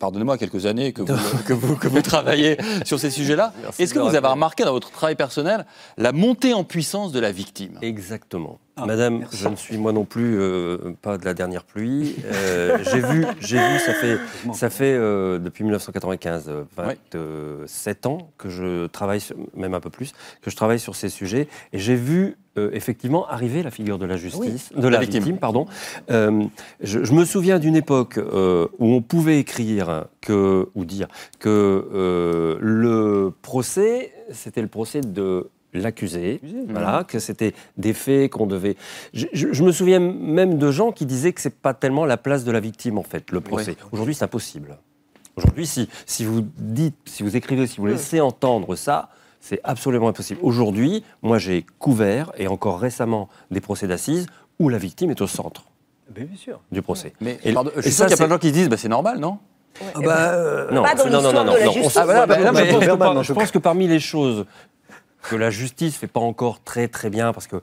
pardonnez-moi, 0.00 0.38
quelques 0.38 0.66
années 0.66 0.92
que 0.92 1.02
vous, 1.02 1.38
que 1.46 1.52
vous, 1.52 1.76
que 1.76 1.86
vous 1.86 2.02
travaillez 2.02 2.56
sur 2.84 2.98
ces 2.98 3.10
sujets-là. 3.10 3.52
Est-ce 3.78 3.94
que 3.94 4.00
vous 4.00 4.16
avez 4.16 4.26
remarqué 4.26 4.64
dans 4.64 4.72
votre 4.72 4.90
travail 4.90 5.14
personnel 5.14 5.66
la 5.96 6.10
montée 6.10 6.54
en 6.54 6.64
puissance 6.64 7.12
de 7.12 7.20
la 7.20 7.30
victime? 7.30 7.78
Exactement. 7.82 8.58
Ah, 8.82 8.86
Madame, 8.86 9.26
je 9.32 9.48
ne 9.48 9.56
suis 9.56 9.76
moi 9.76 9.92
non 9.92 10.04
plus 10.04 10.38
euh, 10.38 10.94
pas 11.02 11.18
de 11.18 11.24
la 11.24 11.34
dernière 11.34 11.64
pluie. 11.64 12.16
Euh, 12.24 12.78
j'ai 12.90 13.00
vu, 13.00 13.26
j'ai 13.40 13.58
vu, 13.58 13.78
ça 13.78 13.92
fait, 13.92 14.18
ça 14.54 14.70
fait 14.70 14.94
euh, 14.94 15.38
depuis 15.38 15.64
1995, 15.64 16.50
27 16.76 18.06
ans 18.06 18.30
que 18.38 18.48
je 18.48 18.86
travaille, 18.86 19.20
même 19.54 19.74
un 19.74 19.80
peu 19.80 19.90
plus, 19.90 20.12
que 20.40 20.50
je 20.50 20.56
travaille 20.56 20.80
sur 20.80 20.96
ces 20.96 21.10
sujets, 21.10 21.48
et 21.72 21.78
j'ai 21.78 21.94
vu 21.94 22.36
effectivement 22.72 23.26
arriver 23.28 23.62
la 23.62 23.70
figure 23.70 23.96
de 23.96 24.04
la 24.04 24.16
justice, 24.16 24.72
de 24.74 24.88
la, 24.88 24.98
victime. 24.98 25.38
pardon. 25.38 25.66
Je, 26.08 27.12
me 27.12 27.24
souviens 27.24 27.58
d'une 27.58 27.76
époque 27.76 28.18
où 28.18 28.86
on 28.86 29.02
pouvait 29.02 29.38
écrire 29.38 30.06
que 30.20 30.68
ou 30.74 30.84
dire 30.84 31.08
que 31.38 32.58
le 32.60 33.32
procès, 33.42 34.12
c'était 34.32 34.62
le 34.62 34.68
procès 34.68 35.00
de 35.00 35.48
l'accusé, 35.72 36.40
voilà, 36.68 37.04
que 37.04 37.18
c'était 37.18 37.54
des 37.76 37.92
faits 37.92 38.30
qu'on 38.30 38.46
devait. 38.46 38.76
Je, 39.12 39.62
me 39.62 39.72
souviens 39.72 40.00
même 40.00 40.58
de 40.58 40.70
gens 40.70 40.92
qui 40.92 41.06
disaient 41.06 41.32
que 41.32 41.40
c'est 41.40 41.60
pas 41.60 41.74
tellement 41.74 42.04
la 42.04 42.16
place 42.16 42.44
de 42.44 42.52
la 42.52 42.60
victime 42.60 42.98
en 42.98 43.02
fait, 43.02 43.30
le 43.30 43.40
procès. 43.40 43.76
Aujourd'hui, 43.92 44.14
c'est 44.14 44.24
impossible. 44.24 44.78
Aujourd'hui, 45.36 45.66
si, 45.66 45.88
si 46.06 46.24
vous 46.24 46.42
dites, 46.58 46.96
si 47.04 47.22
vous 47.22 47.36
écrivez, 47.36 47.66
si 47.66 47.78
vous 47.78 47.86
laissez 47.86 48.20
entendre 48.20 48.76
ça, 48.76 49.10
c'est 49.40 49.60
absolument 49.64 50.08
impossible. 50.08 50.40
Aujourd'hui, 50.42 51.02
moi, 51.22 51.38
j'ai 51.38 51.64
couvert 51.78 52.30
et 52.36 52.46
encore 52.46 52.78
récemment 52.78 53.28
des 53.50 53.60
procès 53.60 53.86
d'assises 53.86 54.26
où 54.58 54.68
la 54.68 54.78
victime 54.78 55.10
est 55.10 55.20
au 55.22 55.26
centre. 55.26 55.64
Bien 56.10 56.26
sûr. 56.36 56.60
Du 56.70 56.82
procès. 56.82 57.12
Mais 57.20 57.38
et, 57.44 57.54
je 57.76 57.80
suis 57.82 57.92
sûr 57.92 58.04
qu'il 58.06 58.10
y 58.10 58.14
a 58.14 58.16
plein 58.16 58.26
de 58.26 58.32
gens 58.32 58.38
qui 58.38 58.48
se 58.48 58.52
disent, 58.52 58.68
bah, 58.68 58.76
c'est 58.76 58.88
normal, 58.88 59.18
non? 59.18 59.38
Ah 59.80 60.00
bah, 60.00 60.32
euh, 60.32 60.70
non, 60.72 60.82
pas 60.82 60.94
dans 60.94 61.08
non, 61.08 61.22
non, 61.22 61.32
non, 61.32 63.14
non, 63.14 63.22
je 63.22 63.32
pense 63.32 63.50
que 63.50 63.58
parmi 63.58 63.86
les 63.86 64.00
choses 64.00 64.44
que 65.22 65.36
la 65.36 65.50
justice 65.50 65.96
fait 65.96 66.06
pas 66.06 66.20
encore 66.20 66.62
très 66.62 66.88
très 66.88 67.10
bien 67.10 67.32
parce 67.32 67.46
que 67.46 67.60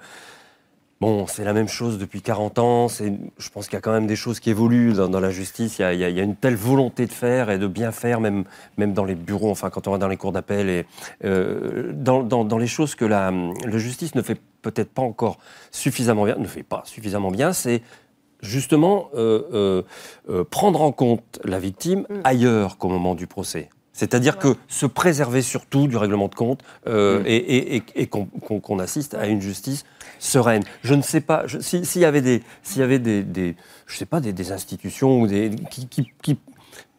Bon, 0.99 1.27
c'est 1.27 1.43
la 1.43 1.53
même 1.53 1.67
chose 1.67 1.99
depuis 1.99 2.23
40 2.23 2.57
ans. 2.57 2.87
Je 2.87 3.49
pense 3.49 3.67
qu'il 3.67 3.75
y 3.75 3.77
a 3.77 3.81
quand 3.81 3.91
même 3.91 4.07
des 4.07 4.15
choses 4.15 4.39
qui 4.39 4.49
évoluent 4.49 4.93
dans, 4.93 5.19
la 5.19 5.29
justice. 5.29 5.77
Il 5.77 5.99
y, 5.99 6.03
a, 6.03 6.23
une 6.23 6.35
telle 6.35 6.55
volonté 6.55 7.05
de 7.05 7.11
faire 7.11 7.51
et 7.51 7.59
de 7.59 7.67
bien 7.67 7.91
faire, 7.91 8.19
même, 8.19 8.45
même 8.77 8.93
dans 8.93 9.05
les 9.05 9.13
bureaux, 9.13 9.51
enfin 9.51 9.69
quand 9.69 9.87
on 9.87 9.91
va 9.91 9.99
dans 9.99 10.07
les 10.07 10.17
cours 10.17 10.31
d'appel, 10.31 10.69
et 10.69 10.85
euh, 11.23 11.91
dans, 11.93 12.23
dans, 12.23 12.57
les 12.57 12.65
choses 12.65 12.95
que 12.95 13.05
la, 13.05 13.31
la 13.31 13.77
justice 13.77 14.15
ne 14.15 14.23
fait 14.23 14.41
peut-être 14.63 14.89
pas 14.89 15.03
encore 15.03 15.37
suffisamment 15.69 16.25
bien, 16.25 16.35
ne 16.35 16.47
fait 16.47 16.63
pas 16.63 16.81
suffisamment 16.85 17.29
bien, 17.29 17.53
c'est 17.53 17.83
justement 18.41 19.09
euh, 19.13 19.83
euh, 20.29 20.43
prendre 20.45 20.81
en 20.81 20.91
compte 20.91 21.39
la 21.43 21.59
victime 21.59 22.07
mm. 22.09 22.21
ailleurs 22.23 22.79
qu'au 22.79 22.89
moment 22.89 23.13
du 23.13 23.27
procès. 23.27 23.69
C'est-à-dire 23.97 24.37
que 24.37 24.55
se 24.67 24.85
préserver 24.85 25.41
surtout 25.41 25.87
du 25.87 25.97
règlement 25.97 26.27
de 26.27 26.35
compte 26.35 26.61
euh, 26.87 27.19
mm. 27.21 27.25
et, 27.95 28.07
qu'on 28.07 28.79
assiste 28.79 29.15
à 29.15 29.25
une 29.25 29.41
justice 29.41 29.85
sereine. 30.19 30.63
Je 30.83 30.93
ne 30.93 31.01
sais 31.01 31.19
pas 31.19 31.45
s'il 31.59 32.01
y 32.01 32.05
avait 32.05 32.21
des, 32.21 32.43
s'il 32.61 32.81
y 32.81 32.83
avait 32.83 32.99
des, 32.99 33.55
je 33.87 33.97
sais 33.97 34.05
pas, 34.05 34.21
des, 34.21 34.51
institutions 34.51 35.19
ou 35.19 35.27
des, 35.27 35.49
qui, 35.71 35.87
qui, 35.87 36.37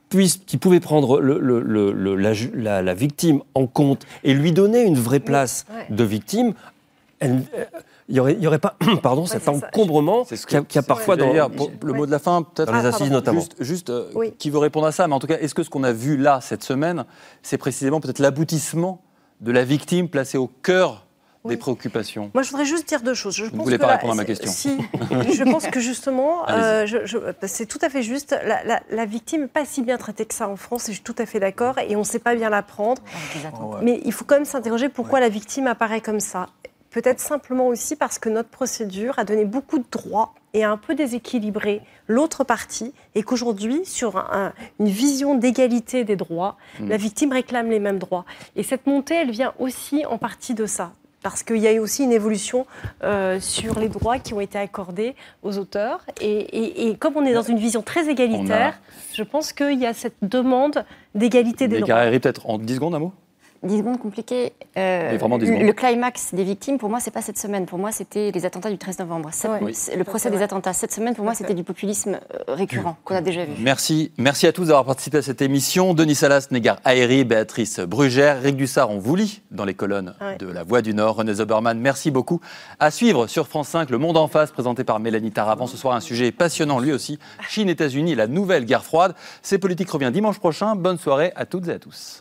puissent, 0.08 0.40
qui 0.44 0.56
pouvaient 0.56 0.80
prendre 0.80 1.20
le, 1.20 1.38
le, 1.38 2.16
la, 2.16 2.82
la, 2.82 2.94
victime 2.94 3.42
en 3.54 3.68
compte 3.68 4.04
et 4.24 4.34
lui 4.34 4.50
donner 4.50 4.82
une 4.82 4.98
vraie 4.98 5.20
place 5.20 5.66
de 5.90 6.02
victime. 6.02 6.52
Elle, 7.20 7.42
il 8.08 8.14
n'y 8.14 8.20
aurait, 8.20 8.34
y 8.34 8.46
aurait 8.46 8.58
pas 8.58 8.76
pardon, 9.02 9.26
cet 9.26 9.48
encombrement 9.48 10.24
qu'il 10.24 10.64
y, 10.74 10.78
a 10.78 10.82
parfois 10.82 11.16
dans 11.16 11.32
le 11.32 11.92
mot 11.92 12.06
de 12.06 12.10
la 12.10 12.18
fin, 12.18 12.42
peut-être. 12.42 12.72
Dans 12.72 12.78
les 12.78 12.86
assises 12.86 13.10
notamment. 13.10 13.42
Juste, 13.60 13.90
euh, 13.90 14.10
qui 14.38 14.50
veut 14.50 14.58
répondre 14.58 14.86
à 14.86 14.92
ça, 14.92 15.06
mais 15.06 15.14
en 15.14 15.18
tout 15.18 15.26
cas, 15.26 15.38
est-ce 15.38 15.54
que 15.54 15.62
ce 15.62 15.70
qu'on 15.70 15.84
a 15.84 15.92
vu 15.92 16.16
là 16.16 16.40
cette 16.40 16.64
semaine, 16.64 17.04
c'est 17.42 17.58
précisément 17.58 18.00
peut-être 18.00 18.18
l'aboutissement 18.18 19.02
de 19.40 19.52
la 19.52 19.64
victime 19.64 20.08
placée 20.08 20.38
au 20.38 20.46
cœur 20.46 21.06
des 21.44 21.56
préoccupations? 21.56 22.30
Moi, 22.34 22.42
je 22.42 22.50
voudrais 22.50 22.64
juste 22.64 22.88
dire 22.88 23.02
deux 23.02 23.14
choses. 23.14 23.34
Je 23.34 23.44
ne 23.44 23.50
voulais 23.50 23.78
pas 23.78 23.88
répondre 23.88 24.14
à 24.14 24.16
ma 24.16 24.24
question. 24.24 24.50
Si, 24.50 24.76
je 25.34 25.44
pense 25.44 25.66
que 25.66 25.80
justement, 25.80 26.48
euh, 26.48 26.86
c'est 27.42 27.66
tout 27.66 27.78
à 27.82 27.90
fait 27.90 28.02
juste. 28.02 28.34
La, 28.90 29.06
victime 29.06 29.42
n'est 29.42 29.48
pas 29.48 29.64
si 29.66 29.82
bien 29.82 29.98
traitée 29.98 30.24
que 30.24 30.34
ça 30.34 30.48
en 30.48 30.56
France, 30.56 30.84
je 30.86 30.92
suis 30.92 31.02
tout 31.02 31.16
à 31.18 31.26
fait 31.26 31.40
d'accord, 31.40 31.78
et 31.78 31.94
on 31.94 32.00
ne 32.00 32.04
sait 32.04 32.18
pas 32.18 32.34
bien 32.34 32.48
la 32.48 32.62
prendre. 32.62 33.02
Mais 33.82 34.00
il 34.04 34.12
faut 34.12 34.24
quand 34.24 34.36
même 34.36 34.44
s'interroger 34.46 34.88
pourquoi 34.88 35.20
la 35.20 35.28
victime 35.28 35.66
apparaît 35.66 36.00
comme 36.00 36.20
ça 36.20 36.46
peut-être 37.00 37.20
simplement 37.20 37.68
aussi 37.68 37.94
parce 37.94 38.18
que 38.18 38.28
notre 38.28 38.48
procédure 38.48 39.20
a 39.20 39.24
donné 39.24 39.44
beaucoup 39.44 39.78
de 39.78 39.84
droits 39.88 40.34
et 40.52 40.64
a 40.64 40.70
un 40.72 40.76
peu 40.76 40.96
déséquilibré 40.96 41.80
l'autre 42.08 42.42
partie 42.42 42.92
et 43.14 43.22
qu'aujourd'hui, 43.22 43.84
sur 43.84 44.16
une 44.80 44.88
vision 44.88 45.36
d'égalité 45.36 46.02
des 46.02 46.16
droits, 46.16 46.56
mm. 46.80 46.88
la 46.88 46.96
victime 46.96 47.30
réclame 47.30 47.70
les 47.70 47.78
mêmes 47.78 48.00
droits. 48.00 48.24
Et 48.56 48.64
cette 48.64 48.88
montée, 48.88 49.14
elle 49.14 49.30
vient 49.30 49.54
aussi 49.60 50.04
en 50.06 50.18
partie 50.18 50.54
de 50.54 50.66
ça 50.66 50.92
parce 51.22 51.44
qu'il 51.44 51.58
y 51.58 51.68
a 51.68 51.72
eu 51.72 51.78
aussi 51.78 52.02
une 52.02 52.12
évolution 52.12 52.66
euh, 53.04 53.38
sur 53.38 53.78
les 53.78 53.88
droits 53.88 54.18
qui 54.18 54.34
ont 54.34 54.40
été 54.40 54.58
accordés 54.58 55.14
aux 55.44 55.56
auteurs. 55.56 56.04
Et, 56.20 56.96
comme 56.98 57.16
on 57.16 57.24
est 57.24 57.34
dans 57.34 57.42
une 57.42 57.58
vision 57.58 57.82
très 57.82 58.08
égalitaire, 58.08 58.80
je 59.14 59.22
pense 59.22 59.52
qu'il 59.52 59.78
y 59.78 59.86
a 59.86 59.94
cette 59.94 60.16
demande 60.22 60.84
d'égalité 61.14 61.68
des 61.68 61.80
droits. 61.80 62.10
peut-être 62.10 62.48
en 62.50 62.58
10 62.58 62.74
secondes, 62.74 62.94
un 62.96 62.98
mot? 62.98 63.12
10 63.62 63.78
secondes 63.78 63.98
compliquées. 63.98 64.52
Euh, 64.76 65.12
le 65.12 65.72
climax 65.72 66.34
des 66.34 66.44
victimes, 66.44 66.78
pour 66.78 66.88
moi, 66.88 67.00
c'est 67.00 67.10
pas 67.10 67.22
cette 67.22 67.38
semaine. 67.38 67.66
Pour 67.66 67.78
moi, 67.78 67.90
c'était 67.90 68.30
les 68.30 68.46
attentats 68.46 68.70
du 68.70 68.78
13 68.78 69.00
novembre. 69.00 69.30
Le 69.44 70.02
procès 70.04 70.30
des 70.30 70.42
attentats. 70.42 70.72
Cette 70.72 70.92
semaine, 70.92 71.14
pour 71.14 71.24
moi, 71.24 71.34
c'était 71.34 71.54
du 71.54 71.64
populisme 71.64 72.20
euh, 72.34 72.54
récurrent 72.54 72.96
qu'on 73.04 73.16
a 73.16 73.20
déjà 73.20 73.44
vu. 73.44 73.52
Merci. 73.60 74.12
Merci 74.16 74.46
à 74.46 74.52
tous 74.52 74.66
d'avoir 74.66 74.84
participé 74.84 75.18
à 75.18 75.22
cette 75.22 75.42
émission. 75.42 75.94
Denis 75.94 76.14
Salas, 76.14 76.48
Négar 76.50 76.78
Aéri, 76.84 77.24
Béatrice 77.24 77.80
Brugère, 77.80 78.40
Rick 78.40 78.56
Dussard, 78.56 78.90
on 78.90 78.98
vous 78.98 79.16
lit 79.16 79.42
dans 79.50 79.64
les 79.64 79.74
colonnes 79.74 80.14
de 80.38 80.46
La 80.46 80.62
Voix 80.62 80.82
du 80.82 80.94
Nord. 80.94 81.16
René 81.16 81.34
Zoberman, 81.34 81.78
merci 81.78 82.10
beaucoup. 82.10 82.40
À 82.78 82.90
suivre 82.90 83.26
sur 83.26 83.48
France 83.48 83.68
5, 83.68 83.90
Le 83.90 83.98
Monde 83.98 84.16
en 84.16 84.28
face, 84.28 84.50
présenté 84.50 84.84
par 84.84 85.00
Mélanie 85.00 85.32
Taravant. 85.32 85.66
Ce 85.66 85.76
soir, 85.76 85.94
un 85.94 86.00
sujet 86.00 86.30
passionnant, 86.30 86.78
lui 86.78 86.92
aussi. 86.92 87.18
Chine, 87.48 87.68
États-Unis, 87.68 88.14
la 88.14 88.26
nouvelle 88.26 88.64
guerre 88.64 88.84
froide. 88.84 89.14
C'est 89.42 89.58
politique 89.58 89.90
revient 89.90 90.10
dimanche 90.12 90.38
prochain. 90.38 90.76
Bonne 90.76 90.98
soirée 90.98 91.32
à 91.34 91.44
toutes 91.44 91.68
et 91.68 91.72
à 91.72 91.78
tous. 91.78 92.20